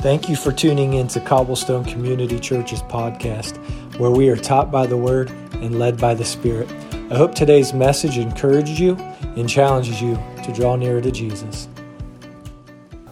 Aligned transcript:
Thank 0.00 0.28
you 0.28 0.36
for 0.36 0.52
tuning 0.52 0.92
in 0.92 1.08
to 1.08 1.18
Cobblestone 1.18 1.84
Community 1.84 2.38
Church's 2.38 2.82
podcast, 2.82 3.56
where 3.98 4.12
we 4.12 4.28
are 4.28 4.36
taught 4.36 4.70
by 4.70 4.86
the 4.86 4.96
Word 4.96 5.28
and 5.54 5.80
led 5.80 5.98
by 5.98 6.14
the 6.14 6.24
Spirit. 6.24 6.70
I 7.10 7.16
hope 7.16 7.34
today's 7.34 7.72
message 7.72 8.16
encourages 8.16 8.78
you 8.78 8.94
and 9.34 9.48
challenges 9.48 10.00
you 10.00 10.16
to 10.44 10.52
draw 10.52 10.76
nearer 10.76 11.00
to 11.00 11.10
Jesus. 11.10 11.66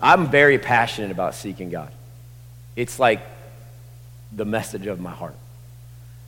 I'm 0.01 0.31
very 0.31 0.61
passionate 0.61 1.11
about 1.11 1.35
seeking 1.35 1.71
God. 1.71 1.91
It's 2.77 3.01
like 3.01 3.21
the 4.31 4.45
message 4.45 4.87
of 4.87 5.01
my 5.01 5.11
heart. 5.11 5.35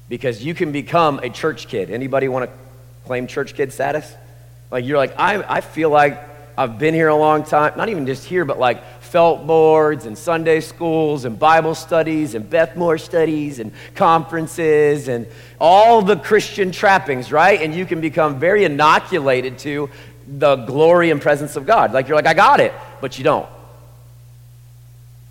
Because 0.08 0.44
you 0.44 0.54
can 0.54 0.72
become 0.72 1.20
a 1.20 1.30
church 1.30 1.68
kid. 1.68 1.88
Anybody 1.88 2.26
want 2.26 2.50
to 2.50 2.56
claim 3.06 3.28
church 3.28 3.54
kid 3.54 3.72
status? 3.72 4.12
Like 4.72 4.84
you're 4.84 4.98
like, 4.98 5.16
I, 5.16 5.40
I 5.40 5.60
feel 5.60 5.90
like 5.90 6.20
I've 6.58 6.80
been 6.80 6.94
here 6.94 7.06
a 7.06 7.16
long 7.16 7.44
time. 7.44 7.74
Not 7.76 7.90
even 7.90 8.06
just 8.06 8.24
here, 8.24 8.44
but 8.44 8.58
like 8.58 8.82
felt 9.08 9.46
boards 9.46 10.06
and 10.06 10.16
Sunday 10.16 10.60
schools 10.60 11.24
and 11.24 11.38
Bible 11.38 11.74
studies 11.74 12.34
and 12.34 12.48
Beth 12.48 12.76
Moore 12.76 12.98
studies 12.98 13.58
and 13.58 13.72
conferences 13.94 15.08
and 15.08 15.26
all 15.60 16.02
the 16.02 16.16
Christian 16.16 16.70
trappings, 16.70 17.32
right? 17.32 17.60
And 17.60 17.74
you 17.74 17.86
can 17.86 18.00
become 18.00 18.38
very 18.38 18.64
inoculated 18.64 19.58
to 19.60 19.90
the 20.26 20.56
glory 20.56 21.10
and 21.10 21.20
presence 21.20 21.56
of 21.56 21.66
God. 21.66 21.92
Like 21.92 22.06
you're 22.06 22.16
like, 22.16 22.26
I 22.26 22.34
got 22.34 22.60
it, 22.60 22.72
but 23.00 23.18
you 23.18 23.24
don't. 23.24 23.48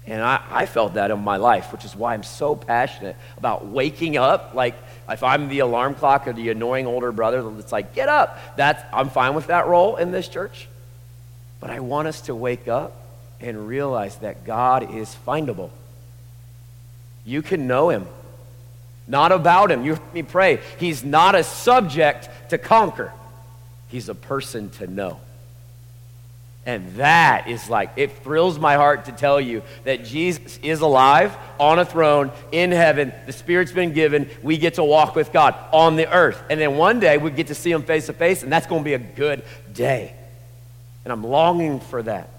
And 0.08 0.22
I, 0.22 0.42
I 0.50 0.66
felt 0.66 0.94
that 0.94 1.12
in 1.12 1.20
my 1.20 1.36
life, 1.36 1.72
which 1.74 1.84
is 1.84 1.96
why 1.96 2.14
I'm 2.14 2.24
so 2.24 2.56
passionate 2.56 3.18
about 3.38 3.68
waking 3.68 4.16
up. 4.16 4.54
Like, 4.54 4.76
if 5.10 5.22
I'm 5.22 5.50
the 5.50 5.60
alarm 5.60 5.96
clock 5.96 6.28
or 6.28 6.34
the 6.34 6.50
annoying 6.50 6.88
older 6.88 7.12
brother 7.12 7.44
that's 7.52 7.74
like, 7.74 7.94
get 7.94 8.08
up, 8.08 8.56
that's, 8.56 8.82
I'm 8.94 9.10
fine 9.10 9.36
with 9.36 9.48
that 9.48 9.68
role 9.68 9.98
in 9.98 10.12
this 10.12 10.30
church. 10.30 10.70
But 11.60 11.72
I 11.72 11.82
want 11.82 12.08
us 12.08 12.22
to 12.22 12.36
wake 12.36 12.70
up 12.70 13.07
and 13.40 13.68
realize 13.68 14.18
that 14.18 14.46
God 14.46 14.96
is 14.96 15.16
findable. 15.26 15.70
You 17.26 17.42
can 17.42 17.68
know 17.68 17.90
him, 17.90 18.08
not 19.08 19.32
about 19.32 19.72
him. 19.72 19.84
You 19.84 19.96
heard 19.96 20.14
me 20.14 20.24
pray. 20.24 20.60
He's 20.80 21.04
not 21.04 21.36
a 21.36 21.44
subject 21.44 22.30
to 22.50 22.58
conquer, 22.58 23.12
he's 23.90 24.10
a 24.10 24.16
person 24.16 24.70
to 24.72 24.88
know. 24.88 25.20
And 26.68 26.96
that 26.96 27.48
is 27.48 27.70
like, 27.70 27.92
it 27.96 28.12
thrills 28.24 28.60
my 28.60 28.76
heart 28.76 29.06
to 29.06 29.14
tell 29.14 29.40
you 29.40 29.64
that 29.86 30.04
Jesus 30.04 30.60
is 30.62 30.82
alive 30.82 31.34
on 31.62 31.80
a 31.80 31.86
throne 31.86 32.30
in 32.52 32.72
heaven. 32.72 33.14
The 33.26 33.32
Spirit's 33.32 33.72
been 33.72 33.94
given. 33.94 34.30
We 34.44 34.58
get 34.58 34.74
to 34.74 34.84
walk 34.84 35.16
with 35.16 35.32
God 35.32 35.56
on 35.72 35.96
the 35.96 36.12
earth. 36.14 36.44
And 36.50 36.60
then 36.60 36.76
one 36.76 37.00
day 37.00 37.18
we 37.18 37.32
get 37.32 37.48
to 37.48 37.56
see 37.56 37.72
Him 37.72 37.84
face 37.84 38.08
to 38.08 38.14
face, 38.14 38.44
and 38.44 38.52
that's 38.52 38.68
going 38.68 38.82
to 38.82 38.86
be 38.86 38.96
a 38.96 39.00
good 39.00 39.46
day. 39.72 40.14
And 41.06 41.14
I'm 41.14 41.24
longing 41.24 41.80
for 41.80 42.04
that. 42.04 42.30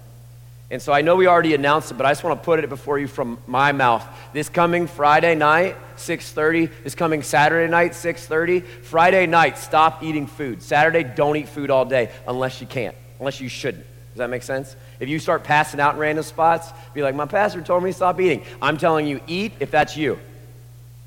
And 0.71 0.79
so 0.79 0.93
I 0.93 1.01
know 1.01 1.15
we 1.15 1.25
already 1.25 1.55
announced 1.55 1.89
it, 1.89 1.95
but 1.95 2.05
I 2.05 2.11
just 2.11 2.23
want 2.23 2.39
to 2.39 2.45
put 2.45 2.63
it 2.63 2.69
before 2.69 2.99
you 2.99 3.07
from 3.07 3.39
my 3.47 3.71
mouth. 3.71 4.05
This 4.33 4.49
coming 4.49 4.85
Friday 4.85 5.33
night, 5.33 5.75
6:30, 5.97 6.69
this 6.83 6.93
coming 6.93 7.23
Saturday 7.23 7.69
night, 7.69 7.93
6:30, 7.93 8.61
Friday 8.83 9.25
night, 9.25 9.57
stop 9.57 10.03
eating 10.03 10.27
food. 10.27 10.61
Saturday, 10.61 11.03
don't 11.03 11.35
eat 11.37 11.49
food 11.49 11.71
all 11.71 11.85
day 11.85 12.09
unless 12.27 12.61
you 12.61 12.67
can't, 12.67 12.95
unless 13.19 13.41
you 13.41 13.49
shouldn't. 13.49 13.85
Does 14.13 14.19
that 14.19 14.29
make 14.29 14.43
sense? 14.43 14.75
If 14.99 15.09
you 15.09 15.17
start 15.17 15.43
passing 15.43 15.79
out 15.79 15.95
in 15.95 15.99
random 15.99 16.23
spots, 16.23 16.71
be 16.93 17.01
like, 17.01 17.15
"My 17.15 17.25
pastor 17.25 17.61
told 17.61 17.83
me 17.83 17.89
to 17.89 17.95
stop 17.95 18.19
eating." 18.21 18.43
I'm 18.61 18.77
telling 18.77 19.07
you, 19.07 19.21
eat 19.25 19.53
if 19.59 19.71
that's 19.71 19.97
you. 19.97 20.19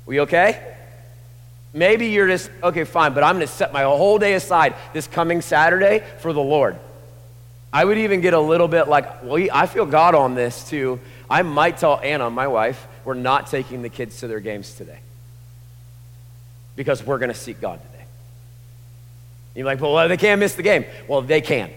We 0.05 0.19
okay? 0.21 0.59
Maybe 1.71 2.07
you're 2.07 2.27
just 2.27 2.49
okay, 2.61 2.83
fine, 2.83 3.13
but 3.13 3.23
I'm 3.23 3.35
going 3.35 3.47
to 3.47 3.53
set 3.53 3.71
my 3.71 3.83
whole 3.83 4.19
day 4.19 4.33
aside 4.33 4.75
this 4.91 5.07
coming 5.07 5.41
Saturday 5.41 6.03
for 6.19 6.33
the 6.33 6.41
Lord. 6.41 6.77
I 7.73 7.83
would 7.83 7.97
even 7.97 8.21
get 8.21 8.35
a 8.35 8.39
little 8.39 8.67
bit 8.67 8.87
like, 8.87 9.23
well, 9.23 9.47
I 9.51 9.65
feel 9.65 9.87
God 9.87 10.13
on 10.13 10.35
this 10.35 10.69
too. 10.69 10.99
I 11.27 11.41
might 11.41 11.79
tell 11.79 11.99
Anna, 11.99 12.29
my 12.29 12.47
wife, 12.47 12.87
we're 13.03 13.15
not 13.15 13.47
taking 13.47 13.81
the 13.81 13.89
kids 13.89 14.19
to 14.19 14.27
their 14.27 14.39
games 14.39 14.75
today 14.75 14.99
because 16.75 17.03
we're 17.03 17.17
going 17.17 17.31
to 17.31 17.37
seek 17.37 17.59
God 17.59 17.81
today. 17.81 18.05
You're 19.55 19.65
like, 19.65 19.81
well, 19.81 20.07
they 20.07 20.17
can't 20.17 20.39
miss 20.39 20.53
the 20.53 20.61
game. 20.61 20.85
Well, 21.07 21.23
they 21.23 21.41
can. 21.41 21.71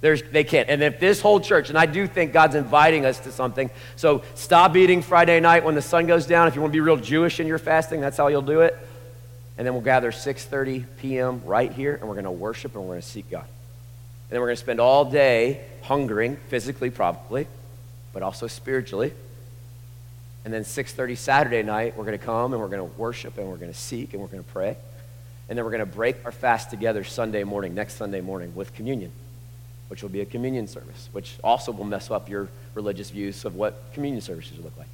There's, 0.00 0.22
they 0.22 0.44
can't. 0.44 0.68
And 0.68 0.82
if 0.82 0.98
this 0.98 1.20
whole 1.20 1.38
church, 1.40 1.68
and 1.68 1.78
I 1.78 1.86
do 1.86 2.08
think 2.08 2.32
God's 2.32 2.56
inviting 2.56 3.04
us 3.04 3.20
to 3.20 3.32
something, 3.32 3.70
so 3.94 4.22
stop 4.34 4.74
eating 4.76 5.02
Friday 5.02 5.38
night 5.38 5.64
when 5.64 5.76
the 5.76 5.82
sun 5.82 6.06
goes 6.06 6.26
down. 6.26 6.48
If 6.48 6.56
you 6.56 6.60
want 6.60 6.72
to 6.72 6.76
be 6.76 6.80
real 6.80 6.96
Jewish 6.96 7.38
in 7.38 7.46
your 7.46 7.58
fasting, 7.58 8.00
that's 8.00 8.16
how 8.16 8.26
you'll 8.26 8.42
do 8.42 8.62
it. 8.62 8.76
And 9.58 9.66
then 9.66 9.74
we'll 9.74 9.82
gather 9.82 10.10
6.30 10.10 10.86
p.m. 10.98 11.42
right 11.44 11.70
here, 11.70 11.94
and 11.94 12.08
we're 12.08 12.14
going 12.14 12.24
to 12.24 12.30
worship 12.30 12.74
and 12.74 12.82
we're 12.82 12.92
going 12.92 13.02
to 13.02 13.06
seek 13.06 13.30
God. 13.30 13.44
And 14.30 14.36
then 14.36 14.40
we're 14.42 14.46
going 14.46 14.56
to 14.56 14.62
spend 14.62 14.78
all 14.78 15.04
day 15.04 15.60
hungering, 15.82 16.36
physically 16.48 16.88
probably, 16.88 17.48
but 18.12 18.22
also 18.22 18.46
spiritually. 18.46 19.12
And 20.44 20.54
then 20.54 20.62
6:30 20.62 21.16
Saturday 21.16 21.64
night, 21.64 21.96
we're 21.96 22.04
going 22.04 22.16
to 22.16 22.24
come 22.24 22.52
and 22.52 22.62
we're 22.62 22.68
going 22.68 22.88
to 22.88 22.96
worship 22.96 23.38
and 23.38 23.48
we're 23.48 23.56
going 23.56 23.72
to 23.72 23.78
seek 23.78 24.12
and 24.12 24.22
we're 24.22 24.28
going 24.28 24.44
to 24.44 24.48
pray. 24.48 24.76
And 25.48 25.58
then 25.58 25.64
we're 25.64 25.72
going 25.72 25.80
to 25.80 25.86
break 25.86 26.24
our 26.24 26.30
fast 26.30 26.70
together 26.70 27.02
Sunday 27.02 27.42
morning, 27.42 27.74
next 27.74 27.94
Sunday 27.94 28.20
morning 28.20 28.54
with 28.54 28.72
communion, 28.72 29.10
which 29.88 30.00
will 30.00 30.10
be 30.10 30.20
a 30.20 30.24
communion 30.24 30.68
service, 30.68 31.08
which 31.10 31.34
also 31.42 31.72
will 31.72 31.84
mess 31.84 32.08
up 32.08 32.28
your 32.28 32.48
religious 32.74 33.10
views 33.10 33.44
of 33.44 33.56
what 33.56 33.82
communion 33.94 34.20
services 34.20 34.60
look 34.60 34.76
like. 34.78 34.86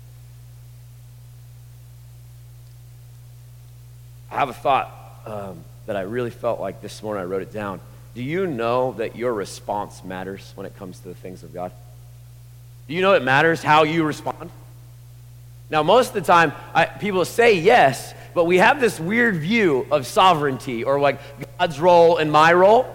I 4.31 4.37
have 4.37 4.49
a 4.49 4.55
thought 4.55 5.21
um, 5.27 5.63
that 5.85 5.95
I 5.95 6.03
really 6.03 6.31
felt 6.31 6.59
like 6.59 6.81
this 6.81 7.03
morning. 7.03 7.23
I 7.23 7.27
wrote 7.27 7.43
it 7.43 7.53
down. 7.53 7.81
Do 8.17 8.23
you 8.23 8.47
know 8.47 8.93
that 8.93 9.15
your 9.15 9.35
response 9.35 10.03
matters 10.03 10.51
when 10.55 10.65
it 10.65 10.75
comes 10.79 11.01
to 11.01 11.09
the 11.09 11.15
things 11.15 11.43
of 11.43 11.53
God? 11.53 11.71
Do 12.89 12.95
you 12.95 13.03
know 13.03 13.13
it 13.13 13.23
matters 13.23 13.63
how 13.63 13.83
you 13.83 14.05
respond? 14.05 14.49
Now, 15.69 15.83
most 15.83 16.09
of 16.09 16.15
the 16.15 16.21
time, 16.23 16.55
I, 16.73 16.87
people 16.87 17.27
say 17.27 17.59
yes, 17.59 18.15
but 18.33 18.45
we 18.45 18.57
have 18.57 18.81
this 18.81 18.99
weird 18.99 19.37
view 19.37 19.87
of 19.91 20.07
sovereignty 20.07 20.83
or 20.83 20.99
like 20.99 21.21
God's 21.59 21.79
role 21.79 22.17
and 22.17 22.33
my 22.33 22.55
role. 22.55 22.87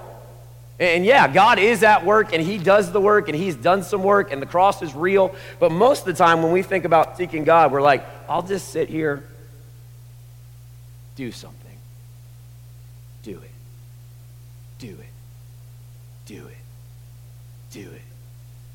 And 0.80 1.06
yeah, 1.06 1.32
God 1.32 1.60
is 1.60 1.84
at 1.84 2.04
work 2.04 2.34
and 2.34 2.42
He 2.44 2.58
does 2.58 2.92
the 2.92 3.00
work 3.00 3.28
and 3.28 3.38
He's 3.38 3.56
done 3.56 3.84
some 3.84 4.02
work 4.02 4.32
and 4.32 4.42
the 4.42 4.48
cross 4.48 4.82
is 4.82 4.96
real. 4.96 5.36
But 5.60 5.72
most 5.72 6.00
of 6.00 6.06
the 6.06 6.14
time, 6.14 6.42
when 6.42 6.52
we 6.52 6.64
think 6.64 6.84
about 6.84 7.16
seeking 7.16 7.44
God, 7.44 7.72
we're 7.72 7.84
like, 7.84 8.04
I'll 8.28 8.42
just 8.42 8.70
sit 8.70 8.90
here, 8.90 9.24
do 11.16 11.32
something, 11.32 11.78
do 13.22 13.34
it, 13.34 13.52
do 14.80 14.90
it 14.90 15.12
do 16.32 16.48
it. 16.48 16.58
Do 17.72 17.80
it. 17.82 18.02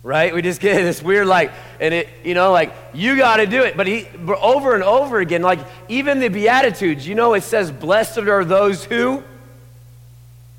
Right? 0.03 0.35
We 0.35 0.43
just 0.43 0.61
get 0.61 0.77
this 0.83 1.03
weird, 1.03 1.27
like, 1.27 1.53
and 1.81 1.93
it, 1.93 2.09
you 2.25 2.35
know, 2.35 2.53
like, 2.53 2.73
you 2.95 3.17
got 3.17 3.39
to 3.39 3.47
do 3.47 3.63
it. 3.63 3.77
But 3.77 3.87
he, 3.87 4.07
over 4.41 4.75
and 4.75 4.85
over 4.85 5.19
again, 5.19 5.43
like, 5.43 5.59
even 5.89 6.21
the 6.21 6.29
Beatitudes, 6.29 7.07
you 7.07 7.15
know, 7.15 7.35
it 7.35 7.43
says, 7.43 7.71
Blessed 7.73 8.19
are 8.19 8.45
those 8.45 8.85
who 8.85 9.23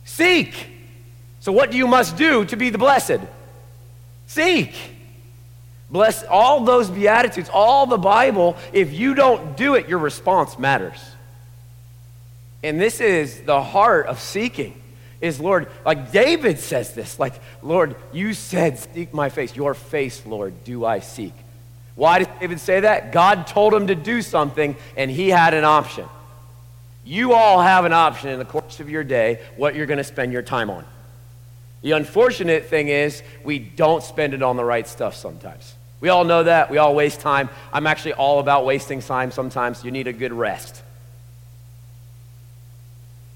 seek. 0.03 0.53
So, 1.40 1.52
what 1.52 1.72
do 1.72 1.78
you 1.78 1.88
must 1.88 2.18
do 2.18 2.44
to 2.46 2.56
be 2.58 2.70
the 2.70 2.78
blessed? 2.78 3.22
Seek. 4.28 4.76
Bless 5.90 6.24
all 6.26 6.66
those 6.66 6.90
Beatitudes, 6.90 7.50
all 7.52 7.86
the 7.86 7.97
Bible. 7.97 8.58
If 8.74 8.92
you 8.94 9.16
don't 9.16 9.56
do 9.56 9.76
it, 9.76 9.88
your 9.88 10.00
response 10.00 10.59
matters. 10.59 11.00
And 12.62 12.81
this 12.81 13.00
is 13.00 13.42
the 13.42 13.62
heart 13.62 14.08
of 14.08 14.20
seeking 14.20 14.81
is, 15.19 15.39
Lord, 15.39 15.67
like 15.85 16.11
David 16.11 16.59
says 16.59 16.94
this, 16.94 17.19
like, 17.19 17.33
Lord, 17.61 17.95
you 18.11 18.33
said, 18.33 18.78
seek 18.78 19.13
my 19.13 19.29
face. 19.29 19.55
Your 19.55 19.73
face, 19.73 20.25
Lord, 20.25 20.63
do 20.63 20.85
I 20.85 21.00
seek. 21.00 21.33
Why 21.95 22.19
did 22.19 22.29
David 22.39 22.59
say 22.59 22.81
that? 22.81 23.11
God 23.11 23.47
told 23.47 23.73
him 23.73 23.88
to 23.88 23.95
do 23.95 24.22
something, 24.22 24.75
and 24.95 25.09
he 25.09 25.29
had 25.29 25.55
an 25.55 25.63
option. 25.63 26.05
You 27.03 27.33
all 27.33 27.61
have 27.61 27.85
an 27.85 27.94
option 27.94 28.29
in 28.29 28.38
the 28.38 28.45
course 28.45 28.79
of 28.79 28.89
your 28.89 29.03
day 29.03 29.39
what 29.55 29.73
you're 29.73 29.88
going 29.88 29.97
to 29.97 30.03
spend 30.03 30.31
your 30.31 30.44
time 30.44 30.69
on. 30.69 30.85
The 31.81 31.94
unfortunate 31.94 32.66
thing 32.66 32.89
is, 32.89 33.23
we 33.44 33.59
don't 33.59 34.03
spend 34.03 34.34
it 34.34 34.44
on 34.44 34.57
the 34.57 34.63
right 34.63 34.88
stuff 34.88 35.16
sometimes. 35.16 35.73
We 35.99 36.09
all 36.09 36.25
know 36.25 36.44
that. 36.44 36.70
We 36.70 36.78
all 36.78 36.93
waste 36.93 37.22
time. 37.22 37.49
I'm 37.73 37.87
actually 37.87 38.13
all 38.13 38.40
about 38.40 38.66
wasting 38.66 39.02
time 39.02 39.31
sometimes. 39.31 39.84
You 39.84 39.90
need 39.90 40.08
a 40.08 40.13
good 40.13 40.34
rest. 40.34 40.84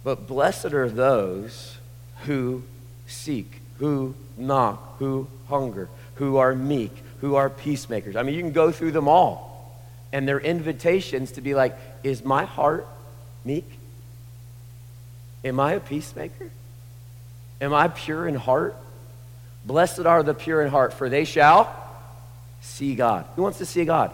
But 0.03 0.27
blessed 0.27 0.73
are 0.73 0.89
those 0.89 1.70
who 2.25 2.63
seek, 3.07 3.61
who 3.79 4.15
knock, 4.37 4.97
who 4.99 5.27
hunger, 5.47 5.89
who 6.15 6.37
are 6.37 6.55
meek, 6.55 6.91
who 7.21 7.35
are 7.35 7.49
peacemakers. 7.49 8.15
I 8.15 8.23
mean, 8.23 8.35
you 8.35 8.41
can 8.41 8.51
go 8.51 8.71
through 8.71 8.91
them 8.91 9.07
all. 9.07 9.49
And 10.13 10.27
their 10.27 10.39
invitations 10.39 11.33
to 11.33 11.41
be 11.41 11.55
like, 11.55 11.77
is 12.03 12.23
my 12.23 12.45
heart 12.45 12.87
meek? 13.45 13.65
Am 15.43 15.59
I 15.59 15.73
a 15.73 15.79
peacemaker? 15.79 16.49
Am 17.59 17.73
I 17.73 17.87
pure 17.87 18.27
in 18.27 18.35
heart? 18.35 18.75
Blessed 19.65 20.01
are 20.01 20.23
the 20.23 20.33
pure 20.33 20.61
in 20.61 20.69
heart, 20.69 20.93
for 20.93 21.09
they 21.09 21.23
shall 21.23 21.73
see 22.61 22.95
God. 22.95 23.25
Who 23.35 23.43
wants 23.43 23.59
to 23.59 23.65
see 23.65 23.85
God? 23.85 24.11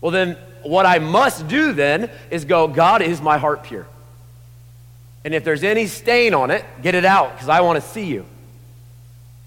Well, 0.00 0.10
then, 0.10 0.36
what 0.62 0.86
I 0.86 0.98
must 0.98 1.48
do 1.48 1.72
then 1.72 2.10
is 2.30 2.44
go, 2.44 2.68
God, 2.68 3.02
is 3.02 3.20
my 3.20 3.38
heart 3.38 3.64
pure? 3.64 3.86
And 5.26 5.34
if 5.34 5.42
there's 5.42 5.64
any 5.64 5.88
stain 5.88 6.34
on 6.34 6.52
it, 6.52 6.64
get 6.82 6.94
it 6.94 7.04
out 7.04 7.32
because 7.32 7.48
I 7.48 7.60
want 7.60 7.82
to 7.82 7.88
see 7.88 8.04
you. 8.04 8.24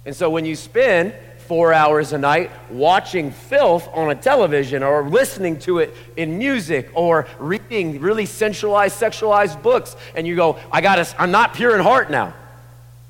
And 0.05 0.13
so 0.13 0.29
when 0.29 0.43
you 0.43 0.57
spend 0.57 1.13
four 1.47 1.71
hours 1.71 2.11
a 2.11 2.17
night 2.17 2.51
watching 2.69 3.31
filth 3.31 3.87
on 3.93 4.11
a 4.11 4.15
television 4.15 4.83
or 4.83 5.07
listening 5.07 5.57
to 5.59 5.79
it 5.79 5.95
in 6.17 6.37
music 6.37 6.89
or 6.93 7.27
reading 7.39 8.01
really 8.01 8.25
sensualized, 8.25 8.99
sexualized 8.99 9.63
books. 9.63 9.95
And 10.15 10.27
you 10.27 10.35
go, 10.35 10.59
I 10.69 10.81
got 10.81 10.95
to, 10.97 11.21
I'm 11.21 11.31
not 11.31 11.53
pure 11.53 11.73
in 11.73 11.81
heart 11.81 12.11
now. 12.11 12.33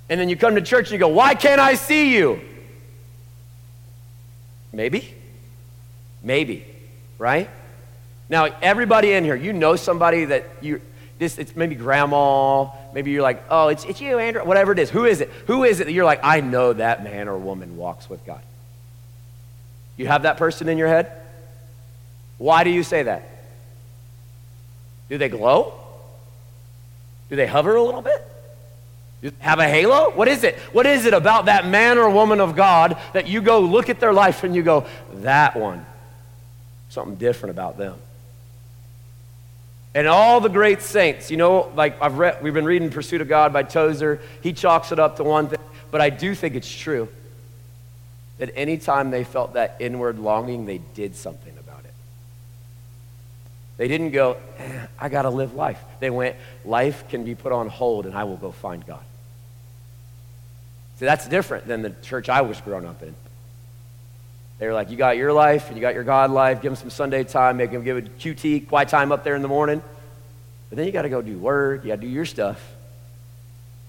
And 0.07 0.19
then 0.19 0.29
you 0.29 0.37
come 0.37 0.53
to 0.53 0.61
church 0.61 0.85
and 0.85 0.91
you 0.91 0.99
go, 0.99 1.07
Why 1.07 1.33
can't 1.33 1.59
I 1.59 1.73
see 1.73 2.15
you? 2.15 2.39
Maybe. 4.71 5.11
Maybe. 6.21 6.67
Right? 7.17 7.49
Now, 8.29 8.45
everybody 8.61 9.13
in 9.13 9.23
here, 9.23 9.35
you 9.35 9.53
know 9.53 9.75
somebody 9.75 10.25
that 10.25 10.45
you, 10.61 10.81
this, 11.19 11.37
it's 11.37 11.55
maybe 11.55 11.75
grandma, 11.75 12.69
maybe 12.93 13.11
you're 13.11 13.21
like, 13.21 13.43
oh, 13.49 13.67
it's, 13.67 13.83
it's 13.83 13.99
you, 13.99 14.17
Andrew, 14.17 14.43
whatever 14.45 14.71
it 14.71 14.79
is. 14.79 14.89
Who 14.89 15.03
is 15.03 15.19
it? 15.19 15.29
Who 15.47 15.65
is 15.65 15.81
it 15.81 15.85
that 15.85 15.91
you're 15.91 16.05
like, 16.05 16.21
I 16.23 16.39
know 16.39 16.71
that 16.73 17.03
man 17.03 17.27
or 17.27 17.37
woman 17.37 17.75
walks 17.75 18.09
with 18.09 18.25
God? 18.25 18.41
You 19.97 20.07
have 20.07 20.23
that 20.23 20.37
person 20.37 20.69
in 20.69 20.77
your 20.77 20.87
head? 20.87 21.11
Why 22.37 22.63
do 22.63 22.69
you 22.69 22.83
say 22.83 23.03
that? 23.03 23.29
Do 25.09 25.17
they 25.17 25.27
glow? 25.27 25.73
Do 27.29 27.35
they 27.35 27.47
hover 27.47 27.75
a 27.75 27.83
little 27.83 28.01
bit? 28.01 28.25
You 29.21 29.33
have 29.39 29.59
a 29.59 29.67
halo? 29.67 30.11
What 30.11 30.29
is 30.29 30.45
it? 30.45 30.55
What 30.71 30.85
is 30.85 31.05
it 31.05 31.13
about 31.13 31.45
that 31.45 31.67
man 31.67 31.97
or 31.97 32.09
woman 32.09 32.39
of 32.39 32.55
God 32.55 32.97
that 33.11 33.27
you 33.27 33.41
go 33.41 33.59
look 33.59 33.89
at 33.89 33.99
their 33.99 34.13
life 34.13 34.45
and 34.45 34.55
you 34.55 34.63
go, 34.63 34.87
that 35.15 35.57
one, 35.57 35.85
something 36.87 37.15
different 37.15 37.51
about 37.51 37.77
them? 37.77 37.95
And 39.95 40.07
all 40.07 40.39
the 40.39 40.49
great 40.49 40.81
saints, 40.81 41.31
you 41.31 41.37
know, 41.37 41.71
like 41.75 41.99
I've 42.01 42.17
read, 42.17 42.43
we've 42.43 42.53
been 42.53 42.65
reading 42.65 42.89
Pursuit 42.89 43.21
of 43.21 43.27
God 43.27 43.51
by 43.51 43.63
Tozer. 43.63 44.21
He 44.41 44.53
chalks 44.53 44.91
it 44.91 44.99
up 44.99 45.17
to 45.17 45.23
one 45.23 45.47
thing, 45.47 45.59
but 45.89 45.99
I 45.99 46.09
do 46.09 46.35
think 46.35 46.55
it's 46.55 46.71
true 46.71 47.09
that 48.37 48.51
anytime 48.55 49.09
they 49.09 49.23
felt 49.23 49.53
that 49.53 49.77
inward 49.79 50.19
longing, 50.19 50.65
they 50.65 50.77
did 50.77 51.15
something 51.15 51.53
about 51.57 51.83
it. 51.85 51.93
They 53.77 53.87
didn't 53.87 54.11
go, 54.11 54.37
eh, 54.59 54.85
I 54.99 55.09
got 55.09 55.23
to 55.23 55.29
live 55.29 55.55
life. 55.55 55.81
They 55.99 56.09
went, 56.09 56.35
life 56.63 57.09
can 57.09 57.23
be 57.23 57.33
put 57.33 57.51
on 57.51 57.67
hold 57.67 58.05
and 58.05 58.15
I 58.15 58.25
will 58.25 58.37
go 58.37 58.51
find 58.51 58.85
God. 58.85 59.03
See, 60.97 61.05
that's 61.05 61.27
different 61.27 61.65
than 61.65 61.81
the 61.81 61.91
church 62.01 62.29
I 62.29 62.41
was 62.41 62.61
growing 62.61 62.85
up 62.85 63.01
in. 63.01 63.15
They 64.59 64.67
were 64.67 64.73
like, 64.73 64.89
You 64.91 64.97
got 64.97 65.17
your 65.17 65.33
life 65.33 65.67
and 65.67 65.77
you 65.77 65.81
got 65.81 65.93
your 65.93 66.03
God 66.03 66.31
life. 66.31 66.61
Give 66.61 66.71
them 66.71 66.75
some 66.75 66.89
Sunday 66.89 67.23
time. 67.23 67.57
Make 67.57 67.71
them 67.71 67.83
give 67.83 67.97
a 67.97 68.01
QT, 68.01 68.67
quiet 68.67 68.89
time 68.89 69.11
up 69.11 69.23
there 69.23 69.35
in 69.35 69.41
the 69.41 69.47
morning. 69.47 69.81
But 70.69 70.77
then 70.77 70.85
you 70.85 70.91
got 70.91 71.03
to 71.03 71.09
go 71.09 71.21
do 71.21 71.37
work. 71.37 71.83
You 71.83 71.89
got 71.89 71.95
to 71.95 72.01
do 72.01 72.07
your 72.07 72.25
stuff. 72.25 72.61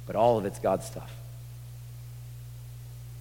But 0.07 0.17
all 0.17 0.39
of 0.39 0.47
it's 0.47 0.59
God's 0.59 0.87
stuff. 0.87 1.15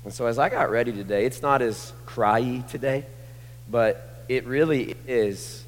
And 0.05 0.13
so 0.13 0.27
as 0.27 0.39
I 0.39 0.49
got 0.49 0.71
ready 0.71 0.91
today, 0.91 1.25
it's 1.25 1.41
not 1.41 1.61
as 1.61 1.91
cryy 2.05 2.65
today, 2.69 3.05
but 3.69 4.23
it 4.29 4.45
really 4.45 4.95
is 5.07 5.65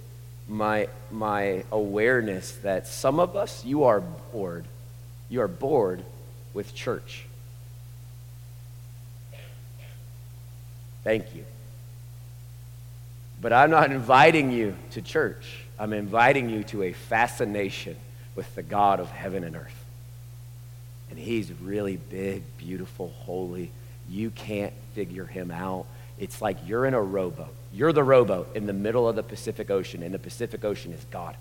my, 0.48 0.88
my 1.12 1.64
awareness 1.72 2.54
that 2.64 2.88
some 2.88 3.20
of 3.20 3.36
us, 3.36 3.66
you 3.66 3.84
are 3.84 4.00
bored. 4.00 4.66
You 5.30 5.42
are 5.42 5.48
bored 5.48 6.04
with 6.54 6.74
church. 6.74 7.26
Thank 11.04 11.36
you. 11.36 11.46
But 13.42 13.52
I'm 13.52 13.72
not 13.72 13.92
inviting 13.92 14.52
you 14.52 14.76
to 14.92 15.02
church. 15.02 15.66
I'm 15.80 15.94
inviting 15.94 16.50
you 16.50 16.64
to 16.66 16.84
a 16.84 16.94
fascination 16.94 17.98
with 18.36 18.54
the 18.54 18.62
God 18.62 19.00
of 19.00 19.10
heaven 19.10 19.44
and 19.44 19.56
earth. 19.56 19.86
And 21.10 21.18
he's 21.18 21.52
really 21.52 21.98
big, 21.98 22.44
beautiful, 22.58 23.12
holy. 23.26 23.72
You 24.08 24.30
can't 24.30 24.74
figure 24.94 25.26
him 25.26 25.50
out. 25.50 25.88
It's 26.20 26.42
like 26.42 26.58
you're 26.68 26.86
in 26.86 26.94
a 26.94 27.02
rowboat. 27.02 27.54
You're 27.74 27.94
the 27.94 28.04
rowboat 28.04 28.56
in 28.56 28.68
the 28.68 28.74
middle 28.74 29.10
of 29.10 29.16
the 29.16 29.24
Pacific 29.24 29.72
Ocean, 29.72 30.04
and 30.04 30.14
the 30.14 30.20
Pacific 30.20 30.64
Ocean 30.64 30.94
is 30.94 31.04
God. 31.10 31.36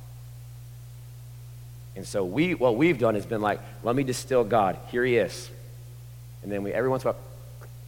And 1.96 2.06
so 2.06 2.24
we, 2.24 2.54
what 2.54 2.76
we've 2.76 2.98
done 2.98 3.14
has 3.14 3.26
been 3.26 3.42
like, 3.42 3.60
let 3.82 3.94
me 3.94 4.04
distill 4.04 4.44
God. 4.44 4.78
Here 4.88 5.04
he 5.04 5.16
is. 5.16 5.50
And 6.42 6.50
then 6.50 6.62
we, 6.62 6.72
every 6.72 6.88
once 6.88 7.02
in 7.04 7.10
a 7.10 7.12
while, 7.12 7.20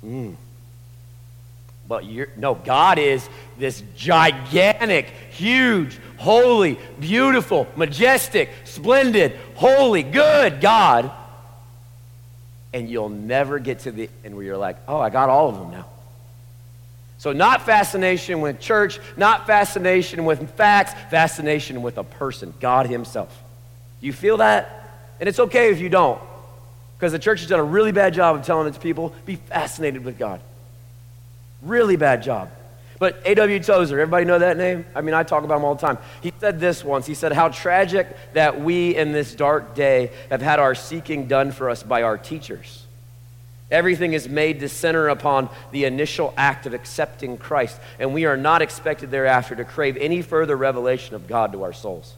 mmm, 0.04 0.36
but 1.86 2.04
you're, 2.04 2.28
no, 2.36 2.54
God 2.54 2.98
is 2.98 3.28
this 3.58 3.82
gigantic, 3.96 5.06
huge, 5.32 5.98
holy, 6.16 6.78
beautiful, 7.00 7.66
majestic, 7.76 8.50
splendid, 8.64 9.36
holy, 9.54 10.02
good 10.02 10.60
God. 10.60 11.10
And 12.72 12.88
you'll 12.88 13.08
never 13.08 13.58
get 13.58 13.80
to 13.80 13.92
the 13.92 14.08
end 14.24 14.34
where 14.34 14.44
you're 14.44 14.56
like, 14.56 14.76
oh, 14.88 14.98
I 14.98 15.10
got 15.10 15.28
all 15.28 15.48
of 15.48 15.58
them 15.58 15.70
now. 15.72 15.86
So, 17.18 17.32
not 17.32 17.62
fascination 17.62 18.40
with 18.40 18.58
church, 18.58 18.98
not 19.16 19.46
fascination 19.46 20.24
with 20.24 20.50
facts, 20.56 20.92
fascination 21.08 21.82
with 21.82 21.98
a 21.98 22.02
person, 22.02 22.52
God 22.58 22.86
Himself. 22.86 23.40
You 24.00 24.12
feel 24.12 24.38
that? 24.38 24.90
And 25.20 25.28
it's 25.28 25.38
okay 25.38 25.70
if 25.70 25.78
you 25.78 25.88
don't, 25.88 26.20
because 26.98 27.12
the 27.12 27.20
church 27.20 27.40
has 27.40 27.48
done 27.48 27.60
a 27.60 27.64
really 27.64 27.92
bad 27.92 28.14
job 28.14 28.34
of 28.34 28.44
telling 28.44 28.66
its 28.66 28.78
people, 28.78 29.14
be 29.24 29.36
fascinated 29.36 30.04
with 30.04 30.18
God. 30.18 30.40
Really 31.62 31.96
bad 31.96 32.22
job. 32.22 32.50
But 32.98 33.20
A.W. 33.24 33.58
Tozer, 33.58 33.98
everybody 33.98 34.24
know 34.24 34.38
that 34.38 34.56
name? 34.56 34.84
I 34.94 35.00
mean, 35.00 35.14
I 35.14 35.24
talk 35.24 35.42
about 35.42 35.56
him 35.56 35.64
all 35.64 35.74
the 35.74 35.80
time. 35.80 35.98
He 36.20 36.32
said 36.38 36.60
this 36.60 36.84
once. 36.84 37.04
He 37.04 37.14
said, 37.14 37.32
How 37.32 37.48
tragic 37.48 38.16
that 38.32 38.60
we 38.60 38.94
in 38.94 39.10
this 39.10 39.34
dark 39.34 39.74
day 39.74 40.12
have 40.30 40.40
had 40.40 40.60
our 40.60 40.76
seeking 40.76 41.26
done 41.26 41.50
for 41.50 41.68
us 41.68 41.82
by 41.82 42.02
our 42.02 42.16
teachers. 42.16 42.86
Everything 43.72 44.12
is 44.12 44.28
made 44.28 44.60
to 44.60 44.68
center 44.68 45.08
upon 45.08 45.48
the 45.72 45.84
initial 45.84 46.34
act 46.36 46.66
of 46.66 46.74
accepting 46.74 47.38
Christ, 47.38 47.80
and 47.98 48.12
we 48.12 48.26
are 48.26 48.36
not 48.36 48.62
expected 48.62 49.10
thereafter 49.10 49.56
to 49.56 49.64
crave 49.64 49.96
any 49.96 50.22
further 50.22 50.56
revelation 50.56 51.16
of 51.16 51.26
God 51.26 51.52
to 51.52 51.64
our 51.64 51.72
souls. 51.72 52.14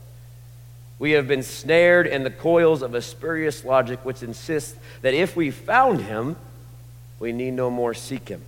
We 0.99 1.13
have 1.13 1.29
been 1.29 1.43
snared 1.43 2.07
in 2.07 2.25
the 2.25 2.31
coils 2.31 2.83
of 2.83 2.95
a 2.95 3.01
spurious 3.01 3.65
logic 3.65 4.05
which 4.05 4.23
insists 4.23 4.77
that 5.03 5.15
if 5.15 5.37
we 5.37 5.51
found 5.51 6.01
him, 6.01 6.37
we 7.21 7.33
need 7.33 7.53
no 7.53 7.71
more 7.71 7.95
seek 7.95 8.29
him. 8.29 8.43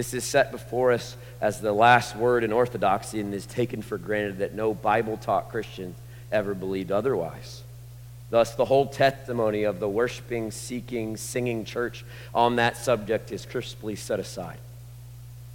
This 0.00 0.14
is 0.14 0.24
set 0.24 0.50
before 0.50 0.92
us 0.92 1.14
as 1.42 1.60
the 1.60 1.74
last 1.74 2.16
word 2.16 2.42
in 2.42 2.54
orthodoxy 2.54 3.20
and 3.20 3.34
is 3.34 3.44
taken 3.44 3.82
for 3.82 3.98
granted 3.98 4.38
that 4.38 4.54
no 4.54 4.72
Bible 4.72 5.18
taught 5.18 5.50
Christian 5.50 5.94
ever 6.32 6.54
believed 6.54 6.90
otherwise. 6.90 7.62
Thus, 8.30 8.54
the 8.54 8.64
whole 8.64 8.86
testimony 8.86 9.64
of 9.64 9.78
the 9.78 9.90
worshiping, 9.90 10.52
seeking, 10.52 11.18
singing 11.18 11.66
church 11.66 12.02
on 12.34 12.56
that 12.56 12.78
subject 12.78 13.30
is 13.30 13.44
crisply 13.44 13.94
set 13.94 14.18
aside. 14.18 14.56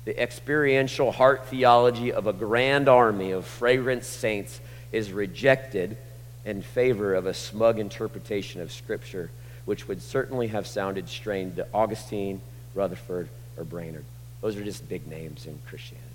The 0.03 0.21
experiential 0.21 1.12
heart 1.12 1.47
theology 1.47 2.13
of 2.13 2.27
a 2.27 2.31
grand 2.31 2.87
army 2.87 3.31
of 3.31 3.47
fragrant 3.47 4.06
saints 4.06 4.61
is 4.92 5.11
rejected 5.11 5.97
in 6.45 6.61
favor 6.61 7.16
of 7.16 7.25
a 7.25 7.33
smug 7.33 7.80
interpretation 7.80 8.61
of 8.61 8.71
Scripture, 8.71 9.31
which 9.66 9.87
would 9.87 10.04
certainly 10.04 10.49
have 10.49 10.68
sounded 10.68 11.09
strange 11.09 11.56
to 11.56 11.66
Augustine, 11.73 12.42
Rutherford, 12.75 13.28
or 13.57 13.64
Brainerd. 13.64 14.06
Those 14.45 14.57
are 14.57 14.64
just 14.64 14.87
big 14.87 15.07
names 15.07 15.47
in 15.47 15.57
Christianity. 15.68 16.06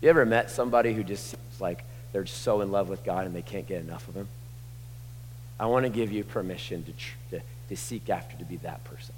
You 0.00 0.08
ever 0.08 0.24
met 0.24 0.50
somebody 0.50 0.94
who 0.94 1.04
just 1.04 1.26
seems 1.26 1.60
like 1.60 1.84
they're 2.10 2.24
so 2.24 2.62
in 2.62 2.72
love 2.72 2.88
with 2.88 3.04
God 3.04 3.26
and 3.26 3.36
they 3.36 3.42
can't 3.42 3.68
get 3.68 3.82
enough 3.82 4.08
of 4.08 4.14
Him? 4.14 4.28
I 5.60 5.66
want 5.66 5.84
to 5.84 5.90
give 5.90 6.10
you 6.10 6.24
permission 6.24 6.82
to, 6.84 6.92
tr- 6.92 7.16
to, 7.32 7.40
to 7.68 7.76
seek 7.76 8.08
after 8.08 8.38
to 8.38 8.44
be 8.46 8.56
that 8.56 8.82
person. 8.84 9.14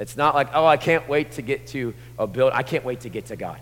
It's 0.00 0.16
not 0.16 0.34
like, 0.34 0.48
oh, 0.52 0.66
I 0.66 0.76
can't 0.76 1.08
wait 1.08 1.30
to 1.32 1.42
get 1.42 1.68
to 1.68 1.94
a 2.18 2.26
build. 2.26 2.50
I 2.52 2.64
can't 2.64 2.84
wait 2.84 3.02
to 3.02 3.08
get 3.08 3.26
to 3.26 3.36
God. 3.36 3.60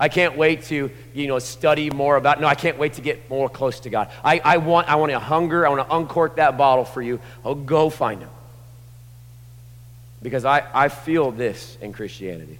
I 0.00 0.08
can't 0.08 0.36
wait 0.36 0.64
to, 0.64 0.90
you 1.14 1.28
know, 1.28 1.38
study 1.38 1.88
more 1.90 2.16
about. 2.16 2.40
No, 2.40 2.48
I 2.48 2.56
can't 2.56 2.78
wait 2.78 2.94
to 2.94 3.00
get 3.00 3.30
more 3.30 3.48
close 3.48 3.78
to 3.78 3.90
God. 3.90 4.10
I, 4.24 4.40
I 4.44 4.56
want, 4.56 4.88
I 4.88 4.96
want 4.96 5.12
to 5.12 5.20
hunger. 5.20 5.64
I 5.64 5.70
want 5.70 5.88
to 5.88 5.94
uncork 5.94 6.34
that 6.34 6.58
bottle 6.58 6.84
for 6.84 7.00
you. 7.00 7.20
Oh, 7.44 7.54
go 7.54 7.90
find 7.90 8.22
Him. 8.22 8.30
Because 10.24 10.46
I, 10.46 10.62
I 10.72 10.88
feel 10.88 11.30
this 11.30 11.76
in 11.82 11.92
Christianity 11.92 12.58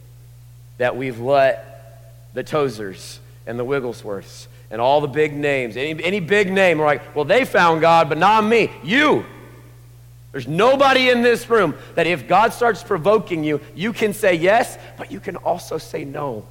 that 0.77 0.97
we've 0.99 1.19
let 1.19 2.13
the 2.35 2.45
Tozers 2.45 3.19
and 3.47 3.59
the 3.59 3.65
Wigglesworths 3.65 4.49
and 4.71 4.83
all 4.83 5.01
the 5.01 5.09
big 5.09 5.35
names, 5.35 5.79
any, 5.79 6.05
any 6.05 6.21
big 6.21 6.53
name, 6.53 6.77
we're 6.77 6.85
like, 6.85 7.17
well, 7.17 7.25
they 7.25 7.47
found 7.47 7.81
God, 7.81 8.11
but 8.11 8.19
not 8.19 8.45
me. 8.45 8.71
You. 8.83 9.25
There's 10.31 10.47
nobody 10.47 11.09
in 11.09 11.23
this 11.23 11.49
room 11.49 11.75
that 11.95 12.07
if 12.07 12.29
God 12.29 12.53
starts 12.53 12.83
provoking 12.83 13.43
you, 13.45 13.63
you 13.75 13.95
can 13.95 14.13
say 14.13 14.35
yes, 14.35 14.77
but 14.99 15.11
you 15.11 15.19
can 15.19 15.37
also 15.37 15.79
say 15.79 16.05
no. 16.05 16.45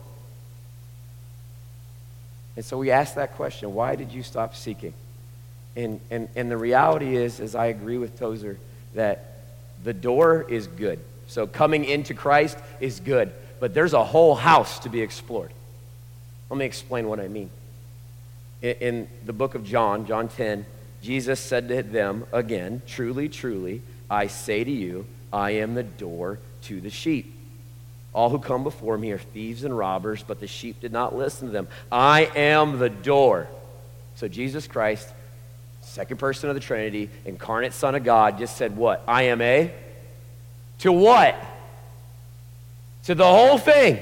And 2.56 2.66
so 2.66 2.80
we 2.80 2.90
ask 2.90 3.16
that 3.16 3.36
question 3.36 3.76
why 3.76 3.96
did 3.96 4.12
you 4.12 4.24
stop 4.24 4.56
seeking? 4.56 4.96
And, 5.76 6.00
and, 6.10 6.28
and 6.36 6.50
the 6.50 6.58
reality 6.58 7.16
is, 7.16 7.40
as 7.40 7.54
I 7.54 7.68
agree 7.68 8.00
with 8.00 8.18
Tozer, 8.18 8.58
that 8.96 9.33
the 9.84 9.94
door 9.94 10.46
is 10.48 10.68
good. 10.68 11.00
So 11.28 11.48
coming 11.48 11.86
into 11.86 12.14
Christ 12.14 12.58
is 12.80 13.00
good. 13.00 13.32
But 13.60 13.74
there's 13.74 13.94
a 13.94 14.04
whole 14.04 14.36
house 14.36 14.80
to 14.80 14.90
be 14.90 15.02
explored. 15.02 15.52
Let 16.50 16.58
me 16.58 16.66
explain 16.66 17.08
what 17.08 17.20
I 17.20 17.28
mean. 17.28 17.50
In, 18.62 18.76
in 18.76 19.08
the 19.26 19.34
book 19.34 19.56
of 19.56 19.64
John, 19.64 20.06
John 20.06 20.28
10, 20.28 20.66
Jesus 21.02 21.40
said 21.40 21.70
to 21.70 21.82
them 21.82 22.26
again, 22.32 22.82
Truly, 22.88 23.30
truly, 23.30 23.82
I 24.10 24.28
say 24.28 24.64
to 24.64 24.72
you, 24.72 25.06
I 25.32 25.52
am 25.52 25.76
the 25.76 25.84
door 25.84 26.40
to 26.64 26.80
the 26.82 26.90
sheep. 26.90 27.34
All 28.14 28.30
who 28.30 28.40
come 28.40 28.64
before 28.64 28.98
me 28.98 29.12
are 29.12 29.18
thieves 29.18 29.64
and 29.64 29.76
robbers, 29.76 30.24
but 30.24 30.40
the 30.40 30.48
sheep 30.48 30.80
did 30.80 30.92
not 30.92 31.16
listen 31.16 31.48
to 31.48 31.54
them. 31.54 31.68
I 31.92 32.30
am 32.36 32.78
the 32.78 32.90
door. 32.90 33.48
So 34.16 34.28
Jesus 34.28 34.68
Christ, 34.68 35.10
second 35.84 36.18
person 36.18 36.50
of 36.50 36.56
the 36.56 36.62
Trinity, 36.62 37.10
incarnate 37.26 37.74
Son 37.74 37.96
of 37.96 38.04
God, 38.04 38.38
just 38.38 38.58
said 38.58 38.76
what? 38.76 39.04
I 39.08 39.24
am 39.24 39.42
a? 39.42 39.74
To 40.80 40.92
what? 40.92 41.36
To 43.06 43.16
the 43.16 43.26
whole 43.26 43.58
thing. 43.58 44.00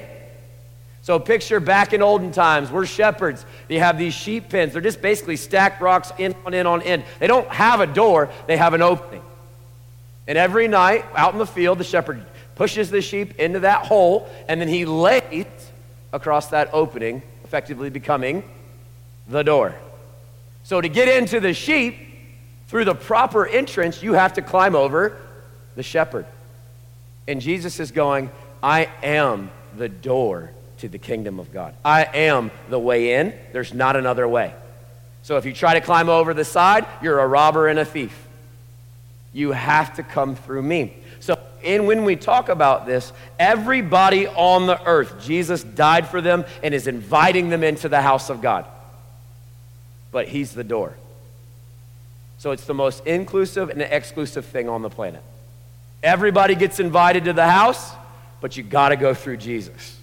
So 1.02 1.18
picture 1.18 1.58
back 1.58 1.92
in 1.92 2.00
olden 2.00 2.30
times, 2.30 2.70
we're 2.70 2.86
shepherds. 2.86 3.44
You 3.68 3.80
have 3.80 3.98
these 3.98 4.14
sheep 4.14 4.48
pens. 4.48 4.72
They're 4.72 4.80
just 4.80 5.02
basically 5.02 5.36
stacked 5.36 5.80
rocks 5.80 6.12
in 6.16 6.34
on 6.46 6.54
in 6.54 6.66
on 6.66 6.80
end. 6.82 7.04
They 7.18 7.26
don't 7.26 7.48
have 7.48 7.80
a 7.80 7.86
door, 7.86 8.30
they 8.46 8.56
have 8.56 8.72
an 8.74 8.82
opening. 8.82 9.22
And 10.28 10.38
every 10.38 10.68
night 10.68 11.04
out 11.16 11.32
in 11.32 11.38
the 11.38 11.46
field, 11.46 11.78
the 11.78 11.84
shepherd 11.84 12.24
pushes 12.54 12.90
the 12.90 13.02
sheep 13.02 13.38
into 13.40 13.60
that 13.60 13.86
hole, 13.86 14.28
and 14.48 14.60
then 14.60 14.68
he 14.68 14.84
lays 14.84 15.46
across 16.12 16.48
that 16.48 16.70
opening, 16.72 17.22
effectively 17.42 17.90
becoming 17.90 18.44
the 19.26 19.42
door. 19.42 19.74
So 20.64 20.80
to 20.80 20.88
get 20.88 21.08
into 21.08 21.40
the 21.40 21.54
sheep, 21.54 21.96
through 22.68 22.86
the 22.86 22.94
proper 22.94 23.46
entrance, 23.46 24.02
you 24.02 24.14
have 24.14 24.34
to 24.34 24.42
climb 24.42 24.74
over 24.74 25.16
the 25.76 25.82
shepherd. 25.82 26.26
And 27.28 27.40
Jesus 27.40 27.80
is 27.80 27.90
going, 27.90 28.30
I 28.62 28.88
am 29.02 29.50
the 29.76 29.88
door 29.88 30.50
to 30.78 30.88
the 30.88 30.98
kingdom 30.98 31.38
of 31.38 31.52
God. 31.52 31.74
I 31.84 32.04
am 32.04 32.50
the 32.70 32.78
way 32.78 33.14
in. 33.14 33.34
There's 33.52 33.74
not 33.74 33.96
another 33.96 34.26
way. 34.26 34.54
So 35.22 35.36
if 35.36 35.44
you 35.44 35.52
try 35.52 35.74
to 35.74 35.80
climb 35.80 36.08
over 36.08 36.34
the 36.34 36.44
side, 36.44 36.86
you're 37.02 37.20
a 37.20 37.26
robber 37.26 37.68
and 37.68 37.78
a 37.78 37.84
thief. 37.84 38.26
You 39.32 39.52
have 39.52 39.94
to 39.96 40.02
come 40.02 40.34
through 40.34 40.62
me. 40.62 40.96
So 41.20 41.38
and 41.64 41.86
when 41.86 42.04
we 42.04 42.16
talk 42.16 42.48
about 42.48 42.86
this, 42.86 43.12
everybody 43.38 44.26
on 44.26 44.66
the 44.66 44.82
earth, 44.84 45.22
Jesus 45.22 45.62
died 45.62 46.08
for 46.08 46.20
them 46.20 46.44
and 46.62 46.74
is 46.74 46.86
inviting 46.86 47.50
them 47.50 47.62
into 47.62 47.88
the 47.88 48.02
house 48.02 48.30
of 48.30 48.40
God. 48.42 48.66
But 50.12 50.28
He's 50.28 50.52
the 50.52 50.62
door. 50.62 50.94
So 52.38 52.50
it's 52.50 52.64
the 52.64 52.74
most 52.74 53.06
inclusive 53.06 53.70
and 53.70 53.82
exclusive 53.82 54.44
thing 54.44 54.68
on 54.68 54.82
the 54.82 54.90
planet. 54.90 55.22
Everybody 56.02 56.56
gets 56.56 56.80
invited 56.80 57.26
to 57.26 57.32
the 57.32 57.48
house, 57.48 57.92
but 58.40 58.56
you 58.56 58.64
got 58.64 58.88
to 58.88 58.96
go 58.96 59.14
through 59.14 59.36
Jesus. 59.36 59.98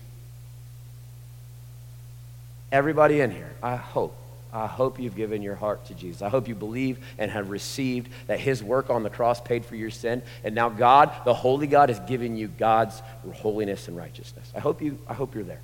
Everybody 2.72 3.20
in 3.20 3.32
here, 3.32 3.52
I 3.62 3.76
hope, 3.76 4.16
I 4.54 4.68
hope 4.68 5.00
you've 5.00 5.18
given 5.18 5.42
your 5.42 5.56
heart 5.56 5.86
to 5.88 5.94
Jesus. 5.94 6.22
I 6.22 6.30
hope 6.30 6.48
you 6.48 6.56
believe 6.56 7.00
and 7.18 7.30
have 7.30 7.50
received 7.50 8.10
that 8.28 8.40
his 8.40 8.64
work 8.64 8.90
on 8.90 9.04
the 9.04 9.10
cross 9.10 9.42
paid 9.42 9.66
for 9.66 9.76
your 9.76 9.90
sin. 9.90 10.22
And 10.44 10.56
now 10.56 10.70
God, 10.70 11.12
the 11.26 11.34
holy 11.34 11.68
God, 11.68 11.90
has 11.90 12.00
given 12.02 12.38
you 12.38 12.48
God's 12.48 13.02
holiness 13.34 13.90
and 13.90 13.98
righteousness. 13.98 14.50
I 14.56 14.60
hope, 14.60 14.82
you, 14.82 14.98
I 15.10 15.14
hope 15.14 15.36
you're 15.36 15.44
there. 15.44 15.62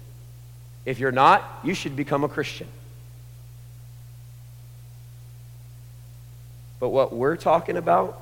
If 0.86 1.00
you're 1.00 1.14
not, 1.14 1.62
you 1.64 1.74
should 1.74 1.96
become 1.96 2.24
a 2.24 2.30
Christian. 2.30 2.68
But 6.80 6.90
what 6.90 7.14
we're 7.14 7.38
talking 7.38 7.78
about, 7.78 8.22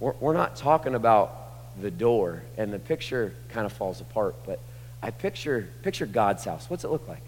we're, 0.00 0.14
we're 0.20 0.34
not 0.34 0.56
talking 0.56 0.94
about 0.94 1.80
the 1.80 1.90
door, 1.90 2.42
and 2.56 2.72
the 2.72 2.78
picture 2.78 3.34
kind 3.50 3.66
of 3.66 3.72
falls 3.72 4.00
apart. 4.00 4.34
But 4.44 4.60
I 5.02 5.10
picture, 5.10 5.68
picture 5.82 6.06
God's 6.06 6.44
house. 6.44 6.68
What's 6.68 6.84
it 6.84 6.90
look 6.90 7.06
like? 7.08 7.22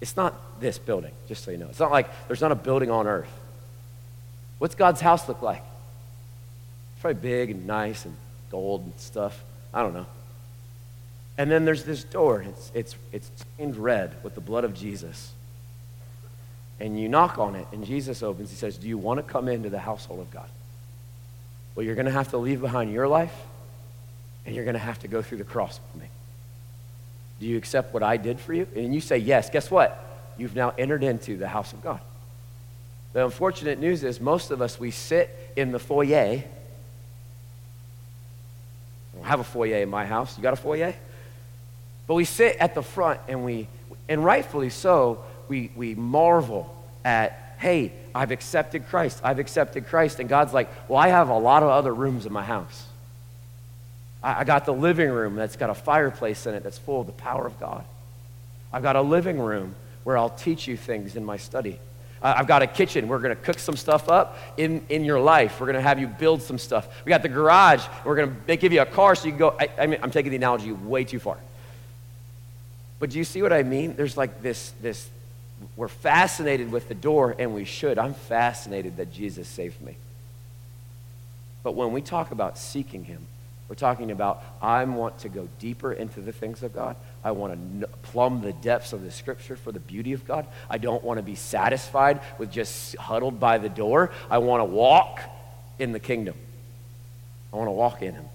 It's 0.00 0.16
not 0.16 0.60
this 0.60 0.78
building, 0.78 1.12
just 1.28 1.44
so 1.44 1.50
you 1.50 1.56
know. 1.56 1.68
It's 1.68 1.80
not 1.80 1.90
like 1.90 2.08
there's 2.26 2.40
not 2.40 2.52
a 2.52 2.56
building 2.56 2.90
on 2.90 3.06
earth. 3.06 3.30
What's 4.58 4.74
God's 4.74 5.00
house 5.00 5.28
look 5.28 5.42
like? 5.42 5.62
It's 6.92 7.02
probably 7.02 7.20
big 7.20 7.50
and 7.50 7.66
nice 7.66 8.04
and 8.04 8.14
gold 8.50 8.82
and 8.82 8.92
stuff. 8.98 9.42
I 9.72 9.82
don't 9.82 9.94
know. 9.94 10.06
And 11.36 11.50
then 11.50 11.64
there's 11.64 11.84
this 11.84 12.04
door. 12.04 12.42
It's, 12.42 12.70
it's, 12.74 12.96
it's 13.12 13.30
stained 13.54 13.76
red 13.76 14.14
with 14.22 14.34
the 14.34 14.40
blood 14.40 14.64
of 14.64 14.74
Jesus. 14.74 15.32
And 16.80 16.98
you 17.00 17.08
knock 17.08 17.38
on 17.38 17.54
it, 17.54 17.66
and 17.72 17.84
Jesus 17.84 18.22
opens. 18.22 18.50
He 18.50 18.56
says, 18.56 18.76
Do 18.76 18.88
you 18.88 18.98
want 18.98 19.18
to 19.18 19.22
come 19.22 19.48
into 19.48 19.70
the 19.70 19.78
household 19.78 20.20
of 20.20 20.30
God? 20.30 20.48
Well, 21.74 21.84
you're 21.86 21.94
going 21.94 22.06
to 22.06 22.12
have 22.12 22.30
to 22.30 22.38
leave 22.38 22.60
behind 22.60 22.92
your 22.92 23.08
life, 23.08 23.34
and 24.44 24.54
you're 24.54 24.64
going 24.64 24.74
to 24.74 24.80
have 24.80 25.00
to 25.00 25.08
go 25.08 25.22
through 25.22 25.38
the 25.38 25.44
cross 25.44 25.80
with 25.92 26.02
me. 26.02 26.08
Do 27.40 27.46
you 27.46 27.56
accept 27.56 27.92
what 27.92 28.02
I 28.02 28.16
did 28.16 28.40
for 28.40 28.54
you? 28.54 28.66
And 28.74 28.94
you 28.94 29.00
say 29.00 29.18
yes. 29.18 29.50
Guess 29.50 29.70
what? 29.70 30.32
You've 30.36 30.54
now 30.54 30.72
entered 30.76 31.02
into 31.04 31.36
the 31.36 31.48
house 31.48 31.72
of 31.72 31.82
God. 31.82 32.00
The 33.12 33.24
unfortunate 33.24 33.78
news 33.78 34.02
is 34.02 34.20
most 34.20 34.50
of 34.50 34.60
us, 34.60 34.78
we 34.78 34.90
sit 34.90 35.52
in 35.56 35.70
the 35.70 35.78
foyer. 35.78 36.16
I 36.16 36.44
don't 39.14 39.24
have 39.24 39.40
a 39.40 39.44
foyer 39.44 39.76
in 39.76 39.88
my 39.88 40.04
house. 40.06 40.36
You 40.36 40.42
got 40.42 40.52
a 40.52 40.56
foyer? 40.56 40.94
But 42.06 42.14
we 42.14 42.24
sit 42.24 42.56
at 42.56 42.74
the 42.74 42.82
front 42.82 43.20
and 43.28 43.44
we, 43.44 43.68
and 44.08 44.24
rightfully 44.24 44.70
so, 44.70 45.24
we, 45.48 45.70
we 45.74 45.94
marvel 45.94 46.74
at, 47.04 47.56
hey, 47.58 47.92
I've 48.14 48.30
accepted 48.30 48.86
Christ. 48.88 49.20
I've 49.22 49.38
accepted 49.38 49.86
Christ. 49.86 50.20
And 50.20 50.28
God's 50.28 50.52
like, 50.52 50.68
well, 50.88 50.98
I 50.98 51.08
have 51.08 51.28
a 51.28 51.38
lot 51.38 51.62
of 51.62 51.68
other 51.68 51.92
rooms 51.92 52.26
in 52.26 52.32
my 52.32 52.44
house. 52.44 52.86
I, 54.22 54.40
I 54.40 54.44
got 54.44 54.64
the 54.64 54.74
living 54.74 55.10
room 55.10 55.36
that's 55.36 55.56
got 55.56 55.70
a 55.70 55.74
fireplace 55.74 56.46
in 56.46 56.54
it 56.54 56.62
that's 56.62 56.78
full 56.78 57.00
of 57.00 57.06
the 57.06 57.12
power 57.12 57.46
of 57.46 57.58
God. 57.60 57.84
I've 58.72 58.82
got 58.82 58.96
a 58.96 59.02
living 59.02 59.38
room 59.38 59.74
where 60.02 60.18
I'll 60.18 60.30
teach 60.30 60.66
you 60.66 60.76
things 60.76 61.16
in 61.16 61.24
my 61.24 61.36
study. 61.36 61.78
I've 62.24 62.46
got 62.46 62.62
a 62.62 62.66
kitchen. 62.66 63.06
We're 63.06 63.18
going 63.18 63.36
to 63.36 63.42
cook 63.42 63.58
some 63.58 63.76
stuff 63.76 64.08
up 64.08 64.38
in, 64.56 64.82
in 64.88 65.04
your 65.04 65.20
life. 65.20 65.60
We're 65.60 65.66
going 65.66 65.76
to 65.76 65.82
have 65.82 66.00
you 66.00 66.06
build 66.06 66.40
some 66.40 66.56
stuff. 66.56 66.88
We 67.04 67.10
got 67.10 67.20
the 67.20 67.28
garage. 67.28 67.84
We're 68.02 68.16
going 68.16 68.36
to 68.46 68.56
give 68.56 68.72
you 68.72 68.80
a 68.80 68.86
car 68.86 69.14
so 69.14 69.26
you 69.26 69.32
can 69.32 69.38
go. 69.38 69.54
I, 69.60 69.68
I 69.78 69.86
mean, 69.86 70.00
I'm 70.02 70.10
taking 70.10 70.30
the 70.30 70.36
analogy 70.36 70.72
way 70.72 71.04
too 71.04 71.18
far. 71.18 71.36
But 72.98 73.10
do 73.10 73.18
you 73.18 73.24
see 73.24 73.42
what 73.42 73.52
I 73.52 73.62
mean? 73.62 73.94
There's 73.94 74.16
like 74.16 74.40
this, 74.40 74.72
this, 74.80 75.10
we're 75.76 75.88
fascinated 75.88 76.70
with 76.70 76.88
the 76.88 76.94
door, 76.94 77.34
and 77.38 77.54
we 77.54 77.64
should. 77.64 77.98
I'm 77.98 78.14
fascinated 78.14 78.96
that 78.98 79.12
Jesus 79.12 79.48
saved 79.48 79.80
me. 79.80 79.96
But 81.62 81.72
when 81.72 81.92
we 81.92 82.02
talk 82.02 82.30
about 82.30 82.58
seeking 82.58 83.04
Him, 83.04 83.26
we're 83.68 83.74
talking 83.76 84.10
about, 84.10 84.42
I 84.60 84.84
want 84.84 85.20
to 85.20 85.28
go 85.28 85.48
deeper 85.58 85.92
into 85.92 86.20
the 86.20 86.32
things 86.32 86.62
of 86.62 86.74
God. 86.74 86.96
I 87.24 87.30
want 87.30 87.80
to 87.80 87.86
plumb 88.02 88.42
the 88.42 88.52
depths 88.52 88.92
of 88.92 89.02
the 89.02 89.10
scripture 89.10 89.56
for 89.56 89.72
the 89.72 89.80
beauty 89.80 90.12
of 90.12 90.26
God. 90.26 90.46
I 90.68 90.76
don't 90.76 91.02
want 91.02 91.18
to 91.18 91.22
be 91.22 91.34
satisfied 91.34 92.20
with 92.38 92.52
just 92.52 92.94
huddled 92.96 93.40
by 93.40 93.56
the 93.56 93.70
door. 93.70 94.10
I 94.30 94.38
want 94.38 94.60
to 94.60 94.64
walk 94.66 95.20
in 95.78 95.92
the 95.92 95.98
kingdom. 95.98 96.34
I 97.52 97.56
want 97.56 97.68
to 97.68 97.72
walk 97.72 98.02
in 98.02 98.14
Him. 98.14 98.26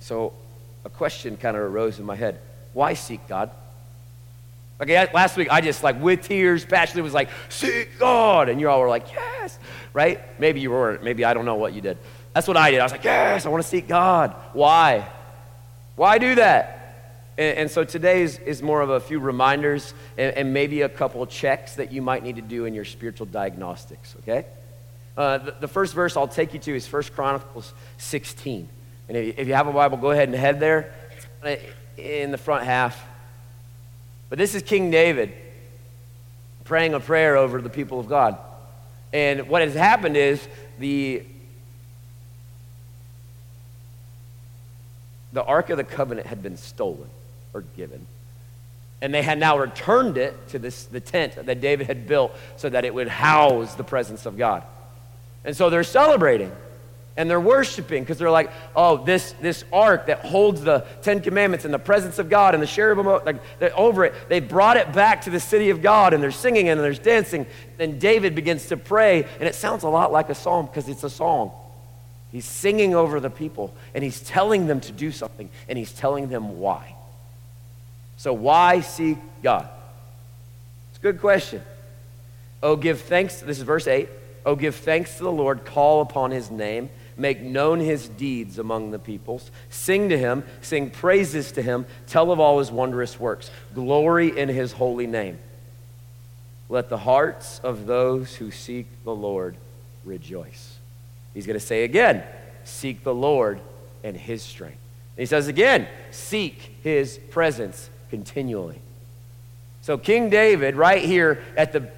So 0.00 0.32
a 0.88 0.90
question 0.90 1.36
kind 1.36 1.56
of 1.56 1.62
arose 1.62 1.98
in 1.98 2.04
my 2.04 2.16
head 2.16 2.40
why 2.72 2.94
seek 2.94 3.26
God? 3.28 3.50
Okay, 4.80 5.08
last 5.12 5.36
week 5.36 5.48
I 5.50 5.60
just 5.60 5.82
like 5.82 6.00
with 6.00 6.22
tears, 6.22 6.64
passionately 6.64 7.02
was 7.02 7.14
like, 7.14 7.28
seek 7.48 7.98
God. 7.98 8.48
And 8.48 8.60
you 8.60 8.68
all 8.68 8.80
were 8.80 8.88
like, 8.88 9.12
yes, 9.12 9.58
right? 9.92 10.20
Maybe 10.38 10.60
you 10.60 10.70
weren't. 10.70 11.02
Maybe 11.02 11.24
I 11.24 11.34
don't 11.34 11.44
know 11.44 11.56
what 11.56 11.72
you 11.72 11.80
did. 11.80 11.98
That's 12.32 12.46
what 12.46 12.56
I 12.56 12.70
did. 12.70 12.78
I 12.78 12.84
was 12.84 12.92
like, 12.92 13.02
yes, 13.02 13.46
I 13.46 13.48
want 13.48 13.64
to 13.64 13.68
seek 13.68 13.88
God. 13.88 14.36
Why? 14.52 15.08
Why 15.96 16.18
do 16.18 16.36
that? 16.36 17.34
And, 17.36 17.58
and 17.58 17.70
so 17.70 17.82
today 17.82 18.22
is, 18.22 18.38
is, 18.38 18.62
more 18.62 18.80
of 18.80 18.90
a 18.90 19.00
few 19.00 19.18
reminders 19.18 19.92
and, 20.16 20.36
and, 20.36 20.54
maybe 20.54 20.82
a 20.82 20.88
couple 20.88 21.26
checks 21.26 21.74
that 21.74 21.90
you 21.90 22.00
might 22.00 22.22
need 22.22 22.36
to 22.36 22.42
do 22.42 22.64
in 22.64 22.74
your 22.74 22.84
spiritual 22.84 23.26
diagnostics, 23.26 24.14
okay? 24.20 24.46
Uh, 25.16 25.38
the, 25.38 25.54
the, 25.60 25.68
first 25.68 25.94
verse 25.94 26.16
I'll 26.16 26.28
take 26.28 26.54
you 26.54 26.60
to 26.60 26.76
is 26.76 26.86
First 26.86 27.12
Chronicles 27.12 27.74
16. 27.96 28.68
And 29.08 29.16
if 29.16 29.48
you, 29.48 29.54
have 29.54 29.66
a 29.66 29.72
Bible, 29.72 29.96
go 29.96 30.10
ahead 30.10 30.28
and 30.28 30.36
head 30.36 30.60
there. 30.60 30.92
in 31.96 32.30
the 32.30 32.38
front 32.38 32.64
half. 32.64 33.02
But 34.28 34.38
this 34.38 34.54
is 34.54 34.62
King 34.62 34.90
David 34.90 35.32
praying 36.64 36.94
a 36.94 37.00
prayer 37.00 37.36
over 37.36 37.62
the 37.62 37.70
people 37.70 37.98
of 37.98 38.08
God. 38.08 38.38
And 39.12 39.48
what 39.48 39.62
has 39.62 39.74
happened 39.74 40.16
is 40.16 40.46
the 40.78 41.24
the 45.32 45.44
Ark 45.44 45.70
of 45.70 45.76
the 45.76 45.84
Covenant 45.84 46.26
had 46.26 46.42
been 46.42 46.56
stolen 46.56 47.08
or 47.52 47.62
given. 47.76 48.06
And 49.00 49.14
they 49.14 49.22
had 49.22 49.38
now 49.38 49.58
returned 49.58 50.18
it 50.18 50.48
to 50.48 50.58
this, 50.58 50.84
the 50.84 51.00
tent 51.00 51.34
that 51.46 51.60
David 51.60 51.86
had 51.86 52.06
built 52.06 52.34
so 52.56 52.68
that 52.68 52.84
it 52.84 52.92
would 52.92 53.08
house 53.08 53.74
the 53.74 53.84
presence 53.84 54.26
of 54.26 54.36
God. 54.36 54.64
And 55.44 55.56
so 55.56 55.70
they're 55.70 55.84
celebrating 55.84 56.50
and 57.18 57.28
they're 57.28 57.40
worshiping 57.40 58.04
because 58.04 58.16
they're 58.16 58.30
like, 58.30 58.48
oh, 58.76 59.04
this, 59.04 59.32
this 59.40 59.64
ark 59.72 60.06
that 60.06 60.20
holds 60.20 60.62
the 60.62 60.86
Ten 61.02 61.20
Commandments 61.20 61.64
and 61.64 61.74
the 61.74 61.78
presence 61.78 62.20
of 62.20 62.30
God 62.30 62.54
and 62.54 62.62
the 62.62 62.66
cherubim 62.66 63.06
like, 63.06 63.42
over 63.74 64.04
it, 64.04 64.14
they 64.28 64.38
brought 64.38 64.76
it 64.76 64.92
back 64.92 65.22
to 65.22 65.30
the 65.30 65.40
city 65.40 65.70
of 65.70 65.82
God 65.82 66.14
and 66.14 66.22
they're 66.22 66.30
singing 66.30 66.68
and 66.68 66.80
there's 66.80 67.00
dancing. 67.00 67.44
Then 67.76 67.98
David 67.98 68.36
begins 68.36 68.66
to 68.66 68.76
pray, 68.76 69.24
and 69.40 69.48
it 69.48 69.56
sounds 69.56 69.82
a 69.82 69.88
lot 69.88 70.12
like 70.12 70.30
a 70.30 70.34
psalm 70.34 70.66
because 70.66 70.88
it's 70.88 71.02
a 71.02 71.10
song. 71.10 71.50
He's 72.30 72.44
singing 72.44 72.94
over 72.94 73.18
the 73.18 73.30
people 73.30 73.74
and 73.94 74.04
he's 74.04 74.20
telling 74.20 74.68
them 74.68 74.80
to 74.82 74.92
do 74.92 75.10
something 75.10 75.50
and 75.68 75.76
he's 75.76 75.92
telling 75.92 76.28
them 76.28 76.60
why. 76.60 76.94
So, 78.16 78.32
why 78.32 78.80
seek 78.80 79.18
God? 79.42 79.68
It's 80.90 80.98
a 80.98 81.02
good 81.02 81.20
question. 81.20 81.62
Oh, 82.62 82.76
give 82.76 83.00
thanks. 83.00 83.40
This 83.40 83.58
is 83.58 83.64
verse 83.64 83.88
8. 83.88 84.08
Oh, 84.46 84.54
give 84.54 84.76
thanks 84.76 85.16
to 85.16 85.24
the 85.24 85.32
Lord, 85.32 85.64
call 85.64 86.00
upon 86.00 86.30
his 86.30 86.48
name 86.48 86.90
Make 87.18 87.42
known 87.42 87.80
his 87.80 88.08
deeds 88.08 88.58
among 88.58 88.92
the 88.92 88.98
peoples. 88.98 89.50
Sing 89.68 90.08
to 90.08 90.16
him, 90.16 90.44
sing 90.62 90.90
praises 90.90 91.52
to 91.52 91.62
him, 91.62 91.84
tell 92.06 92.30
of 92.30 92.38
all 92.38 92.60
his 92.60 92.70
wondrous 92.70 93.18
works. 93.18 93.50
Glory 93.74 94.38
in 94.38 94.48
his 94.48 94.72
holy 94.72 95.06
name. 95.06 95.38
Let 96.68 96.88
the 96.88 96.98
hearts 96.98 97.60
of 97.64 97.86
those 97.86 98.36
who 98.36 98.50
seek 98.50 98.86
the 99.04 99.14
Lord 99.14 99.56
rejoice. 100.04 100.78
He's 101.34 101.46
going 101.46 101.58
to 101.58 101.64
say 101.64 101.84
again, 101.84 102.22
seek 102.64 103.02
the 103.02 103.14
Lord 103.14 103.60
and 104.04 104.16
his 104.16 104.42
strength. 104.42 104.78
And 105.16 105.22
he 105.22 105.26
says 105.26 105.48
again, 105.48 105.88
seek 106.12 106.76
his 106.82 107.18
presence 107.30 107.90
continually. 108.10 108.80
So, 109.82 109.98
King 109.98 110.30
David, 110.30 110.76
right 110.76 111.02
here 111.02 111.42
at 111.56 111.72
the, 111.72 111.90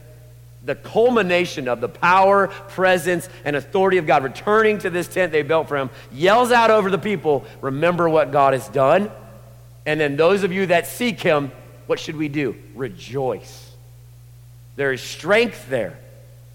the 0.64 0.74
culmination 0.74 1.68
of 1.68 1.80
the 1.80 1.88
power, 1.88 2.48
presence, 2.48 3.28
and 3.44 3.56
authority 3.56 3.98
of 3.98 4.06
God, 4.06 4.22
returning 4.22 4.78
to 4.78 4.90
this 4.90 5.08
tent 5.08 5.32
they 5.32 5.42
built 5.42 5.68
for 5.68 5.76
him, 5.76 5.90
yells 6.12 6.52
out 6.52 6.70
over 6.70 6.90
the 6.90 6.98
people, 6.98 7.44
Remember 7.60 8.08
what 8.08 8.32
God 8.32 8.52
has 8.52 8.68
done. 8.68 9.10
And 9.86 9.98
then, 10.00 10.16
those 10.16 10.42
of 10.42 10.52
you 10.52 10.66
that 10.66 10.86
seek 10.86 11.20
him, 11.20 11.50
what 11.86 11.98
should 11.98 12.16
we 12.16 12.28
do? 12.28 12.54
Rejoice. 12.74 13.72
There 14.76 14.92
is 14.92 15.00
strength 15.00 15.68
there, 15.68 15.98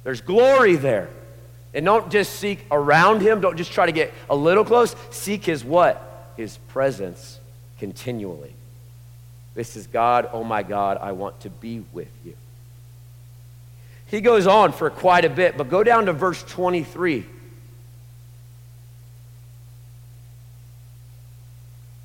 there's 0.04 0.22
glory 0.22 0.76
there. 0.76 1.10
And 1.74 1.86
don't 1.86 2.10
just 2.10 2.38
seek 2.38 2.66
around 2.72 3.22
him, 3.22 3.42
don't 3.42 3.58
just 3.58 3.74
try 3.74 3.86
to 3.86 3.92
get 3.92 4.14
a 4.30 4.36
little 4.36 4.64
close. 4.64 4.96
Seek 5.12 5.44
his 5.44 5.62
what? 5.62 6.32
His 6.38 6.58
presence 6.70 7.40
continually. 7.80 8.54
This 9.56 9.76
is 9.76 9.88
God, 9.88 10.30
oh 10.32 10.44
my 10.44 10.64
God, 10.64 10.98
I 11.02 11.12
want 11.12 11.42
to 11.42 11.50
be 11.50 11.84
with 11.92 12.08
you. 12.24 12.36
He 14.08 14.22
goes 14.22 14.48
on 14.48 14.72
for 14.72 14.90
quite 14.90 15.26
a 15.26 15.30
bit, 15.30 15.58
but 15.58 15.70
go 15.70 15.84
down 15.84 16.06
to 16.06 16.14
verse 16.14 16.44
23. 16.44 17.26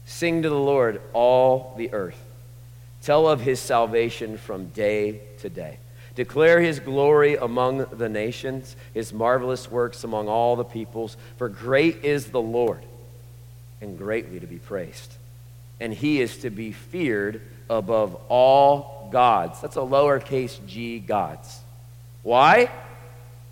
Sing 0.07 0.43
to 0.43 0.49
the 0.49 0.55
Lord, 0.55 1.01
all 1.13 1.75
the 1.77 1.93
earth. 1.93 2.23
Tell 3.03 3.29
of 3.29 3.41
his 3.41 3.61
salvation 3.61 4.37
from 4.37 4.67
day 4.67 5.21
to 5.39 5.49
day. 5.49 5.79
Declare 6.15 6.61
his 6.61 6.81
glory 6.81 7.37
among 7.37 7.87
the 7.93 8.09
nations, 8.09 8.77
his 8.93 9.13
marvelous 9.13 9.71
works 9.71 10.05
among 10.05 10.29
all 10.29 10.57
the 10.57 10.65
peoples. 10.65 11.17
For 11.39 11.49
great 11.49 12.05
is 12.05 12.27
the 12.27 12.41
Lord, 12.41 12.83
and 13.81 13.97
greatly 13.97 14.41
to 14.41 14.47
be 14.47 14.59
praised. 14.59 15.15
And 15.81 15.95
he 15.95 16.21
is 16.21 16.39
to 16.39 16.51
be 16.51 16.73
feared 16.73 17.41
above 17.71 18.21
all 18.29 19.09
gods. 19.11 19.61
That's 19.61 19.77
a 19.77 19.81
lowercase 19.81 20.59
g 20.67 20.99
gods. 20.99 21.61
Why? 22.23 22.71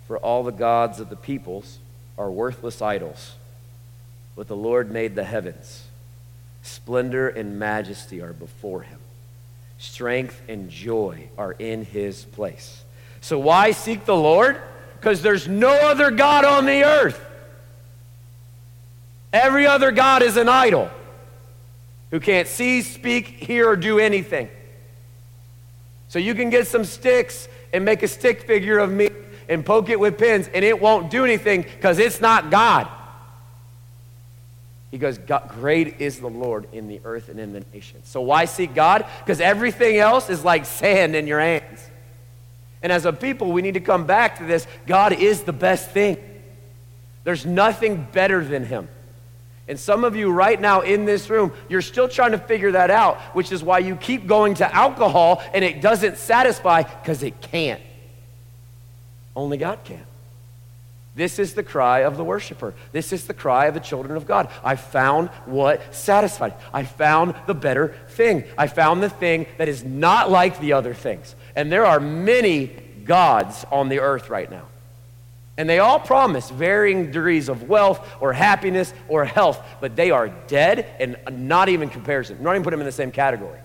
For 0.07 0.17
all 0.17 0.43
the 0.43 0.51
gods 0.51 0.99
of 0.99 1.09
the 1.09 1.15
peoples 1.15 1.79
are 2.17 2.29
worthless 2.29 2.81
idols. 2.81 3.35
But 4.35 4.47
the 4.47 4.55
Lord 4.55 4.91
made 4.91 5.15
the 5.15 5.23
heavens. 5.23 5.85
Splendor 6.61 7.29
and 7.29 7.59
majesty 7.59 8.21
are 8.21 8.33
before 8.33 8.81
him 8.81 8.99
strength 9.79 10.41
and 10.47 10.69
joy 10.69 11.29
are 11.37 11.53
in 11.53 11.83
his 11.85 12.25
place. 12.25 12.83
So, 13.21 13.39
why 13.39 13.71
seek 13.71 14.05
the 14.05 14.15
Lord? 14.15 14.61
Because 14.99 15.21
there's 15.21 15.47
no 15.47 15.71
other 15.71 16.11
God 16.11 16.45
on 16.45 16.65
the 16.65 16.83
earth. 16.83 17.25
Every 19.33 19.65
other 19.65 19.91
God 19.91 20.21
is 20.21 20.37
an 20.37 20.49
idol 20.49 20.89
who 22.11 22.19
can't 22.19 22.47
see, 22.47 22.81
speak, 22.81 23.27
hear, 23.27 23.69
or 23.69 23.75
do 23.75 23.99
anything. 23.99 24.49
So, 26.09 26.19
you 26.19 26.35
can 26.35 26.49
get 26.49 26.67
some 26.67 26.83
sticks 26.83 27.47
and 27.73 27.85
make 27.85 28.03
a 28.03 28.07
stick 28.07 28.43
figure 28.43 28.79
of 28.79 28.91
me 28.91 29.09
and 29.47 29.65
poke 29.65 29.89
it 29.89 29.99
with 29.99 30.17
pins, 30.17 30.47
and 30.53 30.63
it 30.63 30.79
won't 30.79 31.09
do 31.09 31.25
anything 31.25 31.63
because 31.63 31.97
it's 31.99 32.21
not 32.21 32.51
God. 32.51 32.87
He 34.91 34.97
goes, 34.97 35.19
Great 35.49 36.01
is 36.01 36.19
the 36.19 36.29
Lord 36.29 36.67
in 36.73 36.87
the 36.87 36.99
earth 37.05 37.29
and 37.29 37.39
in 37.39 37.53
the 37.53 37.63
nations. 37.73 38.07
So 38.07 38.21
why 38.21 38.45
seek 38.45 38.73
God? 38.73 39.05
Because 39.19 39.39
everything 39.39 39.97
else 39.97 40.29
is 40.29 40.43
like 40.43 40.65
sand 40.65 41.15
in 41.15 41.27
your 41.27 41.39
hands. 41.39 41.87
And 42.81 42.91
as 42.91 43.05
a 43.05 43.13
people, 43.13 43.51
we 43.51 43.61
need 43.61 43.73
to 43.73 43.81
come 43.81 44.05
back 44.05 44.37
to 44.37 44.45
this 44.45 44.65
God 44.87 45.13
is 45.13 45.43
the 45.43 45.53
best 45.53 45.91
thing. 45.91 46.17
There's 47.23 47.45
nothing 47.45 48.07
better 48.11 48.43
than 48.43 48.65
Him. 48.65 48.87
And 49.69 49.79
some 49.79 50.03
of 50.03 50.15
you 50.15 50.31
right 50.31 50.59
now 50.59 50.81
in 50.81 51.05
this 51.05 51.29
room, 51.29 51.53
you're 51.69 51.83
still 51.83 52.09
trying 52.09 52.31
to 52.31 52.39
figure 52.39 52.71
that 52.71 52.89
out, 52.89 53.19
which 53.35 53.51
is 53.51 53.63
why 53.63 53.79
you 53.79 53.95
keep 53.95 54.25
going 54.25 54.55
to 54.55 54.75
alcohol 54.75 55.43
and 55.53 55.63
it 55.63 55.79
doesn't 55.79 56.17
satisfy 56.17 56.81
because 56.81 57.21
it 57.21 57.39
can't. 57.39 57.81
Only 59.35 59.57
God 59.57 59.79
can. 59.83 60.03
This 61.15 61.37
is 61.37 61.53
the 61.53 61.63
cry 61.63 61.99
of 61.99 62.17
the 62.17 62.23
worshiper. 62.23 62.73
This 62.93 63.13
is 63.13 63.27
the 63.27 63.33
cry 63.33 63.67
of 63.67 63.75
the 63.75 63.79
children 63.79 64.17
of 64.17 64.25
God. 64.25 64.49
I 64.63 64.75
found 64.75 65.29
what 65.45 65.93
satisfied. 65.93 66.55
I 66.73 66.83
found 66.83 67.35
the 67.45 67.53
better 67.53 67.95
thing. 68.09 68.45
I 68.57 68.67
found 68.67 69.03
the 69.03 69.09
thing 69.09 69.45
that 69.57 69.67
is 69.67 69.83
not 69.83 70.31
like 70.31 70.59
the 70.59 70.73
other 70.73 70.93
things. 70.93 71.35
And 71.55 71.71
there 71.71 71.85
are 71.85 71.99
many 71.99 72.67
gods 73.03 73.65
on 73.71 73.89
the 73.89 73.99
earth 73.99 74.29
right 74.29 74.49
now. 74.49 74.65
And 75.59 75.69
they 75.69 75.77
all 75.77 75.99
promise 75.99 76.49
varying 76.49 77.11
degrees 77.11 77.49
of 77.49 77.69
wealth 77.69 78.07
or 78.19 78.33
happiness 78.33 78.91
or 79.07 79.25
health, 79.25 79.63
but 79.79 79.95
they 79.95 80.09
are 80.09 80.29
dead 80.47 80.87
and 80.99 81.47
not 81.47 81.69
even 81.69 81.89
comparison. 81.89 82.41
Not 82.41 82.55
even 82.55 82.63
put 82.63 82.71
them 82.71 82.79
in 82.79 82.87
the 82.87 82.91
same 82.91 83.11
category 83.11 83.59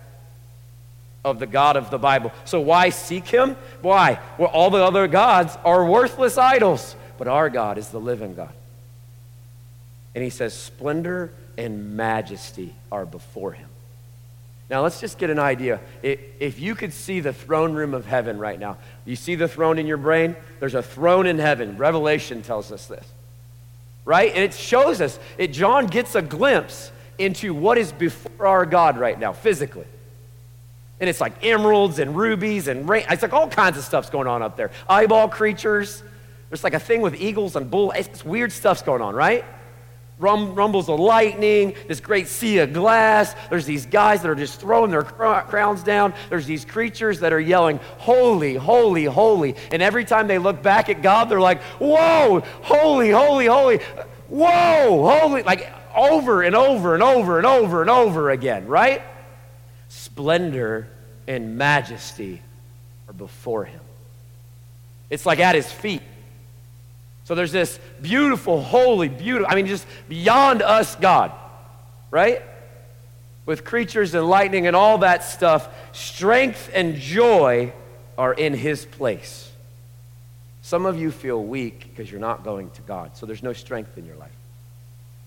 of 1.24 1.38
the 1.38 1.46
God 1.46 1.78
of 1.78 1.88
the 1.88 1.98
Bible. 1.98 2.32
So 2.44 2.60
why 2.60 2.90
seek 2.90 3.26
him? 3.26 3.56
Why? 3.80 4.18
Well, 4.36 4.50
all 4.50 4.68
the 4.68 4.84
other 4.84 5.06
gods 5.06 5.56
are 5.64 5.86
worthless 5.86 6.36
idols 6.36 6.96
but 7.18 7.28
our 7.28 7.50
God 7.50 7.78
is 7.78 7.88
the 7.88 8.00
living 8.00 8.34
God. 8.34 8.52
And 10.14 10.22
he 10.22 10.30
says, 10.30 10.54
splendor 10.54 11.32
and 11.56 11.96
majesty 11.96 12.74
are 12.90 13.06
before 13.06 13.52
him. 13.52 13.68
Now, 14.70 14.82
let's 14.82 14.98
just 14.98 15.18
get 15.18 15.28
an 15.28 15.38
idea. 15.38 15.80
If 16.02 16.58
you 16.58 16.74
could 16.74 16.92
see 16.92 17.20
the 17.20 17.32
throne 17.32 17.74
room 17.74 17.92
of 17.92 18.06
heaven 18.06 18.38
right 18.38 18.58
now, 18.58 18.78
you 19.04 19.14
see 19.14 19.34
the 19.34 19.46
throne 19.46 19.78
in 19.78 19.86
your 19.86 19.98
brain? 19.98 20.36
There's 20.58 20.74
a 20.74 20.82
throne 20.82 21.26
in 21.26 21.38
heaven. 21.38 21.76
Revelation 21.76 22.42
tells 22.42 22.72
us 22.72 22.86
this, 22.86 23.06
right? 24.06 24.32
And 24.34 24.42
it 24.42 24.54
shows 24.54 25.02
us, 25.02 25.18
it, 25.36 25.48
John 25.48 25.86
gets 25.86 26.14
a 26.14 26.22
glimpse 26.22 26.90
into 27.18 27.52
what 27.52 27.76
is 27.76 27.92
before 27.92 28.46
our 28.46 28.64
God 28.64 28.98
right 28.98 29.18
now, 29.18 29.32
physically. 29.32 29.86
And 30.98 31.10
it's 31.10 31.20
like 31.20 31.44
emeralds 31.44 31.98
and 31.98 32.16
rubies 32.16 32.66
and 32.66 32.88
rain. 32.88 33.04
It's 33.10 33.22
like 33.22 33.34
all 33.34 33.48
kinds 33.48 33.76
of 33.76 33.84
stuff's 33.84 34.10
going 34.10 34.26
on 34.26 34.42
up 34.42 34.56
there. 34.56 34.70
Eyeball 34.88 35.28
creatures, 35.28 36.02
there's 36.48 36.64
like 36.64 36.74
a 36.74 36.80
thing 36.80 37.02
with 37.02 37.20
eagles 37.20 37.54
and 37.54 37.70
bull. 37.70 37.90
It's 37.90 38.24
weird 38.24 38.50
stuff's 38.50 38.82
going 38.82 39.02
on, 39.02 39.14
right? 39.14 39.44
Rum, 40.18 40.54
rumbles 40.54 40.88
of 40.88 41.00
lightning, 41.00 41.74
this 41.88 41.98
great 41.98 42.28
sea 42.28 42.58
of 42.58 42.72
glass. 42.72 43.34
There's 43.50 43.66
these 43.66 43.84
guys 43.84 44.22
that 44.22 44.30
are 44.30 44.36
just 44.36 44.60
throwing 44.60 44.92
their 44.92 45.02
crowns 45.02 45.82
down. 45.82 46.14
There's 46.30 46.46
these 46.46 46.64
creatures 46.64 47.20
that 47.20 47.32
are 47.32 47.40
yelling, 47.40 47.80
Holy, 47.98 48.54
holy, 48.54 49.04
holy. 49.04 49.56
And 49.72 49.82
every 49.82 50.04
time 50.04 50.28
they 50.28 50.38
look 50.38 50.62
back 50.62 50.88
at 50.88 51.02
God, 51.02 51.28
they're 51.28 51.40
like, 51.40 51.60
Whoa, 51.80 52.44
holy, 52.62 53.10
holy, 53.10 53.46
holy. 53.46 53.78
Whoa, 54.28 55.18
holy. 55.18 55.42
Like 55.42 55.72
over 55.94 56.42
and 56.42 56.54
over 56.54 56.94
and 56.94 57.02
over 57.02 57.38
and 57.38 57.46
over 57.46 57.80
and 57.80 57.90
over 57.90 58.30
again, 58.30 58.68
right? 58.68 59.02
Splendor 59.88 60.88
and 61.26 61.58
majesty 61.58 62.40
are 63.08 63.14
before 63.14 63.64
him. 63.64 63.80
It's 65.10 65.26
like 65.26 65.40
at 65.40 65.54
his 65.54 65.70
feet. 65.70 66.02
So 67.24 67.34
there's 67.34 67.52
this 67.52 67.78
beautiful, 68.02 68.60
holy, 68.60 69.08
beautiful, 69.08 69.50
I 69.50 69.54
mean, 69.54 69.66
just 69.66 69.86
beyond 70.08 70.62
us 70.62 70.94
God, 70.96 71.32
right? 72.10 72.42
With 73.46 73.64
creatures 73.64 74.14
and 74.14 74.28
lightning 74.28 74.66
and 74.66 74.76
all 74.76 74.98
that 74.98 75.24
stuff, 75.24 75.68
strength 75.92 76.70
and 76.74 76.96
joy 76.96 77.72
are 78.18 78.34
in 78.34 78.52
his 78.52 78.84
place. 78.84 79.50
Some 80.60 80.86
of 80.86 80.98
you 80.98 81.10
feel 81.10 81.42
weak 81.42 81.88
because 81.90 82.10
you're 82.10 82.20
not 82.20 82.44
going 82.44 82.70
to 82.70 82.82
God, 82.82 83.16
so 83.16 83.26
there's 83.26 83.42
no 83.42 83.52
strength 83.52 83.96
in 83.96 84.06
your 84.06 84.16
life. 84.16 84.30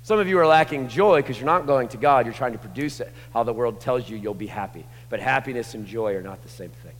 Some 0.04 0.20
of 0.20 0.28
you 0.28 0.40
are 0.40 0.48
lacking 0.48 0.88
joy 0.88 1.22
because 1.22 1.38
you're 1.38 1.46
not 1.46 1.68
going 1.68 1.90
to 1.90 1.98
God. 1.98 2.26
You're 2.26 2.34
trying 2.34 2.54
to 2.54 2.58
produce 2.58 3.02
it 3.02 3.12
how 3.34 3.44
the 3.44 3.52
world 3.52 3.82
tells 3.82 4.10
you 4.10 4.16
you'll 4.16 4.34
be 4.34 4.48
happy. 4.48 4.86
But 5.10 5.20
happiness 5.20 5.74
and 5.74 5.86
joy 5.86 6.16
are 6.16 6.22
not 6.22 6.42
the 6.44 6.50
same 6.50 6.70
thing. 6.70 6.94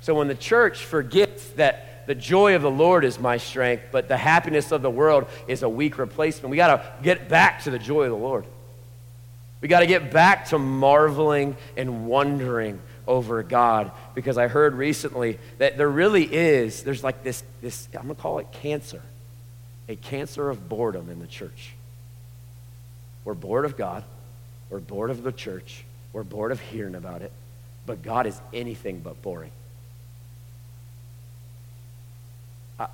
So 0.00 0.16
when 0.16 0.26
the 0.26 0.34
church 0.34 0.84
forgets 0.84 1.50
that 1.50 1.91
the 2.06 2.14
joy 2.14 2.56
of 2.56 2.62
the 2.62 2.70
Lord 2.70 3.04
is 3.04 3.18
my 3.18 3.36
strength, 3.36 3.84
but 3.92 4.08
the 4.08 4.16
happiness 4.16 4.72
of 4.72 4.82
the 4.82 4.90
world 4.90 5.26
is 5.46 5.62
a 5.62 5.68
weak 5.68 5.98
replacement. 5.98 6.50
We 6.50 6.56
got 6.56 6.76
to 6.76 7.02
get 7.02 7.28
back 7.28 7.62
to 7.64 7.70
the 7.70 7.78
joy 7.78 8.04
of 8.04 8.10
the 8.10 8.16
Lord. 8.16 8.44
We 9.60 9.68
got 9.68 9.80
to 9.80 9.86
get 9.86 10.10
back 10.10 10.46
to 10.46 10.58
marveling 10.58 11.56
and 11.76 12.06
wondering 12.06 12.80
over 13.06 13.42
God 13.44 13.92
because 14.14 14.36
I 14.36 14.48
heard 14.48 14.74
recently 14.74 15.38
that 15.58 15.78
there 15.78 15.88
really 15.88 16.24
is, 16.24 16.82
there's 16.82 17.04
like 17.04 17.22
this, 17.22 17.44
this 17.60 17.88
I'm 17.94 18.02
going 18.02 18.16
to 18.16 18.20
call 18.20 18.38
it 18.40 18.50
cancer, 18.50 19.00
a 19.88 19.94
cancer 19.94 20.50
of 20.50 20.68
boredom 20.68 21.10
in 21.10 21.20
the 21.20 21.28
church. 21.28 21.74
We're 23.24 23.34
bored 23.34 23.64
of 23.64 23.76
God, 23.76 24.02
we're 24.68 24.80
bored 24.80 25.10
of 25.10 25.22
the 25.22 25.30
church, 25.30 25.84
we're 26.12 26.24
bored 26.24 26.50
of 26.50 26.60
hearing 26.60 26.96
about 26.96 27.22
it, 27.22 27.30
but 27.86 28.02
God 28.02 28.26
is 28.26 28.40
anything 28.52 28.98
but 28.98 29.22
boring. 29.22 29.52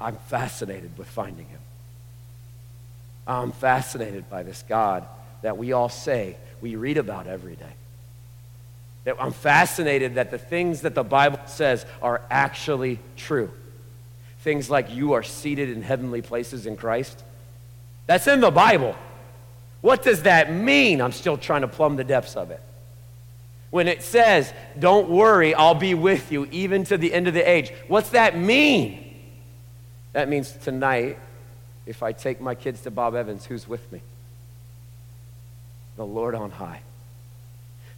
I'm 0.01 0.17
fascinated 0.17 0.97
with 0.99 1.09
finding 1.09 1.47
him. 1.47 1.61
I'm 3.27 3.53
fascinated 3.53 4.29
by 4.31 4.43
this 4.43 4.65
God 4.69 5.07
that 5.43 5.59
we 5.59 5.73
all 5.73 5.89
say 5.89 6.37
we 6.61 6.77
read 6.77 6.97
about 6.97 7.27
every 7.27 7.57
day. 7.57 7.73
That 9.05 9.17
I'm 9.21 9.33
fascinated 9.33 10.17
that 10.17 10.31
the 10.31 10.39
things 10.39 10.83
that 10.83 10.95
the 10.95 11.05
Bible 11.05 11.41
says 11.47 11.87
are 12.03 12.23
actually 12.31 12.99
true. 13.17 13.51
Things 14.41 14.71
like 14.71 14.95
you 14.95 15.13
are 15.13 15.23
seated 15.23 15.71
in 15.71 15.83
heavenly 15.83 16.23
places 16.23 16.67
in 16.67 16.77
Christ. 16.77 17.23
That's 18.07 18.27
in 18.27 18.41
the 18.41 18.51
Bible. 18.51 18.97
What 19.81 20.03
does 20.03 20.23
that 20.23 20.53
mean? 20.53 21.01
I'm 21.01 21.13
still 21.13 21.37
trying 21.37 21.61
to 21.61 21.69
plumb 21.69 21.97
the 21.97 22.05
depths 22.05 22.35
of 22.35 22.51
it. 22.51 22.61
When 23.71 23.87
it 23.87 24.03
says, 24.03 24.53
Don't 24.79 25.11
worry, 25.11 25.55
I'll 25.55 25.75
be 25.75 25.95
with 25.95 26.33
you 26.33 26.49
even 26.51 26.85
to 26.85 26.97
the 26.97 27.13
end 27.13 27.29
of 27.29 27.35
the 27.35 27.49
age, 27.49 27.73
what's 27.87 28.11
that 28.11 28.37
mean? 28.37 29.08
That 30.19 30.29
means 30.29 30.51
tonight, 30.51 31.17
if 31.87 32.03
I 32.03 32.11
take 32.11 32.41
my 32.41 32.57
kids 32.57 32.81
to 32.81 32.91
Bob 32.91 33.15
Evans, 33.15 33.45
who's 33.47 33.69
with 33.69 33.93
me? 33.93 34.01
The 35.95 36.05
Lord 36.05 36.35
on 36.35 36.51
high. 36.51 36.81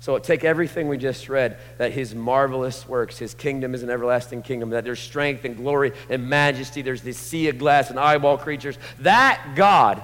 So 0.01 0.19
take 0.19 0.45
everything 0.45 0.89
we 0.89 0.99
just 0.99 1.31
read 1.31 1.57
that 1.79 1.93
his 1.93 2.15
marvelous 2.15 2.87
works, 2.87 3.17
his 3.17 3.33
kingdom 3.33 3.73
is 3.75 3.83
an 3.83 3.89
everlasting 3.89 4.43
kingdom, 4.43 4.69
that 4.69 4.85
there's 4.85 5.01
strength 5.01 5.47
and 5.47 5.57
glory 5.57 5.93
and 6.11 6.29
majesty, 6.29 6.83
there's 6.83 7.01
this 7.01 7.17
sea 7.17 7.49
of 7.49 7.57
glass 7.57 7.89
and 7.89 7.99
eyeball 7.99 8.37
creatures. 8.37 8.77
That 8.99 9.55
God, 9.57 10.03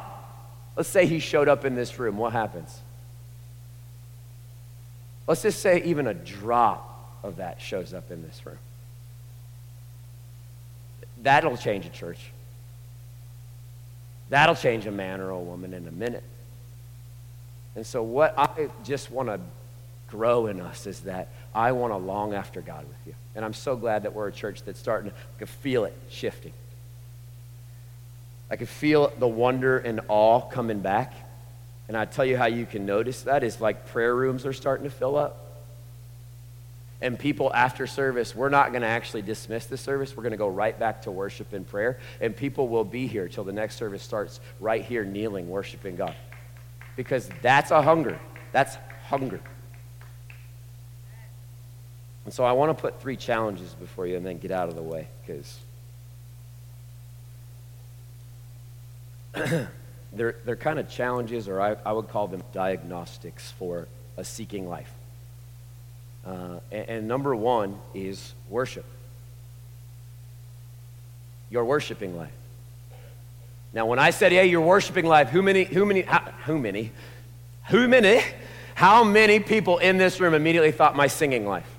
let's 0.74 0.88
say 0.88 1.04
he 1.04 1.18
showed 1.18 1.48
up 1.48 1.66
in 1.66 1.74
this 1.74 1.98
room, 1.98 2.16
what 2.16 2.32
happens? 2.32 2.80
Let's 5.26 5.42
just 5.42 5.60
say 5.60 5.82
even 5.82 6.06
a 6.06 6.14
drop 6.14 7.18
of 7.22 7.36
that 7.36 7.60
shows 7.60 7.92
up 7.92 8.10
in 8.10 8.22
this 8.22 8.46
room. 8.46 8.56
That'll 11.26 11.56
change 11.56 11.84
a 11.86 11.88
church. 11.88 12.20
That'll 14.28 14.54
change 14.54 14.86
a 14.86 14.92
man 14.92 15.20
or 15.20 15.30
a 15.30 15.40
woman 15.40 15.74
in 15.74 15.88
a 15.88 15.90
minute. 15.90 16.22
And 17.74 17.84
so, 17.84 18.00
what 18.00 18.38
I 18.38 18.68
just 18.84 19.10
want 19.10 19.30
to 19.30 19.40
grow 20.08 20.46
in 20.46 20.60
us 20.60 20.86
is 20.86 21.00
that 21.00 21.26
I 21.52 21.72
want 21.72 21.92
to 21.92 21.96
long 21.96 22.32
after 22.32 22.60
God 22.60 22.86
with 22.86 23.08
you. 23.08 23.14
And 23.34 23.44
I'm 23.44 23.54
so 23.54 23.74
glad 23.74 24.04
that 24.04 24.14
we're 24.14 24.28
a 24.28 24.32
church 24.32 24.62
that's 24.62 24.78
starting 24.78 25.10
to 25.40 25.46
feel 25.46 25.84
it 25.84 25.96
shifting. 26.10 26.52
I 28.48 28.54
can 28.54 28.68
feel 28.68 29.12
the 29.18 29.26
wonder 29.26 29.78
and 29.78 30.02
awe 30.06 30.42
coming 30.42 30.78
back. 30.78 31.12
And 31.88 31.96
I 31.96 32.04
tell 32.04 32.24
you 32.24 32.36
how 32.36 32.46
you 32.46 32.66
can 32.66 32.86
notice 32.86 33.22
that 33.22 33.42
is 33.42 33.60
like 33.60 33.88
prayer 33.88 34.14
rooms 34.14 34.46
are 34.46 34.52
starting 34.52 34.84
to 34.84 34.94
fill 34.94 35.16
up. 35.16 35.45
And 37.00 37.18
people 37.18 37.52
after 37.52 37.86
service, 37.86 38.34
we're 38.34 38.48
not 38.48 38.70
going 38.70 38.82
to 38.82 38.88
actually 38.88 39.22
dismiss 39.22 39.66
the 39.66 39.76
service. 39.76 40.16
We're 40.16 40.22
going 40.22 40.30
to 40.32 40.38
go 40.38 40.48
right 40.48 40.78
back 40.78 41.02
to 41.02 41.10
worship 41.10 41.52
and 41.52 41.66
prayer. 41.66 41.98
And 42.20 42.34
people 42.34 42.68
will 42.68 42.84
be 42.84 43.06
here 43.06 43.28
till 43.28 43.44
the 43.44 43.52
next 43.52 43.76
service 43.76 44.02
starts 44.02 44.40
right 44.60 44.82
here, 44.82 45.04
kneeling, 45.04 45.48
worshiping 45.48 45.96
God. 45.96 46.14
Because 46.96 47.28
that's 47.42 47.70
a 47.70 47.82
hunger. 47.82 48.18
That's 48.52 48.78
hunger. 49.08 49.40
And 52.24 52.34
so 52.34 52.44
I 52.44 52.52
want 52.52 52.76
to 52.76 52.80
put 52.80 53.00
three 53.00 53.16
challenges 53.16 53.74
before 53.74 54.06
you 54.06 54.16
and 54.16 54.24
then 54.24 54.38
get 54.38 54.50
out 54.50 54.68
of 54.68 54.74
the 54.74 54.82
way 54.82 55.06
because 55.24 55.58
they're, 60.12 60.36
they're 60.44 60.56
kind 60.56 60.78
of 60.78 60.88
challenges, 60.88 61.46
or 61.46 61.60
I, 61.60 61.76
I 61.84 61.92
would 61.92 62.08
call 62.08 62.26
them 62.26 62.42
diagnostics 62.52 63.52
for 63.52 63.86
a 64.16 64.24
seeking 64.24 64.68
life. 64.68 64.92
Uh, 66.26 66.58
and, 66.72 66.88
and 66.88 67.08
number 67.08 67.34
one 67.34 67.78
is 67.94 68.34
worship. 68.48 68.84
Your 71.50 71.64
worshiping 71.64 72.16
life. 72.16 72.32
Now, 73.72 73.86
when 73.86 73.98
I 73.98 74.10
said, 74.10 74.32
"Hey, 74.32 74.46
your 74.46 74.62
worshiping 74.62 75.06
life," 75.06 75.28
who 75.28 75.42
many, 75.42 75.64
who 75.64 75.84
many, 75.86 76.02
how, 76.02 76.20
who 76.46 76.58
many, 76.58 76.92
who 77.68 77.86
many, 77.86 78.22
how 78.74 79.04
many 79.04 79.38
people 79.38 79.78
in 79.78 79.98
this 79.98 80.18
room 80.18 80.34
immediately 80.34 80.72
thought 80.72 80.96
my 80.96 81.06
singing 81.06 81.46
life? 81.46 81.70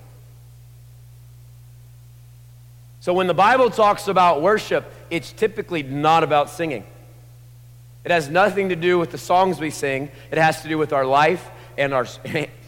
So 3.00 3.14
when 3.14 3.28
the 3.28 3.34
Bible 3.34 3.70
talks 3.70 4.08
about 4.08 4.42
worship, 4.42 4.92
it's 5.10 5.32
typically 5.32 5.84
not 5.84 6.24
about 6.24 6.50
singing. 6.50 6.86
It 8.04 8.12
has 8.12 8.30
nothing 8.30 8.70
to 8.70 8.76
do 8.76 9.00
with 9.00 9.12
the 9.12 9.18
songs 9.18 9.60
we 9.60 9.70
sing. 9.70 10.10
It 10.32 10.38
has 10.38 10.62
to 10.62 10.70
do 10.70 10.78
with 10.78 10.94
our 10.94 11.06
life 11.06 11.50
and 11.78 11.94
our, 11.94 12.06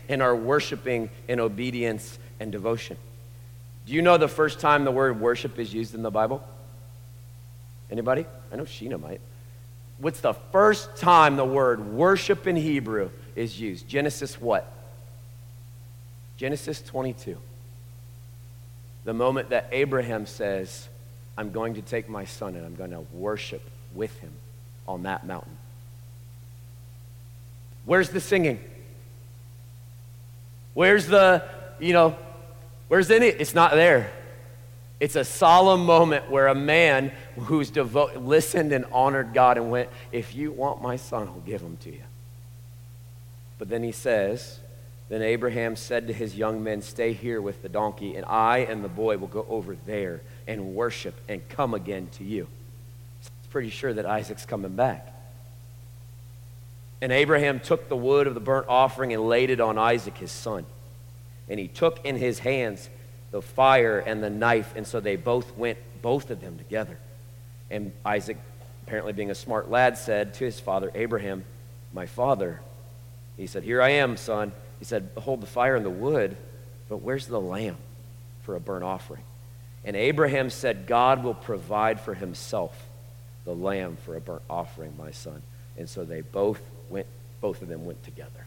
and 0.09 0.21
our 0.21 0.35
worshiping 0.35 1.09
in 1.27 1.39
obedience 1.39 2.19
and 2.39 2.51
devotion. 2.51 2.97
Do 3.85 3.93
you 3.93 4.01
know 4.01 4.17
the 4.17 4.27
first 4.27 4.59
time 4.59 4.83
the 4.83 4.91
word 4.91 5.21
worship 5.21 5.57
is 5.57 5.73
used 5.73 5.95
in 5.95 6.01
the 6.01 6.11
Bible? 6.11 6.43
Anybody? 7.89 8.25
I 8.51 8.55
know 8.57 8.63
Sheena 8.63 8.99
might. 8.99 9.21
What's 9.99 10.19
the 10.19 10.33
first 10.33 10.97
time 10.97 11.37
the 11.37 11.45
word 11.45 11.93
worship 11.93 12.47
in 12.47 12.55
Hebrew 12.55 13.09
is 13.35 13.59
used? 13.59 13.87
Genesis 13.87 14.39
what? 14.41 14.71
Genesis 16.37 16.81
22 16.81 17.37
the 19.09 19.13
moment 19.13 19.49
that 19.49 19.67
Abraham 19.71 20.25
says, 20.25 20.87
I'm 21.37 21.51
going 21.51 21.73
to 21.73 21.81
take 21.81 22.09
my 22.09 22.25
son 22.25 22.55
and 22.55 22.65
I'm 22.65 22.75
going 22.75 22.91
to 22.91 23.05
worship 23.11 23.61
with 23.95 24.15
him 24.19 24.31
on 24.87 25.03
that 25.03 25.25
mountain. 25.25 25.57
Where's 27.85 28.09
the 28.09 28.19
singing? 28.19 28.59
Where's 30.79 31.07
the, 31.07 31.43
you 31.77 31.91
know, 31.91 32.15
where's 32.87 33.11
in 33.11 33.21
it? 33.21 33.41
It's 33.41 33.53
not 33.53 33.73
there. 33.73 34.13
It's 35.01 35.17
a 35.17 35.25
solemn 35.25 35.85
moment 35.85 36.31
where 36.31 36.47
a 36.47 36.55
man 36.55 37.11
who's 37.37 37.69
devoted, 37.69 38.21
listened 38.21 38.71
and 38.71 38.85
honored 38.89 39.33
God 39.33 39.57
and 39.57 39.71
went, 39.71 39.89
If 40.13 40.33
you 40.33 40.53
want 40.53 40.81
my 40.81 40.95
son, 40.95 41.27
I'll 41.27 41.41
give 41.41 41.59
him 41.59 41.75
to 41.81 41.91
you. 41.91 42.03
But 43.57 43.67
then 43.67 43.83
he 43.83 43.91
says, 43.91 44.61
then 45.09 45.21
Abraham 45.21 45.75
said 45.75 46.07
to 46.07 46.13
his 46.13 46.37
young 46.37 46.63
men, 46.63 46.81
Stay 46.81 47.11
here 47.11 47.41
with 47.41 47.61
the 47.61 47.67
donkey, 47.67 48.15
and 48.15 48.23
I 48.25 48.59
and 48.59 48.81
the 48.81 48.87
boy 48.87 49.17
will 49.17 49.27
go 49.27 49.45
over 49.49 49.75
there 49.85 50.21
and 50.47 50.75
worship 50.75 51.15
and 51.27 51.41
come 51.49 51.73
again 51.73 52.07
to 52.13 52.23
you. 52.23 52.47
It's 53.19 53.29
pretty 53.49 53.69
sure 53.69 53.93
that 53.93 54.05
Isaac's 54.05 54.45
coming 54.45 54.77
back. 54.77 55.13
And 57.01 57.11
Abraham 57.11 57.59
took 57.59 57.87
the 57.87 57.95
wood 57.95 58.27
of 58.27 58.33
the 58.33 58.39
burnt 58.39 58.67
offering 58.67 59.13
and 59.13 59.27
laid 59.27 59.49
it 59.49 59.61
on 59.61 59.77
Isaac, 59.77 60.17
his 60.17 60.31
son. 60.31 60.65
And 61.47 61.59
he 61.59 61.67
took 61.67 62.05
in 62.05 62.17
his 62.17 62.39
hands 62.39 62.89
the 63.31 63.41
fire 63.41 63.99
and 63.99 64.23
the 64.23 64.29
knife, 64.29 64.73
and 64.75 64.85
so 64.85 64.99
they 64.99 65.15
both 65.15 65.55
went, 65.55 65.77
both 66.01 66.29
of 66.29 66.41
them 66.41 66.57
together. 66.57 66.97
And 67.69 67.91
Isaac, 68.03 68.37
apparently 68.83 69.13
being 69.13 69.31
a 69.31 69.35
smart 69.35 69.69
lad, 69.69 69.97
said 69.97 70.33
to 70.35 70.45
his 70.45 70.59
father, 70.59 70.91
Abraham, 70.95 71.45
My 71.93 72.05
father. 72.05 72.59
He 73.37 73.47
said, 73.47 73.63
Here 73.63 73.81
I 73.81 73.89
am, 73.89 74.17
son. 74.17 74.51
He 74.79 74.85
said, 74.85 75.13
Behold 75.13 75.41
the 75.41 75.47
fire 75.47 75.75
and 75.75 75.85
the 75.85 75.89
wood, 75.89 76.35
but 76.89 76.97
where's 76.97 77.27
the 77.27 77.39
lamb 77.39 77.77
for 78.41 78.55
a 78.55 78.59
burnt 78.59 78.83
offering? 78.83 79.23
And 79.85 79.95
Abraham 79.95 80.49
said, 80.49 80.87
God 80.87 81.23
will 81.23 81.33
provide 81.33 82.01
for 82.01 82.13
himself 82.13 82.87
the 83.45 83.55
lamb 83.55 83.97
for 84.03 84.15
a 84.15 84.21
burnt 84.21 84.41
offering, 84.49 84.93
my 84.97 85.11
son. 85.11 85.41
And 85.77 85.87
so 85.87 86.03
they 86.03 86.21
both 86.21 86.61
went, 86.89 87.07
both 87.41 87.61
of 87.61 87.67
them 87.67 87.85
went 87.85 88.03
together. 88.03 88.45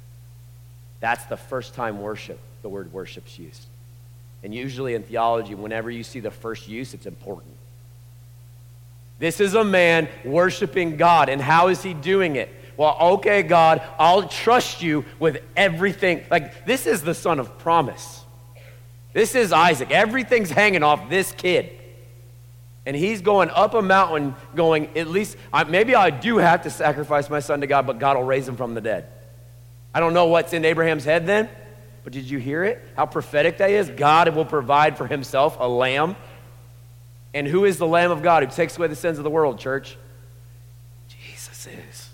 That's 1.01 1.25
the 1.27 1.37
first 1.37 1.75
time 1.75 2.01
worship, 2.01 2.39
the 2.63 2.69
word 2.69 2.93
worship's 2.93 3.39
used. 3.39 3.67
And 4.43 4.55
usually 4.55 4.95
in 4.95 5.03
theology, 5.03 5.55
whenever 5.55 5.91
you 5.91 6.03
see 6.03 6.21
the 6.21 6.31
first 6.31 6.69
use, 6.69 6.95
it's 6.95 7.07
important. 7.07 7.55
This 9.19 9.41
is 9.41 9.55
a 9.55 9.65
man 9.65 10.09
worshiping 10.25 10.97
God. 10.97 11.29
And 11.29 11.41
how 11.41 11.69
is 11.69 11.83
he 11.83 11.95
doing 11.95 12.37
it? 12.37 12.49
Well, 12.77 12.97
okay, 13.01 13.43
God, 13.43 13.83
I'll 13.99 14.29
trust 14.29 14.83
you 14.83 15.05
with 15.19 15.43
everything. 15.57 16.25
Like, 16.31 16.65
this 16.67 16.87
is 16.87 17.03
the 17.03 17.15
son 17.15 17.39
of 17.39 17.59
promise. 17.59 18.25
This 19.13 19.35
is 19.35 19.53
Isaac. 19.53 19.91
Everything's 19.91 20.51
hanging 20.51 20.83
off 20.83 21.11
this 21.11 21.33
kid. 21.33 21.71
And 22.85 22.97
he's 22.97 23.21
going 23.21 23.49
up 23.51 23.75
a 23.75 23.83
mountain, 23.83 24.35
going, 24.55 24.97
at 24.97 25.07
least, 25.07 25.37
maybe 25.69 25.95
I 25.95 26.11
do 26.11 26.39
have 26.39 26.63
to 26.63 26.71
sacrifice 26.71 27.31
my 27.31 27.41
son 27.41 27.61
to 27.61 27.67
God, 27.67 27.87
but 27.87 27.99
God 27.99 28.17
will 28.17 28.25
raise 28.25 28.49
him 28.49 28.57
from 28.57 28.75
the 28.75 28.81
dead. 28.81 29.07
I 29.95 30.01
don't 30.01 30.15
know 30.15 30.27
what's 30.27 30.53
in 30.53 30.65
Abraham's 30.65 31.05
head 31.05 31.27
then, 31.27 31.49
but 32.03 32.13
did 32.13 32.29
you 32.29 32.39
hear 32.39 32.65
it? 32.65 32.83
How 32.97 33.07
prophetic 33.07 33.59
that 33.59 33.71
is? 33.71 33.89
God 33.89 34.35
will 34.35 34.45
provide 34.45 34.99
for 34.99 35.07
himself 35.07 35.57
a 35.61 35.69
lamb. 35.69 36.17
And 37.35 37.47
who 37.47 37.65
is 37.65 37.79
the 37.79 37.87
Lamb 37.87 38.11
of 38.11 38.23
God 38.23 38.43
who 38.43 38.51
takes 38.51 38.77
away 38.77 38.89
the 38.89 38.97
sins 38.97 39.19
of 39.19 39.25
the 39.25 39.31
world, 39.31 39.59
church? 39.59 39.97
Jesus 41.09 41.67
is. 41.67 42.09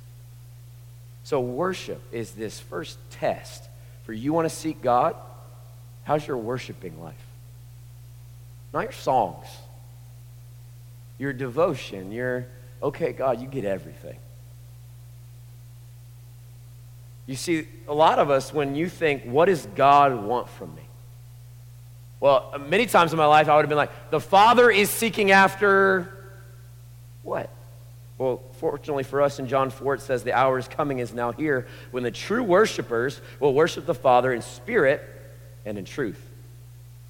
So, 1.24 1.40
worship 1.40 2.00
is 2.12 2.32
this 2.32 2.60
first 2.60 2.98
test 3.10 3.64
for 4.04 4.12
you 4.12 4.32
want 4.32 4.48
to 4.48 4.54
seek 4.54 4.80
God? 4.80 5.16
How's 6.04 6.26
your 6.26 6.36
worshiping 6.36 7.02
life? 7.02 7.14
Not 8.72 8.84
your 8.84 8.92
songs, 8.92 9.46
your 11.18 11.32
devotion, 11.32 12.12
your, 12.12 12.46
okay, 12.82 13.12
God, 13.12 13.40
you 13.40 13.48
get 13.48 13.64
everything. 13.64 14.18
You 17.26 17.36
see, 17.36 17.68
a 17.86 17.92
lot 17.92 18.18
of 18.18 18.30
us, 18.30 18.54
when 18.54 18.74
you 18.74 18.88
think, 18.88 19.24
what 19.24 19.46
does 19.46 19.66
God 19.74 20.24
want 20.24 20.48
from 20.48 20.74
me? 20.74 20.82
Well, 22.20 22.54
many 22.68 22.86
times 22.86 23.12
in 23.12 23.18
my 23.18 23.26
life, 23.26 23.48
I 23.48 23.54
would 23.54 23.62
have 23.62 23.68
been 23.68 23.78
like, 23.78 24.10
the 24.10 24.20
Father 24.20 24.70
is 24.70 24.90
seeking 24.90 25.30
after 25.30 26.10
what? 27.22 27.50
Well, 28.16 28.42
fortunately 28.54 29.04
for 29.04 29.22
us 29.22 29.38
in 29.38 29.46
John 29.46 29.70
4, 29.70 29.94
it 29.94 30.00
says, 30.00 30.24
The 30.24 30.32
hour 30.32 30.58
is 30.58 30.66
coming, 30.66 30.98
is 30.98 31.12
now 31.12 31.32
here, 31.32 31.68
when 31.90 32.02
the 32.02 32.10
true 32.10 32.42
worshipers 32.42 33.20
will 33.38 33.54
worship 33.54 33.86
the 33.86 33.94
Father 33.94 34.32
in 34.32 34.42
spirit 34.42 35.02
and 35.64 35.78
in 35.78 35.84
truth. 35.84 36.20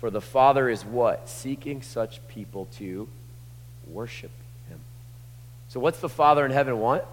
For 0.01 0.11
the 0.11 0.21
Father 0.21 0.69
is 0.69 0.85
what? 0.85 1.29
Seeking 1.29 1.81
such 1.81 2.27
people 2.29 2.67
to 2.77 3.09
worship 3.93 4.31
Him. 4.69 4.81
So, 5.69 5.81
what's 5.81 6.01
the 6.01 6.09
Father 6.09 6.45
in 6.45 6.51
heaven 6.51 6.79
want? 6.79 7.05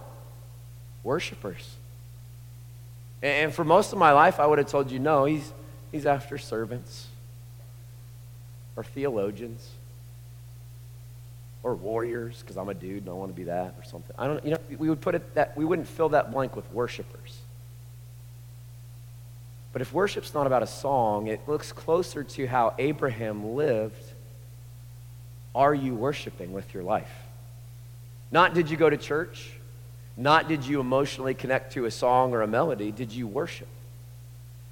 Worshipers. 1.02 1.74
And 3.22 3.52
for 3.54 3.64
most 3.64 3.92
of 3.92 3.98
my 3.98 4.12
life, 4.12 4.38
I 4.38 4.46
would 4.46 4.58
have 4.58 4.68
told 4.68 4.90
you 4.90 4.98
no, 4.98 5.24
He's, 5.24 5.52
he's 5.92 6.06
after 6.06 6.38
servants 6.38 7.08
or 8.76 8.84
theologians 8.84 9.70
or 11.66 11.74
warriors 11.74 12.40
because 12.40 12.56
I'm 12.56 12.68
a 12.68 12.74
dude 12.74 13.02
and 13.02 13.08
I 13.08 13.12
want 13.14 13.32
to 13.32 13.36
be 13.36 13.44
that 13.44 13.74
or 13.76 13.84
something. 13.84 14.14
I 14.16 14.28
don't 14.28 14.44
you 14.44 14.52
know 14.52 14.58
we 14.78 14.88
would 14.88 15.00
put 15.00 15.16
it 15.16 15.34
that 15.34 15.56
we 15.56 15.64
wouldn't 15.64 15.88
fill 15.88 16.10
that 16.10 16.30
blank 16.30 16.54
with 16.54 16.70
worshipers. 16.72 17.38
But 19.72 19.82
if 19.82 19.92
worship's 19.92 20.32
not 20.32 20.46
about 20.46 20.62
a 20.62 20.66
song, 20.66 21.26
it 21.26 21.40
looks 21.48 21.72
closer 21.72 22.22
to 22.22 22.46
how 22.46 22.74
Abraham 22.78 23.56
lived. 23.56 24.05
Are 25.56 25.74
you 25.74 25.94
worshiping 25.94 26.52
with 26.52 26.74
your 26.74 26.82
life? 26.82 27.10
Not 28.30 28.52
did 28.52 28.70
you 28.70 28.76
go 28.76 28.90
to 28.90 28.98
church? 28.98 29.50
Not 30.14 30.48
did 30.48 30.64
you 30.64 30.80
emotionally 30.80 31.32
connect 31.32 31.72
to 31.72 31.86
a 31.86 31.90
song 31.90 32.34
or 32.34 32.42
a 32.42 32.46
melody? 32.46 32.92
Did 32.92 33.10
you 33.10 33.26
worship? 33.26 33.68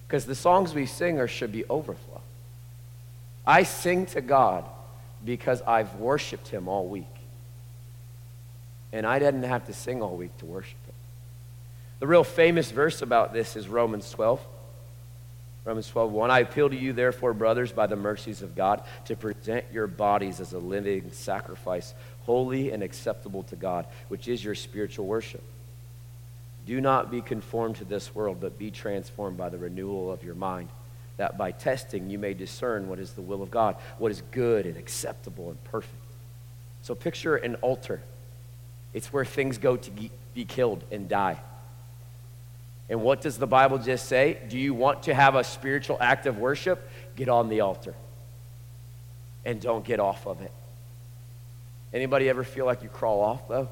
Because 0.06 0.26
the 0.26 0.34
songs 0.34 0.74
we 0.74 0.84
sing 0.84 1.18
are, 1.18 1.26
should 1.26 1.52
be 1.52 1.64
overflow. 1.70 2.20
I 3.46 3.62
sing 3.62 4.04
to 4.06 4.20
God 4.20 4.66
because 5.24 5.62
I've 5.62 5.94
worshiped 5.96 6.48
him 6.48 6.68
all 6.68 6.86
week. 6.86 7.06
And 8.92 9.06
I 9.06 9.18
didn't 9.18 9.44
have 9.44 9.66
to 9.66 9.72
sing 9.72 10.02
all 10.02 10.16
week 10.16 10.36
to 10.38 10.44
worship 10.44 10.76
him. 10.86 10.94
The 12.00 12.06
real 12.06 12.24
famous 12.24 12.70
verse 12.70 13.00
about 13.00 13.32
this 13.32 13.56
is 13.56 13.68
Romans 13.68 14.10
12. 14.10 14.38
Romans 15.64 15.88
12, 15.88 16.12
1. 16.12 16.30
I 16.30 16.40
appeal 16.40 16.68
to 16.68 16.76
you, 16.76 16.92
therefore, 16.92 17.32
brothers, 17.32 17.72
by 17.72 17.86
the 17.86 17.96
mercies 17.96 18.42
of 18.42 18.54
God, 18.54 18.82
to 19.06 19.16
present 19.16 19.64
your 19.72 19.86
bodies 19.86 20.40
as 20.40 20.52
a 20.52 20.58
living 20.58 21.10
sacrifice, 21.12 21.94
holy 22.22 22.70
and 22.70 22.82
acceptable 22.82 23.44
to 23.44 23.56
God, 23.56 23.86
which 24.08 24.28
is 24.28 24.44
your 24.44 24.54
spiritual 24.54 25.06
worship. 25.06 25.42
Do 26.66 26.80
not 26.80 27.10
be 27.10 27.22
conformed 27.22 27.76
to 27.76 27.84
this 27.84 28.14
world, 28.14 28.38
but 28.40 28.58
be 28.58 28.70
transformed 28.70 29.38
by 29.38 29.48
the 29.48 29.58
renewal 29.58 30.12
of 30.12 30.22
your 30.22 30.34
mind 30.34 30.68
that 31.16 31.38
by 31.38 31.52
testing 31.52 32.10
you 32.10 32.18
may 32.18 32.34
discern 32.34 32.88
what 32.88 32.98
is 32.98 33.12
the 33.12 33.22
will 33.22 33.42
of 33.42 33.50
God, 33.50 33.76
what 33.98 34.10
is 34.10 34.22
good 34.32 34.66
and 34.66 34.76
acceptable 34.76 35.50
and 35.50 35.62
perfect. 35.64 35.94
So 36.82 36.94
picture 36.94 37.36
an 37.36 37.54
altar. 37.56 38.00
It's 38.92 39.12
where 39.12 39.24
things 39.24 39.58
go 39.58 39.76
to 39.76 39.90
be 39.90 40.44
killed 40.44 40.84
and 40.90 41.08
die. 41.08 41.40
And 42.88 43.02
what 43.02 43.20
does 43.20 43.38
the 43.38 43.46
Bible 43.46 43.78
just 43.78 44.06
say? 44.06 44.38
Do 44.48 44.58
you 44.58 44.74
want 44.74 45.04
to 45.04 45.14
have 45.14 45.34
a 45.34 45.44
spiritual 45.44 45.96
act 46.00 46.26
of 46.26 46.38
worship? 46.38 46.88
Get 47.16 47.28
on 47.28 47.48
the 47.48 47.60
altar. 47.60 47.94
And 49.44 49.60
don't 49.60 49.84
get 49.84 50.00
off 50.00 50.26
of 50.26 50.40
it. 50.42 50.52
Anybody 51.92 52.28
ever 52.28 52.44
feel 52.44 52.66
like 52.66 52.82
you 52.82 52.88
crawl 52.88 53.20
off 53.20 53.48
though? 53.48 53.68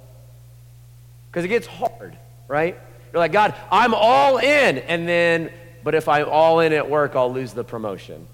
Because 1.30 1.44
it 1.44 1.48
gets 1.48 1.66
hard, 1.66 2.16
right? 2.48 2.78
You're 3.12 3.20
like, 3.20 3.32
God, 3.32 3.54
I'm 3.70 3.94
all 3.94 4.38
in. 4.38 4.78
And 4.78 5.08
then 5.08 5.50
but 5.82 5.94
if 5.94 6.08
I'm 6.08 6.28
all 6.28 6.60
in 6.60 6.72
at 6.72 6.88
work, 6.88 7.16
I'll 7.16 7.32
lose 7.32 7.52
the 7.52 7.64
promotion. 7.64 8.26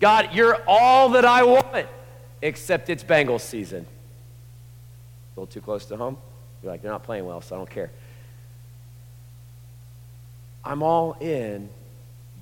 God, 0.00 0.30
you're 0.32 0.62
all 0.66 1.10
that 1.10 1.24
I 1.24 1.44
want, 1.44 1.86
except 2.42 2.90
it's 2.90 3.04
Bengals 3.04 3.40
season. 3.40 3.86
A 5.36 5.40
little 5.40 5.52
too 5.52 5.60
close 5.60 5.86
to 5.86 5.96
home? 5.96 6.18
You're 6.62 6.72
like, 6.72 6.82
they're 6.82 6.90
not 6.90 7.04
playing 7.04 7.24
well, 7.24 7.40
so 7.40 7.54
I 7.54 7.58
don't 7.58 7.70
care. 7.70 7.90
I'm 10.64 10.82
all 10.82 11.16
in, 11.20 11.68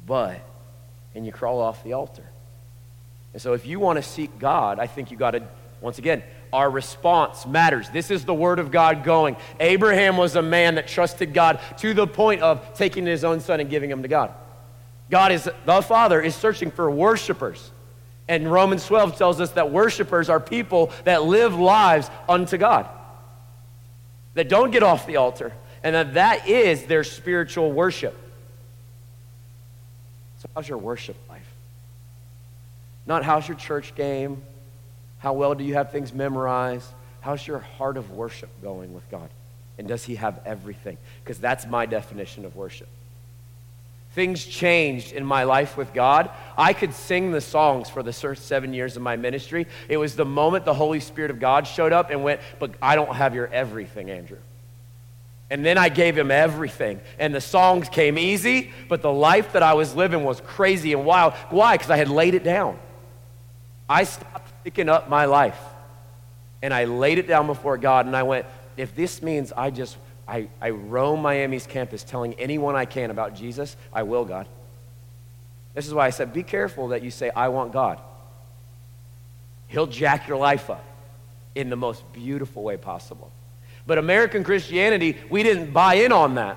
but, 0.06 0.40
and 1.14 1.24
you 1.24 1.32
crawl 1.32 1.60
off 1.60 1.82
the 1.84 1.94
altar. 1.94 2.24
And 3.32 3.40
so 3.40 3.52
if 3.52 3.66
you 3.66 3.78
want 3.80 3.96
to 3.96 4.02
seek 4.02 4.38
God, 4.38 4.78
I 4.78 4.86
think 4.86 5.10
you 5.10 5.16
got 5.16 5.32
to, 5.32 5.42
once 5.80 5.98
again, 5.98 6.22
our 6.52 6.68
response 6.68 7.46
matters. 7.46 7.88
This 7.90 8.10
is 8.10 8.24
the 8.24 8.34
word 8.34 8.58
of 8.58 8.70
God 8.70 9.04
going. 9.04 9.36
Abraham 9.60 10.16
was 10.16 10.36
a 10.36 10.42
man 10.42 10.74
that 10.74 10.88
trusted 10.88 11.32
God 11.32 11.60
to 11.78 11.94
the 11.94 12.06
point 12.06 12.42
of 12.42 12.74
taking 12.74 13.06
his 13.06 13.24
own 13.24 13.40
son 13.40 13.60
and 13.60 13.70
giving 13.70 13.90
him 13.90 14.02
to 14.02 14.08
God. 14.08 14.34
God 15.10 15.32
is, 15.32 15.48
the 15.64 15.82
Father 15.82 16.20
is 16.20 16.34
searching 16.34 16.70
for 16.70 16.90
worshipers. 16.90 17.70
And 18.28 18.50
Romans 18.50 18.86
12 18.86 19.16
tells 19.16 19.40
us 19.40 19.50
that 19.52 19.72
worshipers 19.72 20.28
are 20.28 20.38
people 20.38 20.92
that 21.04 21.24
live 21.24 21.58
lives 21.58 22.08
unto 22.28 22.56
God, 22.56 22.88
that 24.34 24.48
don't 24.48 24.70
get 24.70 24.84
off 24.84 25.06
the 25.06 25.16
altar, 25.16 25.52
and 25.82 25.94
that 25.94 26.14
that 26.14 26.48
is 26.48 26.84
their 26.84 27.04
spiritual 27.04 27.72
worship. 27.72 28.16
So, 30.38 30.48
how's 30.54 30.68
your 30.68 30.78
worship 30.78 31.16
life? 31.28 31.46
Not 33.06 33.24
how's 33.24 33.46
your 33.48 33.56
church 33.56 33.94
game, 33.94 34.42
how 35.18 35.34
well 35.34 35.54
do 35.54 35.64
you 35.64 35.74
have 35.74 35.92
things 35.92 36.12
memorized? 36.12 36.88
How's 37.20 37.46
your 37.46 37.58
heart 37.58 37.96
of 37.96 38.10
worship 38.10 38.48
going 38.62 38.94
with 38.94 39.08
God? 39.10 39.28
And 39.78 39.86
does 39.86 40.04
He 40.04 40.16
have 40.16 40.40
everything? 40.46 40.96
Because 41.22 41.38
that's 41.38 41.66
my 41.66 41.86
definition 41.86 42.44
of 42.44 42.56
worship. 42.56 42.88
Things 44.12 44.44
changed 44.44 45.12
in 45.12 45.24
my 45.24 45.44
life 45.44 45.76
with 45.76 45.94
God. 45.94 46.30
I 46.58 46.72
could 46.72 46.94
sing 46.94 47.30
the 47.30 47.40
songs 47.40 47.88
for 47.88 48.02
the 48.02 48.12
first 48.12 48.46
seven 48.46 48.74
years 48.74 48.96
of 48.96 49.02
my 49.02 49.16
ministry. 49.16 49.66
It 49.88 49.98
was 49.98 50.16
the 50.16 50.24
moment 50.24 50.64
the 50.64 50.74
Holy 50.74 50.98
Spirit 50.98 51.30
of 51.30 51.38
God 51.38 51.66
showed 51.66 51.92
up 51.92 52.10
and 52.10 52.24
went, 52.24 52.40
But 52.58 52.72
I 52.82 52.96
don't 52.96 53.14
have 53.14 53.34
your 53.34 53.46
everything, 53.46 54.10
Andrew. 54.10 54.38
And 55.50 55.64
then 55.64 55.76
I 55.76 55.88
gave 55.88 56.16
him 56.16 56.30
everything. 56.30 57.00
And 57.18 57.34
the 57.34 57.40
songs 57.40 57.88
came 57.88 58.16
easy, 58.16 58.70
but 58.88 59.02
the 59.02 59.12
life 59.12 59.52
that 59.52 59.64
I 59.64 59.74
was 59.74 59.96
living 59.96 60.24
was 60.24 60.40
crazy 60.40 60.92
and 60.92 61.04
wild. 61.04 61.34
Why? 61.50 61.74
Because 61.76 61.90
I 61.90 61.96
had 61.96 62.08
laid 62.08 62.34
it 62.34 62.44
down. 62.44 62.78
I 63.88 64.04
stopped 64.04 64.52
picking 64.62 64.88
up 64.88 65.08
my 65.08 65.24
life. 65.24 65.58
And 66.62 66.72
I 66.72 66.84
laid 66.84 67.18
it 67.18 67.26
down 67.26 67.46
before 67.46 67.76
God 67.78 68.06
and 68.06 68.16
I 68.16 68.22
went, 68.22 68.46
if 68.76 68.94
this 68.94 69.22
means 69.22 69.52
I 69.52 69.70
just, 69.70 69.96
I, 70.28 70.48
I 70.60 70.70
roam 70.70 71.20
Miami's 71.20 71.66
campus 71.66 72.04
telling 72.04 72.34
anyone 72.34 72.76
I 72.76 72.84
can 72.84 73.10
about 73.10 73.34
Jesus, 73.34 73.76
I 73.92 74.04
will, 74.04 74.24
God. 74.24 74.46
This 75.74 75.86
is 75.86 75.94
why 75.94 76.06
I 76.06 76.10
said, 76.10 76.32
be 76.32 76.42
careful 76.42 76.88
that 76.88 77.02
you 77.02 77.10
say, 77.10 77.30
I 77.34 77.48
want 77.48 77.72
God. 77.72 77.98
He'll 79.68 79.86
jack 79.86 80.28
your 80.28 80.36
life 80.36 80.70
up 80.70 80.84
in 81.54 81.70
the 81.70 81.76
most 81.76 82.12
beautiful 82.12 82.62
way 82.62 82.76
possible. 82.76 83.32
But 83.90 83.98
American 83.98 84.44
Christianity, 84.44 85.16
we 85.30 85.42
didn't 85.42 85.72
buy 85.72 85.94
in 85.94 86.12
on 86.12 86.36
that. 86.36 86.56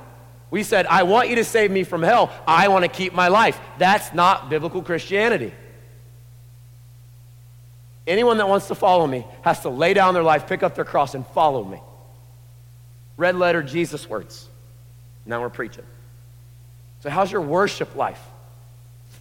We 0.52 0.62
said, 0.62 0.86
I 0.86 1.02
want 1.02 1.30
you 1.30 1.38
to 1.38 1.43
save 1.43 1.72
me 1.72 1.84
from 1.84 2.04
hell. 2.04 2.32
I 2.48 2.67
want 2.67 2.86
to 2.86 2.88
keep 2.88 3.12
my 3.12 3.30
life. 3.30 3.60
That's 3.80 4.13
not 4.13 4.52
biblical 4.52 4.84
Christianity. 4.84 5.52
Anyone 8.06 8.38
that 8.38 8.48
wants 8.48 8.67
to 8.67 8.76
follow 8.76 9.08
me 9.08 9.26
has 9.41 9.62
to 9.62 9.69
lay 9.69 9.96
down 9.96 10.13
their 10.13 10.22
life, 10.22 10.46
pick 10.46 10.62
up 10.62 10.76
their 10.76 10.86
cross, 10.86 11.15
and 11.15 11.26
follow 11.26 11.63
me. 11.63 11.82
Red 13.17 13.36
letter 13.36 13.63
Jesus 13.63 14.08
words. 14.08 14.48
Now 15.26 15.41
we're 15.41 15.50
preaching. 15.50 15.86
So, 17.00 17.10
how's 17.10 17.32
your 17.32 17.41
worship 17.41 17.96
life? 17.96 18.22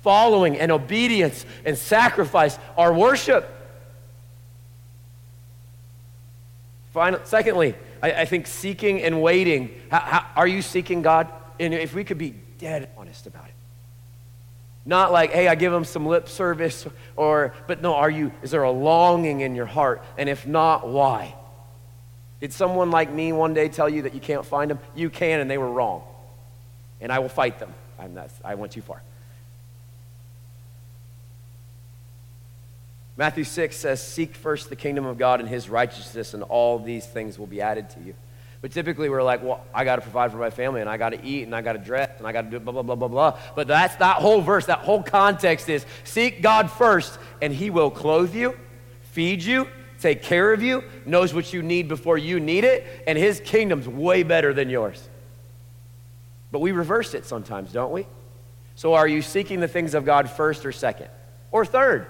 Following 0.03 0.59
and 0.59 0.71
obedience 0.71 1.47
and 1.65 1.79
sacrifice 1.79 2.59
are 2.77 2.93
worship. 2.93 3.49
Final, 6.93 7.21
secondly, 7.25 7.75
I, 8.03 8.13
I 8.13 8.25
think 8.25 8.47
seeking 8.47 9.03
and 9.03 9.23
waiting. 9.23 9.81
How, 9.91 10.01
how, 10.01 10.27
are 10.37 10.47
you 10.47 10.61
seeking 10.61 11.03
God? 11.03 11.29
And 11.61 11.73
if 11.73 11.95
we 11.95 12.05
could 12.05 12.19
be 12.19 12.35
dead 12.59 12.91
honest 12.97 13.27
about 13.27 13.47
it. 13.47 13.55
Not 14.85 15.13
like, 15.13 15.31
hey, 15.31 15.47
I 15.47 15.55
give 15.55 15.71
them 15.73 15.85
some 15.85 16.07
lip 16.07 16.29
service, 16.29 16.87
or, 17.15 17.55
but 17.69 17.83
no, 17.83 17.95
are 17.95 18.11
you, 18.11 18.33
is 18.43 18.51
there 18.51 18.65
a 18.65 18.71
longing 18.71 19.41
in 19.41 19.55
your 19.55 19.67
heart? 19.67 20.03
And 20.19 20.29
if 20.29 20.47
not, 20.47 20.89
why? 20.89 21.35
Did 22.41 22.53
someone 22.53 22.91
like 22.91 23.13
me 23.13 23.33
one 23.33 23.55
day 23.55 23.69
tell 23.69 23.89
you 23.89 24.03
that 24.03 24.15
you 24.15 24.21
can't 24.21 24.45
find 24.45 24.71
them? 24.71 24.81
You 24.97 25.09
can, 25.09 25.39
and 25.39 25.49
they 25.49 25.59
were 25.59 25.71
wrong. 25.71 26.03
And 27.01 27.13
I 27.13 27.21
will 27.21 27.29
fight 27.29 27.61
them. 27.61 27.73
I'm 27.99 28.15
not, 28.15 28.31
I 28.45 28.57
went 28.57 28.73
too 28.73 28.83
far. 28.83 29.03
Matthew 33.17 33.45
6 33.45 33.77
says, 33.77 34.03
Seek 34.03 34.35
first 34.35 34.69
the 34.69 34.77
kingdom 34.77 35.05
of 35.05 35.19
God 35.19 35.41
and 35.41 35.49
his 35.49 35.69
righteousness, 35.69 36.35
and 36.35 36.43
all 36.43 36.79
these 36.79 37.07
things 37.07 37.39
will 37.39 37.47
be 37.47 37.61
added 37.61 37.91
to 37.91 38.01
you. 38.01 38.15
But 38.63 38.71
typically 38.71 39.09
we're 39.09 39.25
like, 39.25 39.43
well, 39.43 39.61
I 39.75 39.85
got 39.85 39.97
to 39.97 40.03
provide 40.03 40.31
for 40.31 40.39
my 40.39 40.51
family 40.51 40.81
and 40.81 40.89
I 40.89 40.97
got 40.97 41.11
to 41.11 41.23
eat 41.23 41.43
and 41.43 41.55
I 41.55 41.63
got 41.63 41.73
to 41.73 41.81
dress 41.81 42.11
and 42.19 42.27
I 42.27 42.33
got 42.33 42.43
to 42.43 42.51
do 42.51 42.61
blah, 42.61 42.73
blah, 42.73 42.83
blah, 42.83 42.95
blah, 42.95 43.09
blah. 43.09 43.39
But 43.57 43.67
that's 43.67 43.97
that 43.97 44.19
whole 44.19 44.41
verse, 44.41 44.67
that 44.67 44.79
whole 44.79 45.03
context 45.03 45.69
is 45.69 45.85
seek 46.05 46.43
God 46.43 46.71
first 46.71 47.19
and 47.43 47.53
he 47.53 47.71
will 47.71 47.91
clothe 47.91 48.37
you, 48.37 48.57
feed 49.11 49.43
you, 49.43 49.67
take 49.99 50.23
care 50.23 50.53
of 50.53 50.63
you, 50.63 50.85
knows 51.05 51.35
what 51.35 51.53
you 51.53 51.61
need 51.61 51.89
before 51.89 52.17
you 52.17 52.39
need 52.39 52.63
it, 52.63 52.87
and 53.09 53.19
his 53.19 53.41
kingdom's 53.41 53.89
way 53.89 54.23
better 54.23 54.55
than 54.55 54.71
yours. 54.71 55.09
But 56.53 56.61
we 56.61 56.71
reverse 56.71 57.15
it 57.15 57.25
sometimes, 57.25 57.73
don't 57.73 57.93
we? 57.93 58.07
So 58.77 58.95
are 58.95 59.09
you 59.09 59.23
seeking 59.23 59.59
the 59.59 59.69
things 59.69 59.93
of 59.93 60.05
God 60.05 60.31
first 60.31 60.65
or 60.65 60.71
second? 60.71 61.09
Or 61.51 61.67
third? 61.67 62.07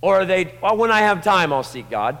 Or 0.00 0.20
are 0.20 0.24
they, 0.24 0.54
well, 0.62 0.76
when 0.76 0.90
I 0.90 1.00
have 1.00 1.22
time, 1.22 1.52
I'll 1.52 1.62
seek 1.62 1.90
God? 1.90 2.18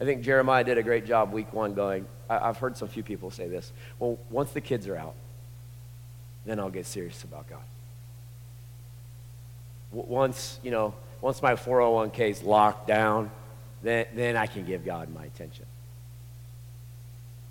I 0.00 0.04
think 0.04 0.22
Jeremiah 0.22 0.64
did 0.64 0.78
a 0.78 0.82
great 0.82 1.04
job 1.04 1.32
week 1.32 1.52
one 1.52 1.74
going, 1.74 2.06
I, 2.28 2.46
have 2.46 2.58
heard 2.58 2.76
some 2.76 2.88
few 2.88 3.02
people 3.02 3.30
say 3.30 3.48
this. 3.48 3.72
Well, 3.98 4.18
once 4.30 4.52
the 4.52 4.60
kids 4.60 4.88
are 4.88 4.96
out, 4.96 5.14
then 6.46 6.58
I'll 6.58 6.70
get 6.70 6.86
serious 6.86 7.22
about 7.24 7.48
God. 7.50 7.58
Once, 9.92 10.58
you 10.62 10.70
know, 10.70 10.94
once 11.20 11.42
my 11.42 11.54
401k 11.54 12.30
is 12.30 12.42
locked 12.42 12.86
down, 12.86 13.30
then, 13.82 14.06
then 14.14 14.36
I 14.36 14.46
can 14.46 14.64
give 14.64 14.84
God 14.84 15.12
my 15.12 15.24
attention. 15.24 15.66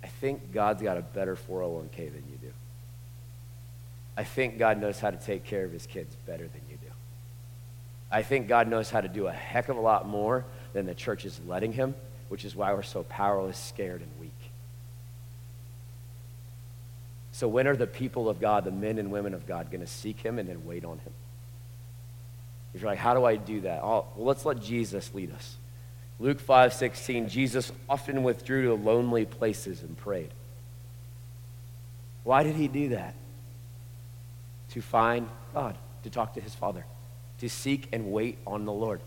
I 0.02 0.06
think 0.06 0.52
God's 0.52 0.82
got 0.82 0.96
a 0.96 1.02
better 1.02 1.36
401k 1.36 1.96
than 1.96 2.24
you 2.30 2.38
do. 2.40 2.52
I 4.16 4.24
think 4.24 4.58
God 4.58 4.80
knows 4.80 4.98
how 4.98 5.10
to 5.10 5.16
take 5.16 5.44
care 5.44 5.64
of 5.64 5.72
his 5.72 5.86
kids 5.86 6.16
better 6.26 6.44
than 6.44 6.60
you. 6.69 6.69
I 8.10 8.22
think 8.22 8.48
God 8.48 8.68
knows 8.68 8.90
how 8.90 9.00
to 9.00 9.08
do 9.08 9.26
a 9.26 9.32
heck 9.32 9.68
of 9.68 9.76
a 9.76 9.80
lot 9.80 10.06
more 10.06 10.44
than 10.72 10.86
the 10.86 10.94
church 10.94 11.24
is 11.24 11.40
letting 11.46 11.72
him, 11.72 11.94
which 12.28 12.44
is 12.44 12.56
why 12.56 12.72
we're 12.72 12.82
so 12.82 13.04
powerless, 13.04 13.58
scared, 13.58 14.00
and 14.00 14.10
weak. 14.20 14.32
So, 17.32 17.46
when 17.46 17.66
are 17.66 17.76
the 17.76 17.86
people 17.86 18.28
of 18.28 18.40
God, 18.40 18.64
the 18.64 18.70
men 18.70 18.98
and 18.98 19.10
women 19.10 19.32
of 19.32 19.46
God, 19.46 19.70
going 19.70 19.80
to 19.80 19.86
seek 19.86 20.20
him 20.20 20.38
and 20.38 20.48
then 20.48 20.66
wait 20.66 20.84
on 20.84 20.98
him? 20.98 21.12
If 22.74 22.82
you're 22.82 22.90
like, 22.90 22.98
how 22.98 23.14
do 23.14 23.24
I 23.24 23.36
do 23.36 23.62
that? 23.62 23.82
Oh, 23.82 24.06
well, 24.16 24.26
let's 24.26 24.44
let 24.44 24.60
Jesus 24.60 25.12
lead 25.14 25.32
us. 25.32 25.56
Luke 26.18 26.40
5 26.40 26.74
16, 26.74 27.28
Jesus 27.28 27.72
often 27.88 28.22
withdrew 28.22 28.66
to 28.66 28.74
lonely 28.74 29.24
places 29.24 29.82
and 29.82 29.96
prayed. 29.96 30.30
Why 32.24 32.42
did 32.42 32.56
he 32.56 32.68
do 32.68 32.90
that? 32.90 33.14
To 34.72 34.82
find 34.82 35.28
God, 35.54 35.76
to 36.04 36.10
talk 36.10 36.34
to 36.34 36.40
his 36.40 36.54
Father, 36.54 36.84
to 37.40 37.48
seek 37.48 37.88
and 37.92 38.12
wait 38.12 38.38
on 38.46 38.64
the 38.64 38.72
Lord, 38.72 39.00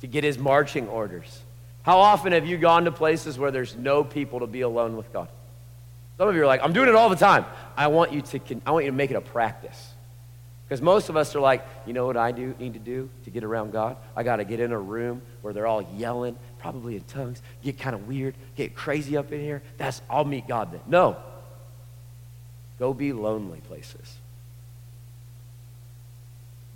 to 0.00 0.06
get 0.06 0.24
his 0.24 0.38
marching 0.38 0.88
orders. 0.88 1.42
How 1.82 1.98
often 1.98 2.32
have 2.32 2.46
you 2.46 2.58
gone 2.58 2.84
to 2.84 2.92
places 2.92 3.38
where 3.38 3.50
there's 3.50 3.76
no 3.76 4.04
people 4.04 4.40
to 4.40 4.46
be 4.46 4.60
alone 4.60 4.96
with 4.96 5.12
God? 5.12 5.28
Some 6.18 6.28
of 6.28 6.34
you 6.34 6.42
are 6.42 6.46
like, 6.46 6.62
I'm 6.62 6.72
doing 6.72 6.88
it 6.88 6.94
all 6.94 7.08
the 7.08 7.16
time. 7.16 7.46
I 7.76 7.86
want 7.86 8.12
you 8.12 8.20
to, 8.22 8.40
I 8.66 8.72
want 8.72 8.84
you 8.84 8.90
to 8.90 8.96
make 8.96 9.10
it 9.10 9.14
a 9.14 9.20
practice. 9.20 9.92
Because 10.68 10.82
most 10.82 11.08
of 11.08 11.16
us 11.16 11.34
are 11.34 11.40
like, 11.40 11.66
you 11.86 11.94
know 11.94 12.04
what 12.04 12.18
I 12.18 12.30
do 12.30 12.54
need 12.58 12.74
to 12.74 12.78
do 12.78 13.08
to 13.24 13.30
get 13.30 13.42
around 13.42 13.72
God? 13.72 13.96
I 14.14 14.22
got 14.22 14.36
to 14.36 14.44
get 14.44 14.60
in 14.60 14.72
a 14.72 14.78
room 14.78 15.22
where 15.40 15.54
they're 15.54 15.66
all 15.66 15.80
yelling, 15.96 16.36
probably 16.58 16.96
in 16.96 17.04
tongues, 17.04 17.40
get 17.62 17.78
kind 17.78 17.94
of 17.94 18.06
weird, 18.06 18.34
get 18.54 18.74
crazy 18.74 19.16
up 19.16 19.32
in 19.32 19.40
here. 19.40 19.62
That's 19.78 20.02
I'll 20.10 20.26
meet 20.26 20.46
God 20.46 20.72
then. 20.72 20.80
No. 20.86 21.16
Go 22.78 22.92
be 22.92 23.14
lonely 23.14 23.60
places. 23.60 24.18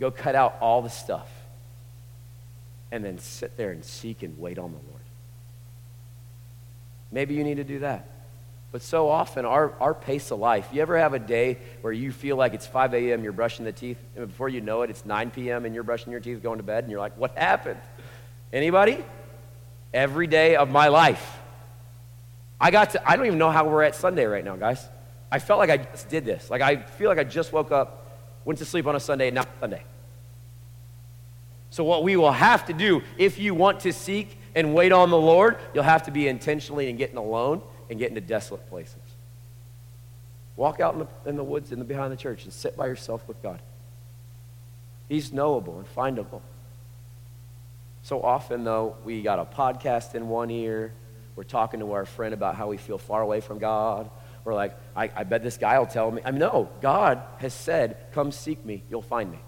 Go 0.03 0.11
cut 0.11 0.35
out 0.35 0.57
all 0.61 0.83
the 0.83 0.91
stuff. 0.91 1.29
And 2.91 3.05
then 3.05 3.19
sit 3.19 3.57
there 3.57 3.71
and 3.71 3.85
seek 3.85 4.25
and 4.25 4.37
wait 4.37 4.59
on 4.59 4.73
the 4.73 4.79
Lord. 4.91 5.01
Maybe 7.13 7.35
you 7.35 7.45
need 7.45 7.59
to 7.59 7.65
do 7.65 7.79
that. 7.79 8.09
But 8.73 8.83
so 8.83 9.09
often, 9.09 9.45
our, 9.45 9.73
our 9.79 9.95
pace 9.95 10.33
of 10.33 10.41
life, 10.41 10.69
you 10.73 10.83
ever 10.83 10.99
have 10.99 11.15
a 11.15 11.21
day 11.21 11.59
where 11.83 11.93
you 11.93 12.11
feel 12.11 12.35
like 12.35 12.53
it's 12.53 12.67
5 12.67 12.95
a.m., 12.95 13.23
you're 13.23 13.33
brushing 13.33 13.65
the 13.65 13.71
teeth, 13.71 13.97
and 14.17 14.27
before 14.27 14.49
you 14.49 14.61
know 14.61 14.83
it, 14.83 14.91
it's 14.91 15.07
9 15.07 15.31
p.m., 15.31 15.67
and 15.67 15.73
you're 15.73 15.85
brushing 15.85 16.11
your 16.11 16.21
teeth, 16.21 16.43
going 16.43 16.59
to 16.59 16.65
bed, 16.65 16.83
and 16.83 16.91
you're 16.91 16.99
like, 16.99 17.17
what 17.17 17.39
happened? 17.39 17.79
Anybody? 18.53 19.05
Every 19.95 20.27
day 20.27 20.57
of 20.57 20.69
my 20.69 20.89
life. 20.89 21.39
I 22.61 22.73
got 22.73 22.91
to, 22.91 23.09
I 23.09 23.15
don't 23.15 23.27
even 23.27 23.39
know 23.39 23.53
how 23.53 23.69
we're 23.69 23.85
at 23.85 23.95
Sunday 23.95 24.25
right 24.25 24.45
now, 24.45 24.57
guys. 24.57 24.85
I 25.31 25.39
felt 25.39 25.61
like 25.61 25.71
I 25.71 25.77
just 25.77 26.09
did 26.09 26.25
this. 26.25 26.51
Like, 26.51 26.61
I 26.61 26.75
feel 26.75 27.09
like 27.09 27.19
I 27.19 27.25
just 27.25 27.53
woke 27.53 27.71
up, 27.71 28.02
went 28.45 28.59
to 28.59 28.65
sleep 28.65 28.87
on 28.87 28.97
a 28.97 29.01
Sunday, 29.01 29.29
and 29.29 29.37
now 29.37 29.45
Sunday. 29.61 29.85
So, 31.71 31.85
what 31.85 32.03
we 32.03 32.17
will 32.17 32.33
have 32.33 32.67
to 32.67 32.73
do, 32.73 33.03
if 33.17 33.39
you 33.39 33.55
want 33.55 33.81
to 33.81 33.93
seek 33.93 34.39
and 34.55 34.75
wait 34.75 34.93
on 34.93 35.11
the 35.11 35.19
Lord, 35.19 35.59
you'll 35.73 35.85
have 35.85 36.03
to 36.05 36.11
be 36.11 36.29
intentionally 36.29 36.91
and 36.91 36.99
getting 36.99 37.17
alone 37.17 37.63
and 37.89 37.99
getting 37.99 38.15
to 38.17 38.21
desolate 38.21 38.69
places. 38.69 38.97
Walk 40.57 40.81
out 40.81 40.95
in 40.95 41.01
the, 41.01 41.09
in 41.27 41.37
the 41.37 41.45
woods 41.45 41.73
in 41.73 41.79
the 41.79 41.85
behind 41.85 42.13
the 42.13 42.17
church 42.17 42.45
and 42.45 42.53
sit 42.53 42.77
by 42.77 42.87
yourself 42.87 43.27
with 43.27 43.43
God. 43.43 43.61
He's 45.09 45.33
knowable 45.33 45.79
and 45.79 45.95
findable. 45.95 46.43
So 48.03 48.21
often, 48.21 48.65
though, 48.65 48.97
we 49.05 49.23
got 49.23 49.39
a 49.39 49.45
podcast 49.45 50.15
in 50.15 50.29
one 50.29 50.51
ear. 50.51 50.93
We're 51.37 51.45
talking 51.45 51.81
to 51.81 51.93
our 51.93 52.05
friend 52.05 52.35
about 52.35 52.57
how 52.57 52.69
we 52.69 52.77
feel 52.77 52.99
far 52.99 53.23
away 53.23 53.41
from 53.41 53.59
God. 53.59 54.11
We're 54.45 54.55
like, 54.55 54.77
I, 54.97 55.11
I 55.15 55.25
bet 55.25 55.43
this 55.43 55.57
guy 55.57 55.79
will 55.79 55.87
tell 55.87 56.11
me. 56.11 56.23
I 56.25 56.31
mean, 56.31 56.41
no, 56.41 56.69
God 56.81 57.23
has 57.39 57.55
said, 57.55 57.97
Come 58.13 58.33
seek 58.33 58.65
me, 58.65 58.83
you'll 58.91 59.03
find 59.03 59.31
me. 59.31 59.39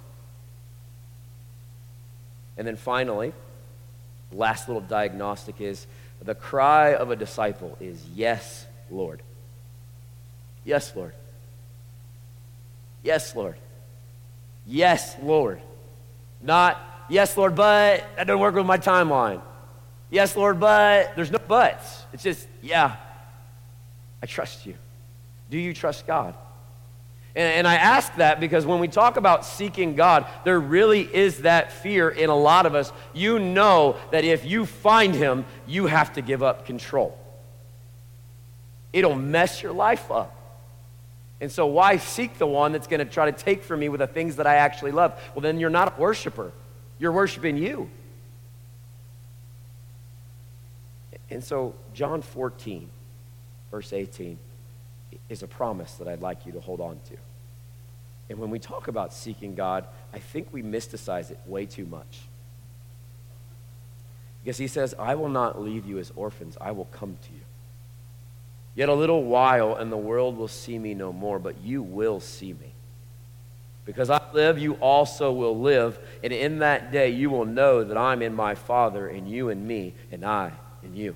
And 2.57 2.67
then 2.67 2.77
finally, 2.77 3.33
last 4.33 4.69
little 4.69 4.83
diagnostic 4.83 5.61
is 5.61 5.87
the 6.23 6.35
cry 6.35 6.95
of 6.95 7.11
a 7.11 7.17
disciple 7.17 7.77
is, 7.81 8.05
Yes, 8.15 8.67
Lord. 8.91 9.21
Yes, 10.65 10.95
Lord. 10.95 11.13
Yes, 13.03 13.35
Lord. 13.37 13.57
Yes, 14.67 15.17
Lord. 15.23 15.61
Not, 16.41 16.81
yes, 17.09 17.37
Lord, 17.37 17.55
but 17.55 18.05
that 18.17 18.27
doesn't 18.27 18.41
work 18.41 18.55
with 18.55 18.67
my 18.67 18.79
timeline. 18.79 19.43
Yes, 20.11 20.37
Lord, 20.37 20.61
but 20.61 21.15
there's 21.17 21.31
no 21.31 21.39
buts. 21.39 22.05
It's 22.13 22.23
just, 22.23 22.47
yeah, 22.63 22.97
I 24.23 24.27
trust 24.27 24.65
you. 24.65 24.75
Do 25.51 25.59
you 25.59 25.75
trust 25.75 26.07
God? 26.07 26.35
And, 27.37 27.53
and, 27.53 27.67
I 27.67 27.75
ask 27.75 28.15
that 28.17 28.39
because 28.39 28.65
when 28.65 28.79
we 28.79 28.87
talk 28.87 29.17
about 29.17 29.45
seeking 29.45 29.97
God, 29.97 30.25
there 30.45 30.61
really 30.61 31.03
is 31.03 31.39
that 31.43 31.73
fear 31.73 32.09
in 32.09 32.31
a 32.31 32.37
lot 32.37 32.65
of 32.65 32.77
us. 32.77 32.93
You 33.13 33.41
know 33.41 33.97
that 34.13 34.25
if 34.25 34.45
you 34.45 34.67
find 34.67 35.15
Him, 35.15 35.45
you 35.67 35.87
have 35.87 36.13
to 36.13 36.23
give 36.23 36.45
up 36.45 36.65
control. 36.65 37.19
It'll 38.93 39.17
mess 39.17 39.63
your 39.63 39.73
life 39.73 40.13
up. 40.13 40.31
And 41.41 41.51
so, 41.51 41.67
why 41.67 41.97
seek 41.97 42.39
the 42.39 42.47
one 42.47 42.71
that's 42.71 42.87
going 42.87 43.01
to 43.01 43.13
try 43.13 43.29
to 43.29 43.37
take 43.37 43.65
from 43.65 43.81
me 43.81 43.89
with 43.89 43.99
the 43.99 44.07
things 44.07 44.37
that 44.37 44.47
I 44.47 44.57
actually 44.57 44.93
love? 44.93 45.21
Well, 45.35 45.43
then 45.43 45.59
you're 45.59 45.71
not 45.71 45.99
a 45.99 46.01
worshiper, 46.01 46.53
you're 47.01 47.13
worshiping 47.13 47.57
you. 47.57 47.91
And 51.31 51.43
so, 51.43 51.75
John 51.93 52.23
14, 52.23 52.89
verse 53.73 53.93
18 53.93 54.39
is 55.29 55.43
a 55.43 55.47
promise 55.47 55.95
that 55.95 56.09
I'd 56.09 56.21
like 56.21 56.47
you 56.47 56.53
to 56.53 56.61
hold 56.61 56.81
on 56.81 57.01
to. 57.09 57.17
And 58.29 58.39
when 58.39 58.51
we 58.51 58.59
talk 58.59 58.89
about 58.89 59.13
seeking 59.13 59.55
God, 59.55 59.87
I 60.13 60.19
think 60.19 60.49
we 60.53 60.63
mysticize 60.63 61.31
it 61.31 61.39
way 61.47 61.67
too 61.67 61.85
much. 61.87 62.21
Because 64.43 64.59
he 64.59 64.67
says, 64.67 64.95
I 64.99 65.15
will 65.15 65.29
not 65.29 65.61
leave 65.61 65.87
you 65.87 65.99
as 65.99 66.13
orphans, 66.17 66.57
I 66.61 66.71
will 66.71 66.87
come 66.87 67.17
to 67.23 67.33
you. 67.33 67.41
Yet 68.75 68.89
a 68.89 68.95
little 68.95 69.25
while, 69.25 69.77
and 69.77 69.91
the 69.93 69.97
world 69.97 70.37
will 70.37 70.49
see 70.49 70.79
me 70.79 70.95
no 70.95 71.13
more, 71.13 71.39
but 71.39 71.61
you 71.63 71.83
will 71.83 72.21
see 72.21 72.53
me. 72.53 72.73
Because 73.85 74.11
I 74.11 74.21
live, 74.33 74.59
you 74.59 74.75
also 74.75 75.31
will 75.31 75.59
live, 75.61 75.99
and 76.23 76.33
in 76.33 76.59
that 76.61 76.91
day 76.91 77.11
you 77.11 77.31
will 77.31 77.45
know 77.45 77.85
that 77.85 77.97
I'm 77.97 78.23
in 78.23 78.35
my 78.35 78.55
Father, 78.55 79.09
and 79.09 79.29
you 79.29 79.51
in 79.51 79.67
me, 79.67 79.95
and 80.11 80.25
I 80.25 80.53
in 80.83 80.97
you. 80.97 81.15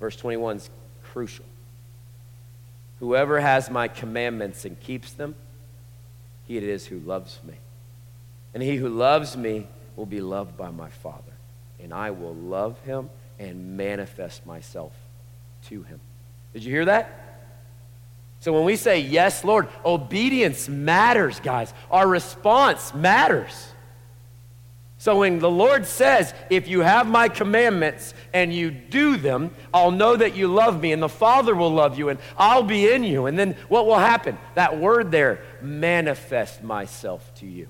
Verse 0.00 0.16
21 0.16 0.56
is 0.56 0.70
crucial. 1.02 1.44
Whoever 3.00 3.40
has 3.40 3.70
my 3.70 3.88
commandments 3.88 4.64
and 4.64 4.78
keeps 4.80 5.12
them, 5.12 5.34
he 6.46 6.56
it 6.56 6.62
is 6.62 6.86
who 6.86 6.98
loves 7.00 7.40
me. 7.44 7.54
And 8.52 8.62
he 8.62 8.76
who 8.76 8.88
loves 8.88 9.36
me 9.36 9.66
will 9.96 10.06
be 10.06 10.20
loved 10.20 10.56
by 10.56 10.70
my 10.70 10.90
Father, 10.90 11.32
and 11.82 11.92
I 11.92 12.10
will 12.10 12.34
love 12.34 12.78
him 12.80 13.10
and 13.38 13.76
manifest 13.76 14.46
myself 14.46 14.92
to 15.66 15.82
him. 15.82 16.00
Did 16.52 16.64
you 16.64 16.72
hear 16.72 16.84
that? 16.84 17.20
So 18.40 18.52
when 18.52 18.64
we 18.64 18.76
say, 18.76 19.00
Yes, 19.00 19.42
Lord, 19.42 19.68
obedience 19.84 20.68
matters, 20.68 21.40
guys. 21.40 21.72
Our 21.90 22.06
response 22.06 22.94
matters. 22.94 23.68
So 25.04 25.18
when 25.18 25.38
the 25.38 25.50
Lord 25.50 25.86
says, 25.86 26.32
If 26.48 26.66
you 26.66 26.80
have 26.80 27.06
my 27.06 27.28
commandments 27.28 28.14
and 28.32 28.54
you 28.54 28.70
do 28.70 29.18
them, 29.18 29.50
I'll 29.74 29.90
know 29.90 30.16
that 30.16 30.34
you 30.34 30.48
love 30.48 30.80
me, 30.80 30.92
and 30.92 31.02
the 31.02 31.10
Father 31.10 31.54
will 31.54 31.70
love 31.70 31.98
you, 31.98 32.08
and 32.08 32.18
I'll 32.38 32.62
be 32.62 32.90
in 32.90 33.04
you. 33.04 33.26
And 33.26 33.38
then 33.38 33.54
what 33.68 33.84
will 33.84 33.98
happen? 33.98 34.38
That 34.54 34.80
word 34.80 35.10
there, 35.10 35.42
manifest 35.60 36.62
myself 36.62 37.34
to 37.34 37.46
you. 37.46 37.68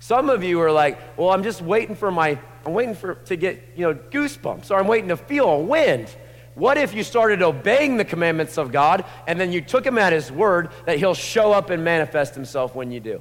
Some 0.00 0.30
of 0.30 0.42
you 0.42 0.60
are 0.62 0.72
like, 0.72 0.98
Well, 1.16 1.30
I'm 1.30 1.44
just 1.44 1.62
waiting 1.62 1.94
for 1.94 2.10
my, 2.10 2.40
I'm 2.66 2.74
waiting 2.74 2.96
for 2.96 3.14
to 3.14 3.36
get, 3.36 3.62
you 3.76 3.82
know, 3.82 3.94
goosebumps, 3.94 4.72
or 4.72 4.80
I'm 4.80 4.88
waiting 4.88 5.10
to 5.10 5.16
feel 5.16 5.48
a 5.48 5.60
wind. 5.60 6.08
What 6.56 6.76
if 6.76 6.92
you 6.92 7.04
started 7.04 7.40
obeying 7.40 7.98
the 7.98 8.04
commandments 8.04 8.58
of 8.58 8.72
God 8.72 9.04
and 9.28 9.38
then 9.38 9.52
you 9.52 9.60
took 9.60 9.86
him 9.86 9.98
at 9.98 10.12
his 10.12 10.32
word 10.32 10.70
that 10.86 10.98
he'll 10.98 11.14
show 11.14 11.52
up 11.52 11.70
and 11.70 11.84
manifest 11.84 12.34
himself 12.34 12.74
when 12.74 12.90
you 12.90 12.98
do? 12.98 13.20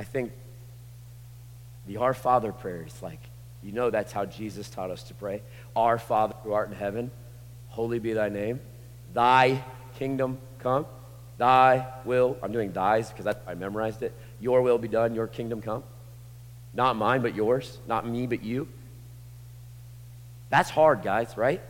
I 0.00 0.02
think 0.02 0.32
the 1.86 1.98
Our 1.98 2.14
Father 2.14 2.52
prayer 2.52 2.86
is 2.86 3.02
like, 3.02 3.20
you 3.62 3.72
know, 3.72 3.90
that's 3.90 4.12
how 4.12 4.24
Jesus 4.24 4.70
taught 4.70 4.90
us 4.90 5.02
to 5.04 5.14
pray. 5.14 5.42
Our 5.76 5.98
Father 5.98 6.34
who 6.42 6.54
art 6.54 6.70
in 6.70 6.74
heaven, 6.74 7.10
holy 7.68 7.98
be 7.98 8.14
thy 8.14 8.30
name. 8.30 8.60
Thy 9.12 9.62
kingdom 9.98 10.38
come. 10.60 10.86
Thy 11.36 11.86
will, 12.06 12.38
I'm 12.42 12.50
doing 12.50 12.72
thy's 12.72 13.10
because 13.10 13.36
I 13.46 13.52
memorized 13.52 14.02
it. 14.02 14.14
Your 14.40 14.62
will 14.62 14.78
be 14.78 14.88
done, 14.88 15.14
your 15.14 15.26
kingdom 15.26 15.60
come. 15.60 15.84
Not 16.72 16.96
mine, 16.96 17.20
but 17.20 17.34
yours. 17.34 17.76
Not 17.86 18.08
me, 18.08 18.26
but 18.26 18.42
you. 18.42 18.68
That's 20.48 20.70
hard, 20.70 21.02
guys, 21.02 21.36
right? 21.36 21.60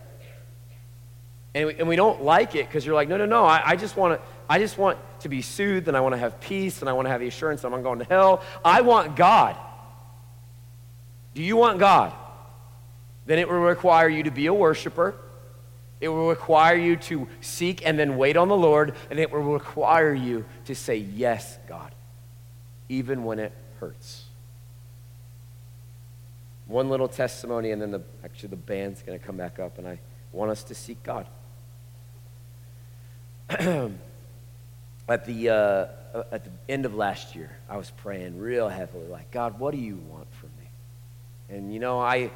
And 1.53 1.67
we, 1.67 1.75
and 1.75 1.89
we 1.89 1.97
don't 1.97 2.23
like 2.23 2.55
it 2.55 2.69
because 2.69 2.87
you're 2.87 2.95
like, 2.95 3.09
no, 3.09 3.17
no, 3.17 3.27
no, 3.27 3.45
I, 3.45 3.71
I 3.71 3.75
just 3.75 3.97
want 3.97 4.21
to. 4.21 4.27
I 4.49 4.61
just 4.61 4.79
want 4.79 4.99
to 5.21 5.29
be 5.29 5.43
soothed 5.43 5.89
and 5.89 5.97
I 5.97 6.01
want 6.01 6.15
to 6.15 6.19
have 6.19 6.41
peace 6.41 6.81
and 6.81 6.89
I 6.89 6.93
want 6.93 7.07
to 7.07 7.11
have 7.11 7.21
the 7.21 7.29
assurance 7.29 7.63
that 7.63 7.69
I'm 7.69 7.73
not 7.73 7.83
going 7.83 7.99
to 8.01 8.05
hell. 8.05 8.43
I 8.65 8.81
want 8.81 9.17
God. 9.17 9.57
Do 11.35 11.43
you 11.43 11.57
want 11.57 11.79
God? 11.79 12.13
Then 13.27 13.39
it 13.39 13.49
will 13.49 13.61
require 13.61 14.09
you 14.09 14.25
to 14.25 14.31
be 14.31 14.47
a 14.47 14.55
worshiper. 14.55 15.15
It 16.01 16.09
will 16.09 16.29
require 16.29 16.77
you 16.77 16.97
to 16.97 17.29
seek 17.41 17.87
and 17.87 17.99
then 17.99 18.17
wait 18.17 18.37
on 18.37 18.49
the 18.49 18.57
Lord. 18.57 18.95
And 19.11 19.19
it 19.19 19.31
will 19.31 19.43
require 19.43 20.13
you 20.15 20.45
to 20.65 20.75
say, 20.75 20.97
Yes, 20.97 21.59
God, 21.69 21.95
even 22.89 23.25
when 23.25 23.39
it 23.39 23.53
hurts. 23.79 24.25
One 26.67 26.89
little 26.89 27.09
testimony, 27.09 27.73
and 27.73 27.83
then 27.83 27.91
the, 27.91 28.03
actually 28.25 28.51
the 28.51 28.57
band's 28.57 29.03
going 29.03 29.19
to 29.19 29.25
come 29.25 29.37
back 29.37 29.59
up, 29.59 29.79
and 29.79 29.87
I 29.87 29.99
want 30.33 30.51
us 30.51 30.63
to 30.65 30.75
seek 30.75 31.03
God. 31.03 31.27
at 35.09 35.25
the, 35.25 35.49
uh, 35.49 35.87
at 36.31 36.45
the 36.45 36.51
end 36.69 36.87
of 36.87 36.95
last 36.95 37.35
year, 37.35 37.51
I 37.69 37.77
was 37.77 37.91
praying 37.91 38.39
real 38.39 38.69
heavily, 38.69 39.07
like, 39.09 39.31
God, 39.31 39.59
what 39.59 39.73
do 39.73 39.79
you 39.79 39.97
want 40.09 40.33
from 40.35 40.51
me? 40.59 41.57
And 41.57 41.73
you 41.73 41.81
know, 41.81 41.99
I, 42.01 42.31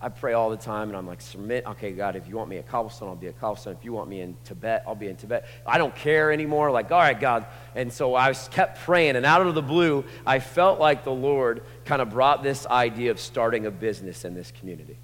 I 0.00 0.08
pray 0.08 0.34
all 0.34 0.50
the 0.50 0.56
time, 0.56 0.88
and 0.88 0.96
I'm 0.96 1.06
like, 1.06 1.20
submit. 1.20 1.66
Okay, 1.66 1.92
God, 1.92 2.16
if 2.16 2.28
you 2.28 2.36
want 2.36 2.50
me 2.50 2.58
at 2.58 2.68
Cobblestone, 2.68 3.08
I'll 3.08 3.16
be 3.16 3.28
at 3.28 3.40
Cobblestone. 3.40 3.74
If 3.74 3.84
you 3.84 3.92
want 3.92 4.08
me 4.08 4.20
in 4.20 4.36
Tibet, 4.44 4.84
I'll 4.86 4.94
be 4.94 5.08
in 5.08 5.16
Tibet. 5.16 5.46
I 5.66 5.78
don't 5.78 5.94
care 5.94 6.32
anymore. 6.32 6.70
Like, 6.70 6.90
all 6.92 7.00
right, 7.00 7.18
God. 7.18 7.46
And 7.74 7.92
so 7.92 8.14
I 8.14 8.32
kept 8.32 8.80
praying, 8.80 9.16
and 9.16 9.24
out 9.24 9.46
of 9.46 9.54
the 9.54 9.62
blue, 9.62 10.04
I 10.26 10.38
felt 10.38 10.78
like 10.78 11.04
the 11.04 11.12
Lord 11.12 11.62
kind 11.84 12.02
of 12.02 12.10
brought 12.10 12.42
this 12.42 12.66
idea 12.66 13.10
of 13.10 13.20
starting 13.20 13.66
a 13.66 13.70
business 13.70 14.24
in 14.24 14.34
this 14.34 14.52
community. 14.52 14.98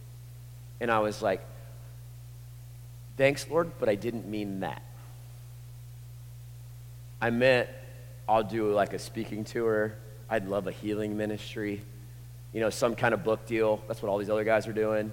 And 0.80 0.90
I 0.90 0.98
was 0.98 1.22
like, 1.22 1.42
thanks, 3.16 3.48
Lord, 3.48 3.72
but 3.78 3.88
I 3.88 3.94
didn't 3.94 4.26
mean 4.26 4.60
that. 4.60 4.82
I 7.22 7.30
meant 7.30 7.68
I'll 8.28 8.42
do 8.42 8.72
like 8.72 8.92
a 8.92 8.98
speaking 8.98 9.44
tour. 9.44 9.94
I'd 10.28 10.48
love 10.48 10.66
a 10.66 10.72
healing 10.72 11.16
ministry, 11.16 11.80
you 12.52 12.60
know, 12.60 12.68
some 12.68 12.96
kind 12.96 13.14
of 13.14 13.22
book 13.22 13.46
deal. 13.46 13.80
That's 13.86 14.02
what 14.02 14.08
all 14.08 14.18
these 14.18 14.28
other 14.28 14.42
guys 14.42 14.66
are 14.66 14.72
doing. 14.72 15.12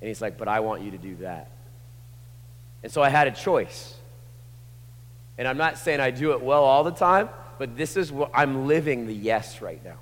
And 0.00 0.08
he's 0.08 0.20
like, 0.20 0.36
but 0.36 0.48
I 0.48 0.60
want 0.60 0.82
you 0.82 0.90
to 0.90 0.98
do 0.98 1.16
that. 1.16 1.50
And 2.82 2.92
so 2.92 3.02
I 3.02 3.08
had 3.08 3.26
a 3.26 3.30
choice. 3.30 3.94
And 5.38 5.48
I'm 5.48 5.56
not 5.56 5.78
saying 5.78 5.98
I 5.98 6.10
do 6.10 6.32
it 6.32 6.42
well 6.42 6.62
all 6.62 6.84
the 6.84 6.90
time, 6.90 7.30
but 7.58 7.76
this 7.76 7.96
is 7.96 8.12
what 8.12 8.30
I'm 8.34 8.66
living 8.66 9.06
the 9.06 9.14
yes 9.14 9.62
right 9.62 9.82
now. 9.82 9.96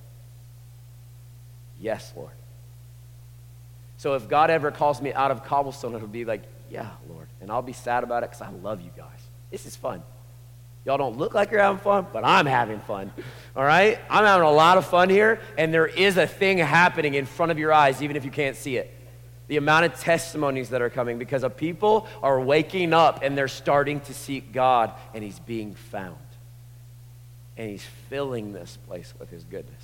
Yes, 1.78 2.12
Lord. 2.16 2.32
So 3.98 4.14
if 4.14 4.28
God 4.28 4.50
ever 4.50 4.72
calls 4.72 5.00
me 5.00 5.12
out 5.12 5.30
of 5.30 5.44
cobblestone, 5.44 5.94
it'll 5.94 6.08
be 6.08 6.24
like, 6.24 6.42
yeah, 6.68 6.90
Lord. 7.08 7.28
And 7.40 7.50
I'll 7.52 7.62
be 7.62 7.72
sad 7.72 8.02
about 8.02 8.24
it 8.24 8.30
because 8.30 8.42
I 8.42 8.50
love 8.50 8.80
you 8.80 8.90
guys. 8.96 9.20
This 9.52 9.66
is 9.66 9.76
fun. 9.76 10.02
Y'all 10.86 10.96
don't 10.96 11.18
look 11.18 11.34
like 11.34 11.50
you're 11.50 11.60
having 11.60 11.80
fun, 11.80 12.06
but 12.12 12.24
I'm 12.24 12.46
having 12.46 12.78
fun. 12.78 13.12
All 13.56 13.64
right? 13.64 13.98
I'm 14.08 14.24
having 14.24 14.46
a 14.46 14.52
lot 14.52 14.78
of 14.78 14.86
fun 14.86 15.10
here, 15.10 15.40
and 15.58 15.74
there 15.74 15.88
is 15.88 16.16
a 16.16 16.28
thing 16.28 16.58
happening 16.58 17.14
in 17.14 17.26
front 17.26 17.50
of 17.50 17.58
your 17.58 17.72
eyes, 17.72 18.02
even 18.02 18.14
if 18.14 18.24
you 18.24 18.30
can't 18.30 18.54
see 18.54 18.76
it. 18.76 18.92
The 19.48 19.56
amount 19.56 19.86
of 19.86 19.98
testimonies 19.98 20.70
that 20.70 20.80
are 20.82 20.90
coming 20.90 21.18
because 21.18 21.42
of 21.42 21.56
people 21.56 22.06
are 22.22 22.40
waking 22.40 22.92
up 22.92 23.22
and 23.22 23.36
they're 23.36 23.48
starting 23.48 23.98
to 24.02 24.14
seek 24.14 24.52
God, 24.52 24.92
and 25.12 25.24
He's 25.24 25.40
being 25.40 25.74
found. 25.74 26.14
And 27.56 27.68
He's 27.68 27.84
filling 28.08 28.52
this 28.52 28.78
place 28.86 29.12
with 29.18 29.28
His 29.28 29.42
goodness. 29.42 29.82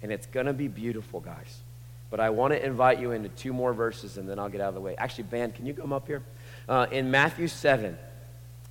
And 0.00 0.10
it's 0.10 0.26
going 0.26 0.46
to 0.46 0.54
be 0.54 0.68
beautiful, 0.68 1.20
guys. 1.20 1.60
But 2.08 2.20
I 2.20 2.30
want 2.30 2.54
to 2.54 2.64
invite 2.64 2.98
you 2.98 3.12
into 3.12 3.28
two 3.28 3.52
more 3.52 3.74
verses, 3.74 4.16
and 4.16 4.26
then 4.26 4.38
I'll 4.38 4.48
get 4.48 4.62
out 4.62 4.68
of 4.68 4.74
the 4.74 4.80
way. 4.80 4.94
Actually, 4.96 5.24
Van, 5.24 5.52
can 5.52 5.66
you 5.66 5.74
come 5.74 5.92
up 5.92 6.06
here? 6.06 6.22
Uh, 6.66 6.86
in 6.90 7.10
Matthew 7.10 7.46
7, 7.46 7.98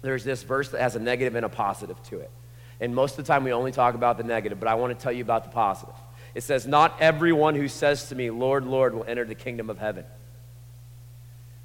there's 0.01 0.23
this 0.23 0.43
verse 0.43 0.69
that 0.69 0.81
has 0.81 0.95
a 0.95 0.99
negative 0.99 1.35
and 1.35 1.45
a 1.45 1.49
positive 1.49 2.01
to 2.03 2.19
it. 2.19 2.31
And 2.79 2.93
most 2.93 3.17
of 3.17 3.25
the 3.25 3.31
time 3.31 3.43
we 3.43 3.53
only 3.53 3.71
talk 3.71 3.95
about 3.95 4.17
the 4.17 4.23
negative, 4.23 4.59
but 4.59 4.67
I 4.67 4.75
want 4.75 4.97
to 4.97 5.01
tell 5.01 5.11
you 5.11 5.23
about 5.23 5.43
the 5.43 5.49
positive. 5.49 5.95
It 6.33 6.43
says, 6.43 6.67
Not 6.67 6.97
everyone 6.99 7.55
who 7.55 7.67
says 7.67 8.09
to 8.09 8.15
me, 8.15 8.29
Lord, 8.29 8.65
Lord, 8.65 8.93
will 8.93 9.05
enter 9.05 9.25
the 9.25 9.35
kingdom 9.35 9.69
of 9.69 9.79
heaven, 9.79 10.05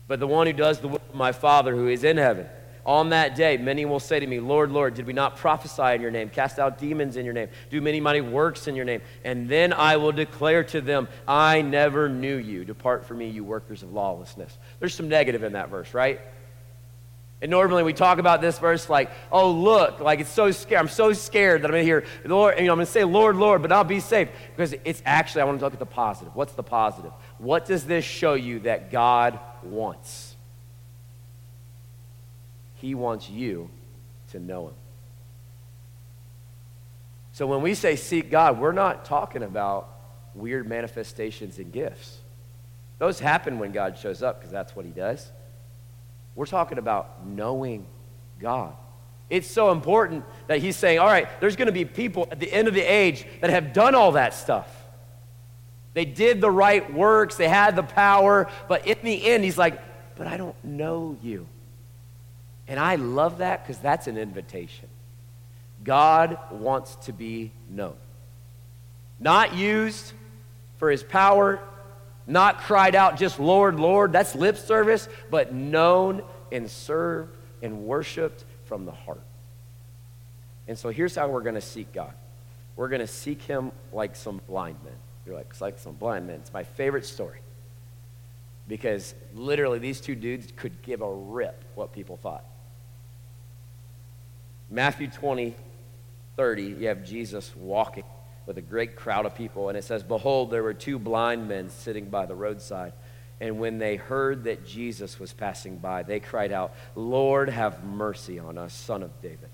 but 0.06 0.20
the 0.20 0.26
one 0.26 0.46
who 0.46 0.52
does 0.52 0.78
the 0.78 0.88
will 0.88 1.02
of 1.08 1.14
my 1.14 1.32
Father 1.32 1.74
who 1.74 1.88
is 1.88 2.04
in 2.04 2.16
heaven. 2.16 2.46
On 2.86 3.10
that 3.10 3.36
day, 3.36 3.58
many 3.58 3.84
will 3.84 4.00
say 4.00 4.18
to 4.18 4.26
me, 4.26 4.40
Lord, 4.40 4.72
Lord, 4.72 4.94
did 4.94 5.06
we 5.06 5.12
not 5.12 5.36
prophesy 5.36 5.94
in 5.94 6.00
your 6.00 6.10
name, 6.10 6.30
cast 6.30 6.58
out 6.58 6.78
demons 6.78 7.16
in 7.16 7.24
your 7.26 7.34
name, 7.34 7.48
do 7.68 7.80
many 7.80 8.00
mighty 8.00 8.22
works 8.22 8.68
in 8.68 8.74
your 8.74 8.86
name? 8.86 9.02
And 9.22 9.48
then 9.48 9.74
I 9.74 9.96
will 9.98 10.12
declare 10.12 10.64
to 10.64 10.80
them, 10.80 11.06
I 11.28 11.60
never 11.60 12.08
knew 12.08 12.36
you. 12.36 12.64
Depart 12.64 13.04
from 13.04 13.18
me, 13.18 13.28
you 13.28 13.44
workers 13.44 13.82
of 13.82 13.92
lawlessness. 13.92 14.56
There's 14.78 14.94
some 14.94 15.08
negative 15.08 15.42
in 15.42 15.52
that 15.52 15.68
verse, 15.68 15.92
right? 15.92 16.20
And 17.42 17.50
normally 17.50 17.82
we 17.82 17.94
talk 17.94 18.18
about 18.18 18.42
this 18.42 18.58
verse 18.58 18.90
like, 18.90 19.10
oh, 19.32 19.50
look, 19.50 20.00
like 20.00 20.20
it's 20.20 20.30
so 20.30 20.50
scared. 20.50 20.80
I'm 20.80 20.88
so 20.88 21.14
scared 21.14 21.62
that 21.62 21.66
I'm 21.66 21.72
going 21.72 21.82
to 21.82 21.86
hear, 21.86 22.04
Lord, 22.26 22.58
you 22.58 22.66
know, 22.66 22.72
I'm 22.72 22.76
going 22.76 22.86
to 22.86 22.92
say, 22.92 23.04
Lord, 23.04 23.36
Lord, 23.36 23.62
but 23.62 23.72
I'll 23.72 23.82
be 23.82 24.00
safe. 24.00 24.28
Because 24.54 24.74
it's 24.84 25.02
actually, 25.06 25.42
I 25.42 25.44
want 25.44 25.58
to 25.58 25.64
look 25.64 25.72
at 25.72 25.78
the 25.78 25.86
positive. 25.86 26.36
What's 26.36 26.52
the 26.52 26.62
positive? 26.62 27.12
What 27.38 27.64
does 27.64 27.84
this 27.84 28.04
show 28.04 28.34
you 28.34 28.60
that 28.60 28.90
God 28.90 29.38
wants? 29.62 30.34
He 32.74 32.94
wants 32.94 33.30
you 33.30 33.70
to 34.32 34.38
know 34.38 34.68
Him. 34.68 34.74
So 37.32 37.46
when 37.46 37.62
we 37.62 37.72
say 37.72 37.96
seek 37.96 38.30
God, 38.30 38.58
we're 38.58 38.72
not 38.72 39.06
talking 39.06 39.42
about 39.42 39.88
weird 40.34 40.68
manifestations 40.68 41.58
and 41.58 41.72
gifts. 41.72 42.18
Those 42.98 43.18
happen 43.18 43.58
when 43.58 43.72
God 43.72 43.96
shows 43.96 44.22
up 44.22 44.38
because 44.38 44.52
that's 44.52 44.76
what 44.76 44.84
He 44.84 44.90
does. 44.90 45.30
We're 46.40 46.46
talking 46.46 46.78
about 46.78 47.26
knowing 47.26 47.84
God. 48.40 48.72
It's 49.28 49.46
so 49.46 49.72
important 49.72 50.24
that 50.46 50.60
he's 50.60 50.74
saying, 50.74 50.98
all 50.98 51.06
right, 51.06 51.28
there's 51.38 51.54
going 51.54 51.66
to 51.66 51.72
be 51.72 51.84
people 51.84 52.28
at 52.30 52.40
the 52.40 52.50
end 52.50 52.66
of 52.66 52.72
the 52.72 52.80
age 52.80 53.26
that 53.42 53.50
have 53.50 53.74
done 53.74 53.94
all 53.94 54.12
that 54.12 54.32
stuff. 54.32 54.66
They 55.92 56.06
did 56.06 56.40
the 56.40 56.50
right 56.50 56.90
works, 56.94 57.36
they 57.36 57.46
had 57.46 57.76
the 57.76 57.82
power, 57.82 58.48
but 58.68 58.86
in 58.86 58.96
the 59.02 59.22
end, 59.22 59.44
he's 59.44 59.58
like, 59.58 59.82
but 60.16 60.26
I 60.26 60.38
don't 60.38 60.56
know 60.64 61.18
you. 61.20 61.46
And 62.66 62.80
I 62.80 62.94
love 62.94 63.36
that 63.38 63.62
because 63.62 63.76
that's 63.76 64.06
an 64.06 64.16
invitation. 64.16 64.88
God 65.84 66.38
wants 66.50 66.94
to 67.04 67.12
be 67.12 67.52
known, 67.68 67.96
not 69.18 69.54
used 69.54 70.14
for 70.78 70.90
his 70.90 71.02
power, 71.02 71.60
not 72.30 72.60
cried 72.60 72.94
out 72.94 73.16
just 73.16 73.40
Lord, 73.40 73.78
Lord, 73.78 74.12
that's 74.12 74.34
lip 74.34 74.56
service, 74.56 75.08
but 75.30 75.52
known 75.52 76.22
and 76.52 76.70
served 76.70 77.36
and 77.62 77.84
worshiped 77.84 78.44
from 78.64 78.84
the 78.84 78.92
heart. 78.92 79.22
And 80.68 80.78
so 80.78 80.90
here's 80.90 81.16
how 81.16 81.28
we're 81.28 81.42
going 81.42 81.56
to 81.56 81.60
seek 81.60 81.92
God. 81.92 82.12
We're 82.76 82.88
going 82.88 83.00
to 83.00 83.06
seek 83.06 83.42
him 83.42 83.72
like 83.92 84.14
some 84.16 84.40
blind 84.46 84.76
men. 84.84 84.94
You're 85.26 85.34
like, 85.34 85.48
it's 85.50 85.60
like 85.60 85.78
some 85.78 85.94
blind 85.94 86.26
men. 86.26 86.36
It's 86.36 86.52
my 86.52 86.64
favorite 86.64 87.04
story. 87.04 87.40
Because 88.68 89.14
literally, 89.34 89.80
these 89.80 90.00
two 90.00 90.14
dudes 90.14 90.52
could 90.56 90.80
give 90.82 91.02
a 91.02 91.12
rip 91.12 91.64
what 91.74 91.92
people 91.92 92.16
thought. 92.16 92.44
Matthew 94.70 95.08
20, 95.08 95.56
30, 96.36 96.62
you 96.62 96.86
have 96.86 97.04
Jesus 97.04 97.54
walking 97.56 98.04
with 98.50 98.58
a 98.58 98.60
great 98.60 98.96
crowd 98.96 99.26
of 99.26 99.36
people. 99.36 99.68
And 99.68 99.78
it 99.78 99.84
says, 99.84 100.02
Behold, 100.02 100.50
there 100.50 100.64
were 100.64 100.74
two 100.74 100.98
blind 100.98 101.46
men 101.46 101.70
sitting 101.70 102.06
by 102.06 102.26
the 102.26 102.34
roadside. 102.34 102.92
And 103.40 103.60
when 103.60 103.78
they 103.78 103.94
heard 103.94 104.42
that 104.42 104.66
Jesus 104.66 105.20
was 105.20 105.32
passing 105.32 105.76
by, 105.76 106.02
they 106.02 106.18
cried 106.18 106.50
out, 106.50 106.74
Lord, 106.96 107.48
have 107.48 107.84
mercy 107.84 108.40
on 108.40 108.58
us, 108.58 108.74
son 108.74 109.04
of 109.04 109.22
David. 109.22 109.50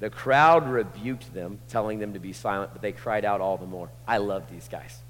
The 0.00 0.08
crowd 0.08 0.70
rebuked 0.70 1.34
them, 1.34 1.58
telling 1.68 1.98
them 1.98 2.14
to 2.14 2.18
be 2.18 2.32
silent, 2.32 2.70
but 2.72 2.80
they 2.80 2.92
cried 2.92 3.26
out 3.26 3.42
all 3.42 3.58
the 3.58 3.66
more. 3.66 3.90
I 4.08 4.16
love 4.16 4.44
these 4.50 4.66
guys. 4.66 5.02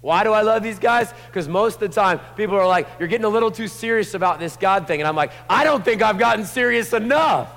Why 0.00 0.24
do 0.24 0.32
I 0.32 0.40
love 0.40 0.62
these 0.62 0.78
guys? 0.78 1.12
Because 1.26 1.48
most 1.48 1.74
of 1.74 1.80
the 1.80 1.88
time, 1.88 2.18
people 2.34 2.56
are 2.56 2.66
like, 2.66 2.88
You're 2.98 3.08
getting 3.08 3.26
a 3.26 3.28
little 3.28 3.50
too 3.50 3.68
serious 3.68 4.14
about 4.14 4.38
this 4.38 4.56
God 4.56 4.86
thing. 4.86 5.02
And 5.02 5.06
I'm 5.06 5.16
like, 5.16 5.32
I 5.50 5.64
don't 5.64 5.84
think 5.84 6.00
I've 6.00 6.18
gotten 6.18 6.46
serious 6.46 6.94
enough. 6.94 7.52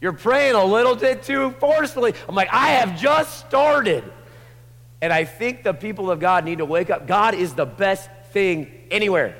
You're 0.00 0.14
praying 0.14 0.54
a 0.54 0.64
little 0.64 0.96
bit 0.96 1.22
too 1.22 1.50
forcefully. 1.52 2.14
I'm 2.28 2.34
like, 2.34 2.48
I 2.52 2.68
have 2.68 2.98
just 2.98 3.38
started. 3.46 4.04
And 5.02 5.12
I 5.12 5.24
think 5.24 5.62
the 5.62 5.72
people 5.72 6.10
of 6.10 6.20
God 6.20 6.44
need 6.44 6.58
to 6.58 6.64
wake 6.64 6.90
up. 6.90 7.06
God 7.06 7.34
is 7.34 7.54
the 7.54 7.66
best 7.66 8.08
thing 8.32 8.70
anywhere. 8.90 9.36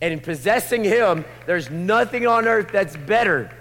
And 0.00 0.12
in 0.12 0.20
possessing 0.20 0.84
Him, 0.84 1.24
there's 1.46 1.70
nothing 1.70 2.26
on 2.26 2.48
earth 2.48 2.70
that's 2.72 2.96
better. 2.96 3.54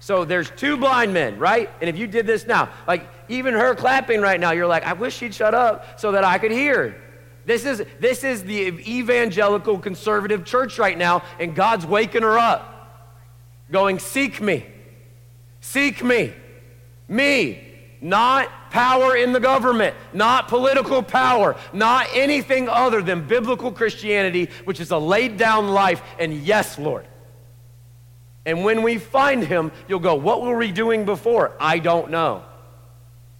So 0.00 0.24
there's 0.24 0.50
two 0.50 0.76
blind 0.76 1.12
men, 1.12 1.38
right? 1.38 1.70
And 1.80 1.88
if 1.88 1.96
you 1.96 2.06
did 2.06 2.26
this 2.26 2.46
now, 2.46 2.70
like 2.86 3.06
even 3.28 3.54
her 3.54 3.74
clapping 3.74 4.20
right 4.20 4.40
now, 4.40 4.52
you're 4.52 4.66
like, 4.66 4.84
I 4.84 4.94
wish 4.94 5.16
she'd 5.16 5.34
shut 5.34 5.54
up 5.54 6.00
so 6.00 6.12
that 6.12 6.24
I 6.24 6.38
could 6.38 6.52
hear. 6.52 7.00
This 7.44 7.64
is, 7.64 7.82
this 7.98 8.24
is 8.24 8.44
the 8.44 8.68
evangelical 8.88 9.78
conservative 9.78 10.44
church 10.44 10.78
right 10.78 10.96
now, 10.96 11.22
and 11.38 11.54
God's 11.54 11.86
waking 11.86 12.22
her 12.22 12.38
up, 12.38 13.16
going, 13.70 13.98
Seek 13.98 14.40
me. 14.40 14.66
Seek 15.60 16.02
me. 16.02 16.32
Me. 17.08 17.66
Not 18.00 18.48
power 18.70 19.14
in 19.14 19.32
the 19.32 19.40
government, 19.40 19.94
not 20.14 20.48
political 20.48 21.02
power, 21.02 21.56
not 21.72 22.06
anything 22.14 22.68
other 22.68 23.02
than 23.02 23.26
biblical 23.26 23.70
Christianity, 23.72 24.48
which 24.64 24.80
is 24.80 24.90
a 24.90 24.96
laid 24.96 25.36
down 25.36 25.68
life. 25.68 26.02
And 26.18 26.32
yes, 26.32 26.78
Lord. 26.78 27.06
And 28.46 28.64
when 28.64 28.82
we 28.82 28.96
find 28.96 29.44
him, 29.44 29.70
you'll 29.86 29.98
go, 29.98 30.14
What 30.14 30.40
were 30.40 30.56
we 30.56 30.72
doing 30.72 31.04
before? 31.04 31.52
I 31.60 31.78
don't 31.78 32.10
know. 32.10 32.44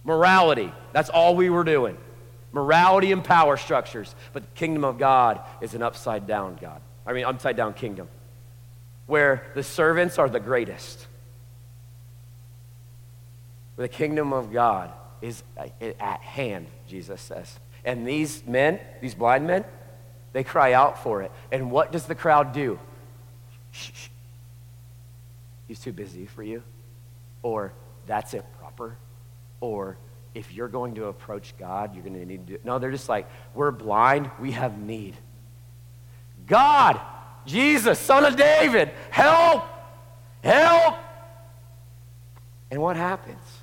Morality, 0.03 0.71
that's 0.93 1.09
all 1.09 1.35
we 1.35 1.49
were 1.49 1.63
doing. 1.63 1.97
Morality 2.51 3.11
and 3.11 3.23
power 3.23 3.57
structures. 3.57 4.13
But 4.33 4.43
the 4.43 4.49
kingdom 4.49 4.83
of 4.83 4.99
God 4.99 5.41
is 5.61 5.73
an 5.73 5.81
upside 5.81 6.27
down 6.27 6.57
God. 6.61 6.81
I 7.05 7.13
mean, 7.13 7.25
upside 7.25 7.55
down 7.55 7.73
kingdom, 7.73 8.07
where 9.07 9.51
the 9.55 9.63
servants 9.63 10.19
are 10.19 10.29
the 10.29 10.39
greatest 10.39 11.07
the 13.81 13.89
kingdom 13.89 14.33
of 14.33 14.51
God 14.51 14.91
is 15.21 15.43
uh, 15.57 15.67
at 15.99 16.21
hand, 16.21 16.67
Jesus 16.87 17.21
says. 17.21 17.59
And 17.83 18.07
these 18.07 18.45
men, 18.45 18.79
these 19.01 19.15
blind 19.15 19.47
men, 19.47 19.65
they 20.33 20.43
cry 20.43 20.73
out 20.73 21.03
for 21.03 21.21
it. 21.21 21.31
And 21.51 21.71
what 21.71 21.91
does 21.91 22.05
the 22.05 22.15
crowd 22.15 22.53
do? 22.53 22.79
Shh, 23.71 23.91
shh. 23.93 24.07
He's 25.67 25.79
too 25.79 25.93
busy 25.93 26.25
for 26.25 26.43
you. 26.43 26.63
Or 27.43 27.73
that's 28.05 28.33
improper. 28.33 28.97
Or 29.59 29.97
if 30.33 30.53
you're 30.53 30.67
going 30.67 30.95
to 30.95 31.05
approach 31.05 31.53
God, 31.57 31.93
you're 31.93 32.03
going 32.03 32.19
to 32.19 32.25
need 32.25 32.47
to 32.47 32.59
No, 32.63 32.79
they're 32.79 32.91
just 32.91 33.09
like, 33.09 33.27
we're 33.53 33.71
blind, 33.71 34.29
we 34.39 34.51
have 34.51 34.77
need. 34.77 35.15
God, 36.47 36.99
Jesus, 37.45 37.99
son 37.99 38.25
of 38.25 38.35
David, 38.35 38.91
help! 39.09 39.63
Help! 40.43 40.95
And 42.69 42.81
what 42.81 42.95
happens? 42.95 43.60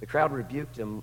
The 0.00 0.06
crowd 0.06 0.32
rebuked 0.32 0.76
him, 0.76 1.02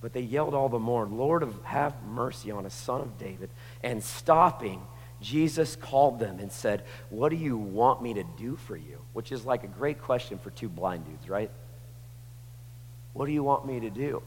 but 0.00 0.12
they 0.12 0.20
yelled 0.20 0.54
all 0.54 0.68
the 0.68 0.78
more, 0.78 1.06
Lord, 1.06 1.46
have 1.64 1.94
mercy 2.04 2.50
on 2.50 2.66
us, 2.66 2.74
son 2.74 3.00
of 3.00 3.18
David. 3.18 3.50
And 3.82 4.02
stopping, 4.02 4.80
Jesus 5.20 5.76
called 5.76 6.18
them 6.18 6.38
and 6.38 6.52
said, 6.52 6.84
What 7.10 7.30
do 7.30 7.36
you 7.36 7.56
want 7.56 8.02
me 8.02 8.14
to 8.14 8.24
do 8.38 8.56
for 8.56 8.76
you? 8.76 9.00
Which 9.12 9.32
is 9.32 9.44
like 9.44 9.64
a 9.64 9.68
great 9.68 10.00
question 10.00 10.38
for 10.38 10.50
two 10.50 10.68
blind 10.68 11.06
dudes, 11.06 11.28
right? 11.28 11.50
What 13.12 13.26
do 13.26 13.32
you 13.32 13.42
want 13.42 13.66
me 13.66 13.80
to 13.80 13.90
do? 13.90 14.22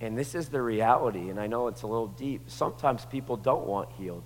And 0.00 0.18
this 0.18 0.34
is 0.34 0.48
the 0.48 0.62
reality, 0.62 1.28
and 1.28 1.38
I 1.38 1.46
know 1.46 1.68
it's 1.68 1.82
a 1.82 1.86
little 1.86 2.08
deep. 2.08 2.42
Sometimes 2.48 3.04
people 3.04 3.36
don't 3.36 3.66
want 3.66 3.90
healed 3.92 4.24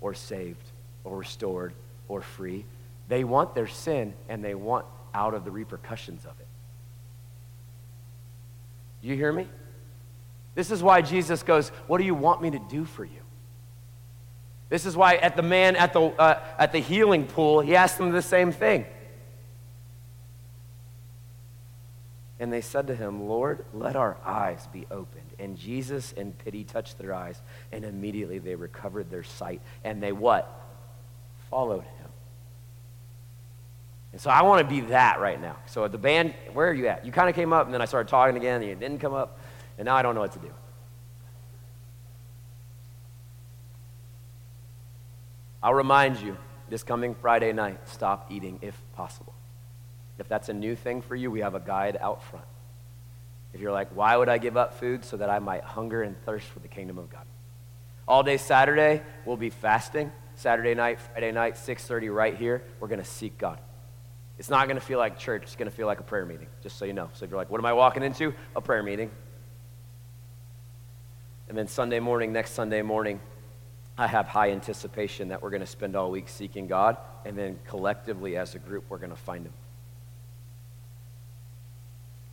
or 0.00 0.14
saved 0.14 0.70
or 1.04 1.16
restored 1.16 1.72
or 2.06 2.20
free. 2.20 2.64
They 3.08 3.24
want 3.24 3.54
their 3.54 3.66
sin 3.66 4.12
and 4.28 4.44
they 4.44 4.54
want 4.54 4.84
out 5.14 5.34
of 5.34 5.44
the 5.44 5.50
repercussions 5.50 6.24
of 6.24 6.38
it. 6.38 6.47
Do 9.02 9.08
you 9.08 9.14
hear 9.14 9.32
me? 9.32 9.46
This 10.54 10.70
is 10.70 10.82
why 10.82 11.02
Jesus 11.02 11.42
goes, 11.42 11.68
What 11.86 11.98
do 11.98 12.04
you 12.04 12.14
want 12.14 12.42
me 12.42 12.50
to 12.50 12.58
do 12.58 12.84
for 12.84 13.04
you? 13.04 13.20
This 14.68 14.84
is 14.84 14.96
why 14.96 15.16
at 15.16 15.36
the 15.36 15.42
man 15.42 15.76
at 15.76 15.92
the, 15.92 16.00
uh, 16.00 16.40
at 16.58 16.72
the 16.72 16.78
healing 16.78 17.26
pool, 17.26 17.60
he 17.60 17.74
asked 17.74 17.98
them 17.98 18.10
the 18.10 18.22
same 18.22 18.52
thing. 18.52 18.84
And 22.40 22.52
they 22.52 22.60
said 22.60 22.86
to 22.86 22.94
him, 22.94 23.28
Lord, 23.28 23.64
let 23.72 23.96
our 23.96 24.16
eyes 24.24 24.68
be 24.72 24.86
opened. 24.90 25.32
And 25.38 25.56
Jesus, 25.56 26.12
in 26.12 26.32
pity, 26.32 26.64
touched 26.64 26.98
their 26.98 27.12
eyes, 27.12 27.40
and 27.72 27.84
immediately 27.84 28.38
they 28.38 28.54
recovered 28.54 29.10
their 29.10 29.24
sight. 29.24 29.60
And 29.82 30.02
they 30.02 30.12
what? 30.12 30.48
Followed 31.50 31.82
him. 31.82 31.97
And 34.18 34.22
so 34.24 34.30
I 34.30 34.42
want 34.42 34.68
to 34.68 34.74
be 34.74 34.80
that 34.88 35.20
right 35.20 35.40
now. 35.40 35.54
So 35.66 35.86
the 35.86 35.96
band, 35.96 36.34
where 36.52 36.68
are 36.68 36.74
you 36.74 36.88
at? 36.88 37.06
You 37.06 37.12
kind 37.12 37.28
of 37.28 37.36
came 37.36 37.52
up, 37.52 37.66
and 37.66 37.72
then 37.72 37.80
I 37.80 37.84
started 37.84 38.08
talking 38.08 38.36
again, 38.36 38.60
and 38.60 38.68
you 38.68 38.74
didn't 38.74 38.98
come 38.98 39.14
up, 39.14 39.38
and 39.78 39.86
now 39.86 39.94
I 39.94 40.02
don't 40.02 40.16
know 40.16 40.22
what 40.22 40.32
to 40.32 40.40
do. 40.40 40.50
I'll 45.62 45.72
remind 45.72 46.18
you 46.18 46.36
this 46.68 46.82
coming 46.82 47.14
Friday 47.14 47.52
night 47.52 47.88
stop 47.88 48.26
eating 48.28 48.58
if 48.60 48.76
possible. 48.96 49.34
If 50.18 50.26
that's 50.26 50.48
a 50.48 50.52
new 50.52 50.74
thing 50.74 51.00
for 51.00 51.14
you, 51.14 51.30
we 51.30 51.38
have 51.38 51.54
a 51.54 51.60
guide 51.60 51.96
out 52.00 52.24
front. 52.24 52.46
If 53.54 53.60
you're 53.60 53.70
like, 53.70 53.90
why 53.94 54.16
would 54.16 54.28
I 54.28 54.38
give 54.38 54.56
up 54.56 54.80
food? 54.80 55.04
So 55.04 55.16
that 55.18 55.30
I 55.30 55.38
might 55.38 55.62
hunger 55.62 56.02
and 56.02 56.20
thirst 56.24 56.48
for 56.48 56.58
the 56.58 56.66
kingdom 56.66 56.98
of 56.98 57.08
God. 57.08 57.24
All 58.08 58.24
day 58.24 58.36
Saturday, 58.36 59.00
we'll 59.24 59.36
be 59.36 59.50
fasting. 59.50 60.10
Saturday 60.34 60.74
night, 60.74 60.98
Friday 60.98 61.30
night, 61.30 61.54
6.30 61.54 62.12
right 62.12 62.36
here. 62.36 62.64
We're 62.80 62.88
going 62.88 62.98
to 62.98 63.06
seek 63.06 63.38
God. 63.38 63.60
It's 64.38 64.48
not 64.48 64.68
going 64.68 64.78
to 64.78 64.84
feel 64.84 64.98
like 64.98 65.18
church. 65.18 65.42
It's 65.42 65.56
going 65.56 65.70
to 65.70 65.76
feel 65.76 65.86
like 65.86 66.00
a 66.00 66.04
prayer 66.04 66.24
meeting, 66.24 66.46
just 66.62 66.78
so 66.78 66.84
you 66.84 66.92
know. 66.92 67.10
So 67.12 67.24
if 67.24 67.30
you're 67.30 67.38
like, 67.38 67.50
what 67.50 67.58
am 67.58 67.66
I 67.66 67.72
walking 67.72 68.02
into? 68.02 68.32
A 68.54 68.60
prayer 68.60 68.82
meeting. 68.82 69.10
And 71.48 71.58
then 71.58 71.66
Sunday 71.66 71.98
morning, 71.98 72.32
next 72.32 72.52
Sunday 72.52 72.82
morning, 72.82 73.20
I 73.96 74.06
have 74.06 74.28
high 74.28 74.52
anticipation 74.52 75.28
that 75.28 75.42
we're 75.42 75.50
going 75.50 75.60
to 75.60 75.66
spend 75.66 75.96
all 75.96 76.10
week 76.10 76.28
seeking 76.28 76.68
God, 76.68 76.96
and 77.24 77.36
then 77.36 77.58
collectively 77.66 78.36
as 78.36 78.54
a 78.54 78.60
group, 78.60 78.84
we're 78.88 78.98
going 78.98 79.10
to 79.10 79.16
find 79.16 79.44
Him. 79.46 79.52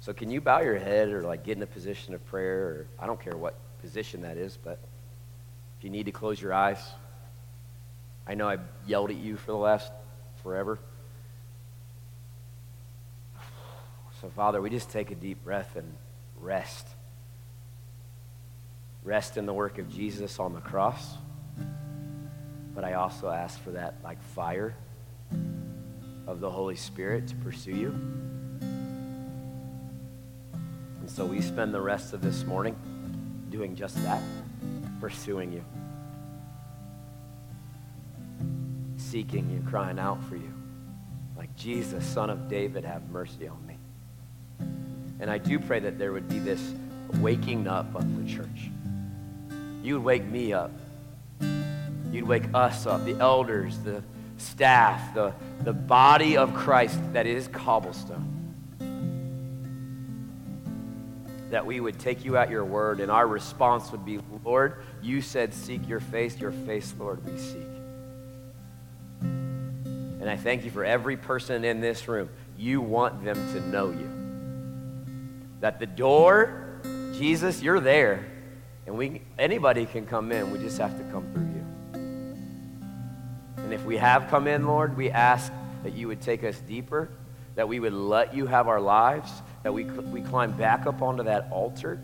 So 0.01 0.13
can 0.13 0.29
you 0.29 0.41
bow 0.41 0.59
your 0.61 0.77
head 0.77 1.09
or 1.09 1.23
like 1.23 1.43
get 1.43 1.57
in 1.57 1.63
a 1.63 1.67
position 1.67 2.13
of 2.13 2.23
prayer, 2.27 2.59
or 2.59 2.87
I 2.99 3.07
don't 3.07 3.19
care 3.19 3.35
what 3.35 3.55
position 3.81 4.21
that 4.21 4.37
is, 4.37 4.59
but 4.63 4.77
if 5.79 5.83
you 5.83 5.89
need 5.89 6.05
to 6.05 6.11
close 6.11 6.39
your 6.39 6.53
eyes, 6.53 6.77
I 8.27 8.35
know 8.35 8.47
I 8.47 8.57
yelled 8.85 9.09
at 9.09 9.15
you 9.15 9.35
for 9.35 9.51
the 9.51 9.57
last 9.57 9.91
forever. 10.43 10.77
So, 14.25 14.31
Father, 14.31 14.59
we 14.59 14.71
just 14.71 14.89
take 14.89 15.11
a 15.11 15.15
deep 15.15 15.43
breath 15.43 15.75
and 15.75 15.93
rest. 16.39 16.87
Rest 19.03 19.37
in 19.37 19.45
the 19.45 19.53
work 19.53 19.77
of 19.77 19.87
Jesus 19.87 20.39
on 20.39 20.55
the 20.55 20.61
cross. 20.61 21.13
But 22.73 22.83
I 22.83 22.93
also 22.93 23.29
ask 23.29 23.63
for 23.63 23.69
that, 23.73 23.97
like 24.03 24.19
fire 24.33 24.75
of 26.25 26.39
the 26.39 26.49
Holy 26.49 26.75
Spirit 26.75 27.27
to 27.27 27.35
pursue 27.35 27.75
you. 27.75 27.89
And 31.01 31.07
so 31.07 31.23
we 31.23 31.39
spend 31.39 31.71
the 31.71 31.81
rest 31.81 32.13
of 32.13 32.23
this 32.23 32.45
morning 32.45 32.75
doing 33.51 33.75
just 33.75 33.95
that, 34.01 34.23
pursuing 34.99 35.53
you, 35.53 35.63
seeking 38.97 39.51
you, 39.51 39.63
crying 39.69 39.99
out 39.99 40.23
for 40.23 40.35
you. 40.35 40.51
Like 41.37 41.55
Jesus, 41.55 42.03
Son 42.03 42.31
of 42.31 42.49
David, 42.49 42.85
have 42.85 43.07
mercy 43.11 43.47
on 43.47 43.63
me. 43.67 43.74
And 45.19 45.29
I 45.29 45.37
do 45.37 45.59
pray 45.59 45.79
that 45.79 45.97
there 45.97 46.11
would 46.11 46.27
be 46.27 46.39
this 46.39 46.61
waking 47.15 47.67
up 47.67 47.93
of 47.95 48.17
the 48.17 48.31
church. 48.31 48.69
You 49.81 49.95
would 49.95 50.03
wake 50.03 50.25
me 50.25 50.51
up. 50.51 50.71
You'd 52.11 52.27
wake 52.27 52.45
us 52.53 52.85
up, 52.85 53.05
the 53.05 53.19
elders, 53.19 53.77
the 53.79 54.03
staff, 54.37 55.13
the, 55.13 55.33
the 55.61 55.73
body 55.73 56.37
of 56.37 56.53
Christ 56.53 56.99
that 57.13 57.27
is 57.27 57.47
cobblestone. 57.47 58.31
That 61.51 61.65
we 61.65 61.79
would 61.79 61.99
take 61.99 62.25
you 62.25 62.37
at 62.37 62.49
your 62.49 62.65
word, 62.65 62.99
and 62.99 63.11
our 63.11 63.27
response 63.27 63.91
would 63.91 64.05
be, 64.05 64.19
Lord, 64.43 64.83
you 65.01 65.21
said, 65.21 65.53
Seek 65.53 65.87
your 65.87 65.99
face, 65.99 66.39
your 66.39 66.51
face, 66.51 66.93
Lord, 66.97 67.23
we 67.25 67.37
seek. 67.37 67.61
And 69.21 70.29
I 70.29 70.37
thank 70.37 70.65
you 70.65 70.71
for 70.71 70.83
every 70.83 71.17
person 71.17 71.63
in 71.63 71.81
this 71.81 72.07
room. 72.07 72.29
You 72.57 72.81
want 72.81 73.23
them 73.23 73.35
to 73.53 73.61
know 73.67 73.91
you 73.91 74.24
that 75.65 75.79
the 75.79 75.87
door, 75.87 76.79
Jesus, 77.17 77.59
you're 77.59 77.79
there. 77.79 78.23
And 78.85 78.95
we, 78.95 79.23
anybody 79.39 79.87
can 79.87 80.05
come 80.05 80.31
in. 80.31 80.51
We 80.51 80.59
just 80.59 80.77
have 80.77 80.95
to 80.95 81.03
come 81.05 81.27
through 81.33 81.47
you. 81.47 81.65
And 83.63 83.73
if 83.73 83.83
we 83.83 83.97
have 83.97 84.29
come 84.29 84.45
in, 84.45 84.67
Lord, 84.67 84.95
we 84.95 85.09
ask 85.09 85.51
that 85.81 85.93
you 85.93 86.07
would 86.07 86.21
take 86.21 86.43
us 86.43 86.59
deeper, 86.59 87.09
that 87.55 87.67
we 87.67 87.79
would 87.79 87.93
let 87.93 88.35
you 88.35 88.45
have 88.45 88.67
our 88.67 88.79
lives, 88.79 89.31
that 89.63 89.73
we, 89.73 89.85
we 89.85 90.21
climb 90.21 90.55
back 90.55 90.85
up 90.85 91.01
onto 91.01 91.23
that 91.23 91.47
altar. 91.49 91.99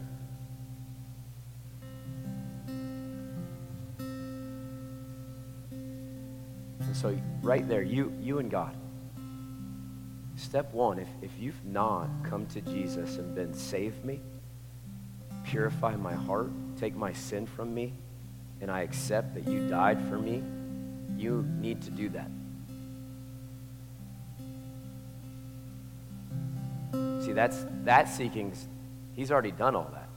And 6.79 6.95
so, 6.95 7.15
right 7.43 7.69
there, 7.69 7.83
you, 7.83 8.11
you 8.19 8.39
and 8.39 8.49
God. 8.49 8.75
Step 10.41 10.73
one, 10.73 10.97
if, 10.97 11.07
if 11.21 11.29
you've 11.39 11.63
not 11.65 12.09
come 12.23 12.47
to 12.47 12.61
Jesus 12.61 13.17
and 13.17 13.35
been, 13.35 13.53
save 13.53 14.03
me, 14.03 14.19
purify 15.45 15.95
my 15.95 16.13
heart, 16.13 16.49
take 16.77 16.95
my 16.95 17.13
sin 17.13 17.45
from 17.45 17.73
me, 17.73 17.93
and 18.59 18.71
I 18.71 18.81
accept 18.81 19.35
that 19.35 19.47
you 19.47 19.69
died 19.69 20.01
for 20.09 20.17
me, 20.17 20.43
you 21.15 21.45
need 21.59 21.83
to 21.83 21.91
do 21.91 22.09
that. 22.09 22.29
See, 27.23 27.33
that's 27.33 27.63
that 27.83 28.09
seeking, 28.09 28.51
he's 29.13 29.31
already 29.31 29.51
done 29.51 29.75
all 29.75 29.91
that. 29.93 30.09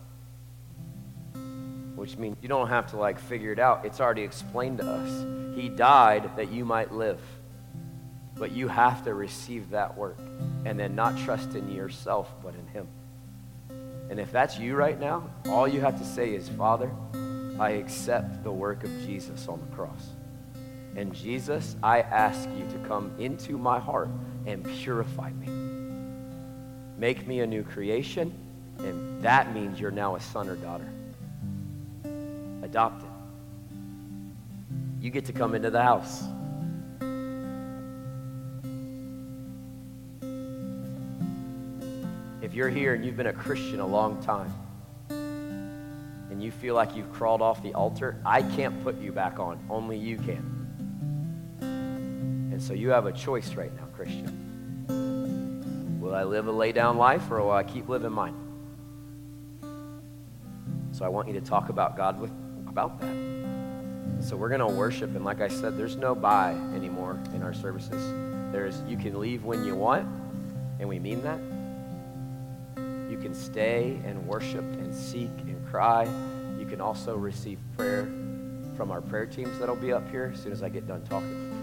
Which 1.97 2.16
means 2.16 2.39
you 2.41 2.49
don't 2.49 2.68
have 2.68 2.91
to 2.91 2.97
like 2.97 3.20
figure 3.20 3.53
it 3.53 3.59
out. 3.59 3.85
It's 3.85 4.01
already 4.01 4.22
explained 4.22 4.79
to 4.79 4.91
us. 4.91 5.55
He 5.55 5.68
died 5.68 6.31
that 6.37 6.51
you 6.51 6.64
might 6.64 6.93
live. 6.93 7.20
But 8.37 8.53
you 8.53 8.68
have 8.68 9.05
to 9.05 9.14
receive 9.14 9.70
that 9.70 9.97
work 9.97 10.18
and 10.64 10.78
then 10.78 10.95
not 10.95 11.16
trust 11.18 11.55
in 11.55 11.70
yourself, 11.70 12.32
but 12.43 12.55
in 12.55 12.66
Him. 12.68 12.89
And 14.11 14.20
if 14.20 14.30
that's 14.32 14.59
you 14.59 14.74
right 14.74 14.99
now, 14.99 15.30
all 15.47 15.66
you 15.66 15.80
have 15.80 15.99
to 15.99 16.05
say 16.05 16.35
is, 16.35 16.49
Father, 16.49 16.91
I 17.59 17.70
accept 17.70 18.43
the 18.43 18.53
work 18.53 18.85
of 18.85 18.91
Jesus 19.07 19.49
on 19.49 19.61
the 19.61 19.76
cross. 19.76 20.11
And 20.97 21.14
Jesus, 21.14 21.76
I 21.82 22.01
ask 22.01 22.49
you 22.51 22.66
to 22.70 22.89
come 22.89 23.12
into 23.18 23.59
my 23.59 23.78
heart 23.78 24.09
and 24.47 24.64
purify 24.64 25.30
me. 25.32 25.49
Make 26.99 27.26
me 27.26 27.41
a 27.41 27.47
new 27.47 27.64
creation, 27.64 28.32
and 28.78 29.22
that 29.22 29.53
means 29.53 29.80
you're 29.80 29.91
now 29.91 30.16
a 30.16 30.20
son 30.20 30.49
or 30.49 30.57
daughter. 30.57 30.89
Adopted. 32.62 33.09
You 35.01 35.11
get 35.11 35.24
to 35.26 35.32
come 35.32 35.55
into 35.55 35.70
the 35.70 35.82
house. 35.82 36.22
If 42.55 42.59
you're 42.59 42.68
here 42.68 42.94
and 42.94 43.05
you've 43.05 43.16
been 43.16 43.26
a 43.26 43.32
Christian 43.32 43.80
a 43.80 43.86
long 43.86 44.22
time, 44.22 44.55
and 45.11 46.40
you 46.40 46.52
feel 46.52 46.76
like 46.76 46.94
you've 46.94 47.12
crawled 47.12 47.42
off 47.42 47.61
the 47.64 47.74
altar, 47.74 48.22
I 48.24 48.42
can't 48.42 48.80
put 48.84 49.00
you 49.00 49.11
back 49.11 49.40
on. 49.40 49.59
Only 49.68 49.98
you 49.98 50.16
can. 50.18 51.59
And 51.61 52.62
so 52.62 52.72
you 52.72 52.90
have 52.90 53.07
a 53.07 53.12
choice 53.12 53.55
right 53.55 53.74
now, 53.74 53.86
Christian. 53.96 54.86
Will 56.00 56.14
I 56.14 56.22
live 56.22 56.46
a 56.46 56.52
lay 56.52 56.70
down 56.70 56.96
life 56.96 57.28
or 57.28 57.42
will 57.42 57.50
I 57.50 57.64
keep 57.64 57.88
living 57.88 58.12
mine? 58.12 58.36
So 60.92 61.05
I 61.05 61.09
want 61.09 61.26
you 61.26 61.34
to 61.34 61.40
talk 61.40 61.70
about 61.70 61.96
God 61.96 62.20
with 62.20 62.30
about 62.68 63.00
that. 63.00 63.16
So 64.20 64.36
we're 64.36 64.48
going 64.48 64.61
to 64.61 64.68
worship 64.68 65.16
and 65.16 65.24
like 65.24 65.40
I 65.40 65.48
said 65.48 65.76
there's 65.76 65.96
no 65.96 66.14
buy 66.14 66.52
anymore 66.72 67.18
in 67.34 67.42
our 67.42 67.52
services. 67.52 68.12
There's 68.52 68.80
you 68.86 68.96
can 68.96 69.18
leave 69.18 69.42
when 69.42 69.64
you 69.64 69.74
want 69.74 70.07
and 70.78 70.88
we 70.88 71.00
mean 71.00 71.20
that. 71.24 71.40
Can 73.25 73.35
stay 73.35 73.99
and 74.05 74.27
worship 74.27 74.64
and 74.64 74.95
seek 74.95 75.31
and 75.47 75.66
cry. 75.70 76.05
You 76.59 76.66
can 76.66 76.83
also 76.83 77.16
receive 77.16 77.59
prayer 77.75 78.05
from 78.77 78.91
our 78.91 79.01
prayer 79.01 79.25
teams 79.25 79.59
that'll 79.59 79.77
be 79.77 79.95
up 79.95 80.07
here 80.11 80.31
as 80.35 80.43
soon 80.43 80.53
as 80.53 80.62
I 80.62 80.68
get 80.68 80.87
done 80.87 81.03
talking. 81.05 81.55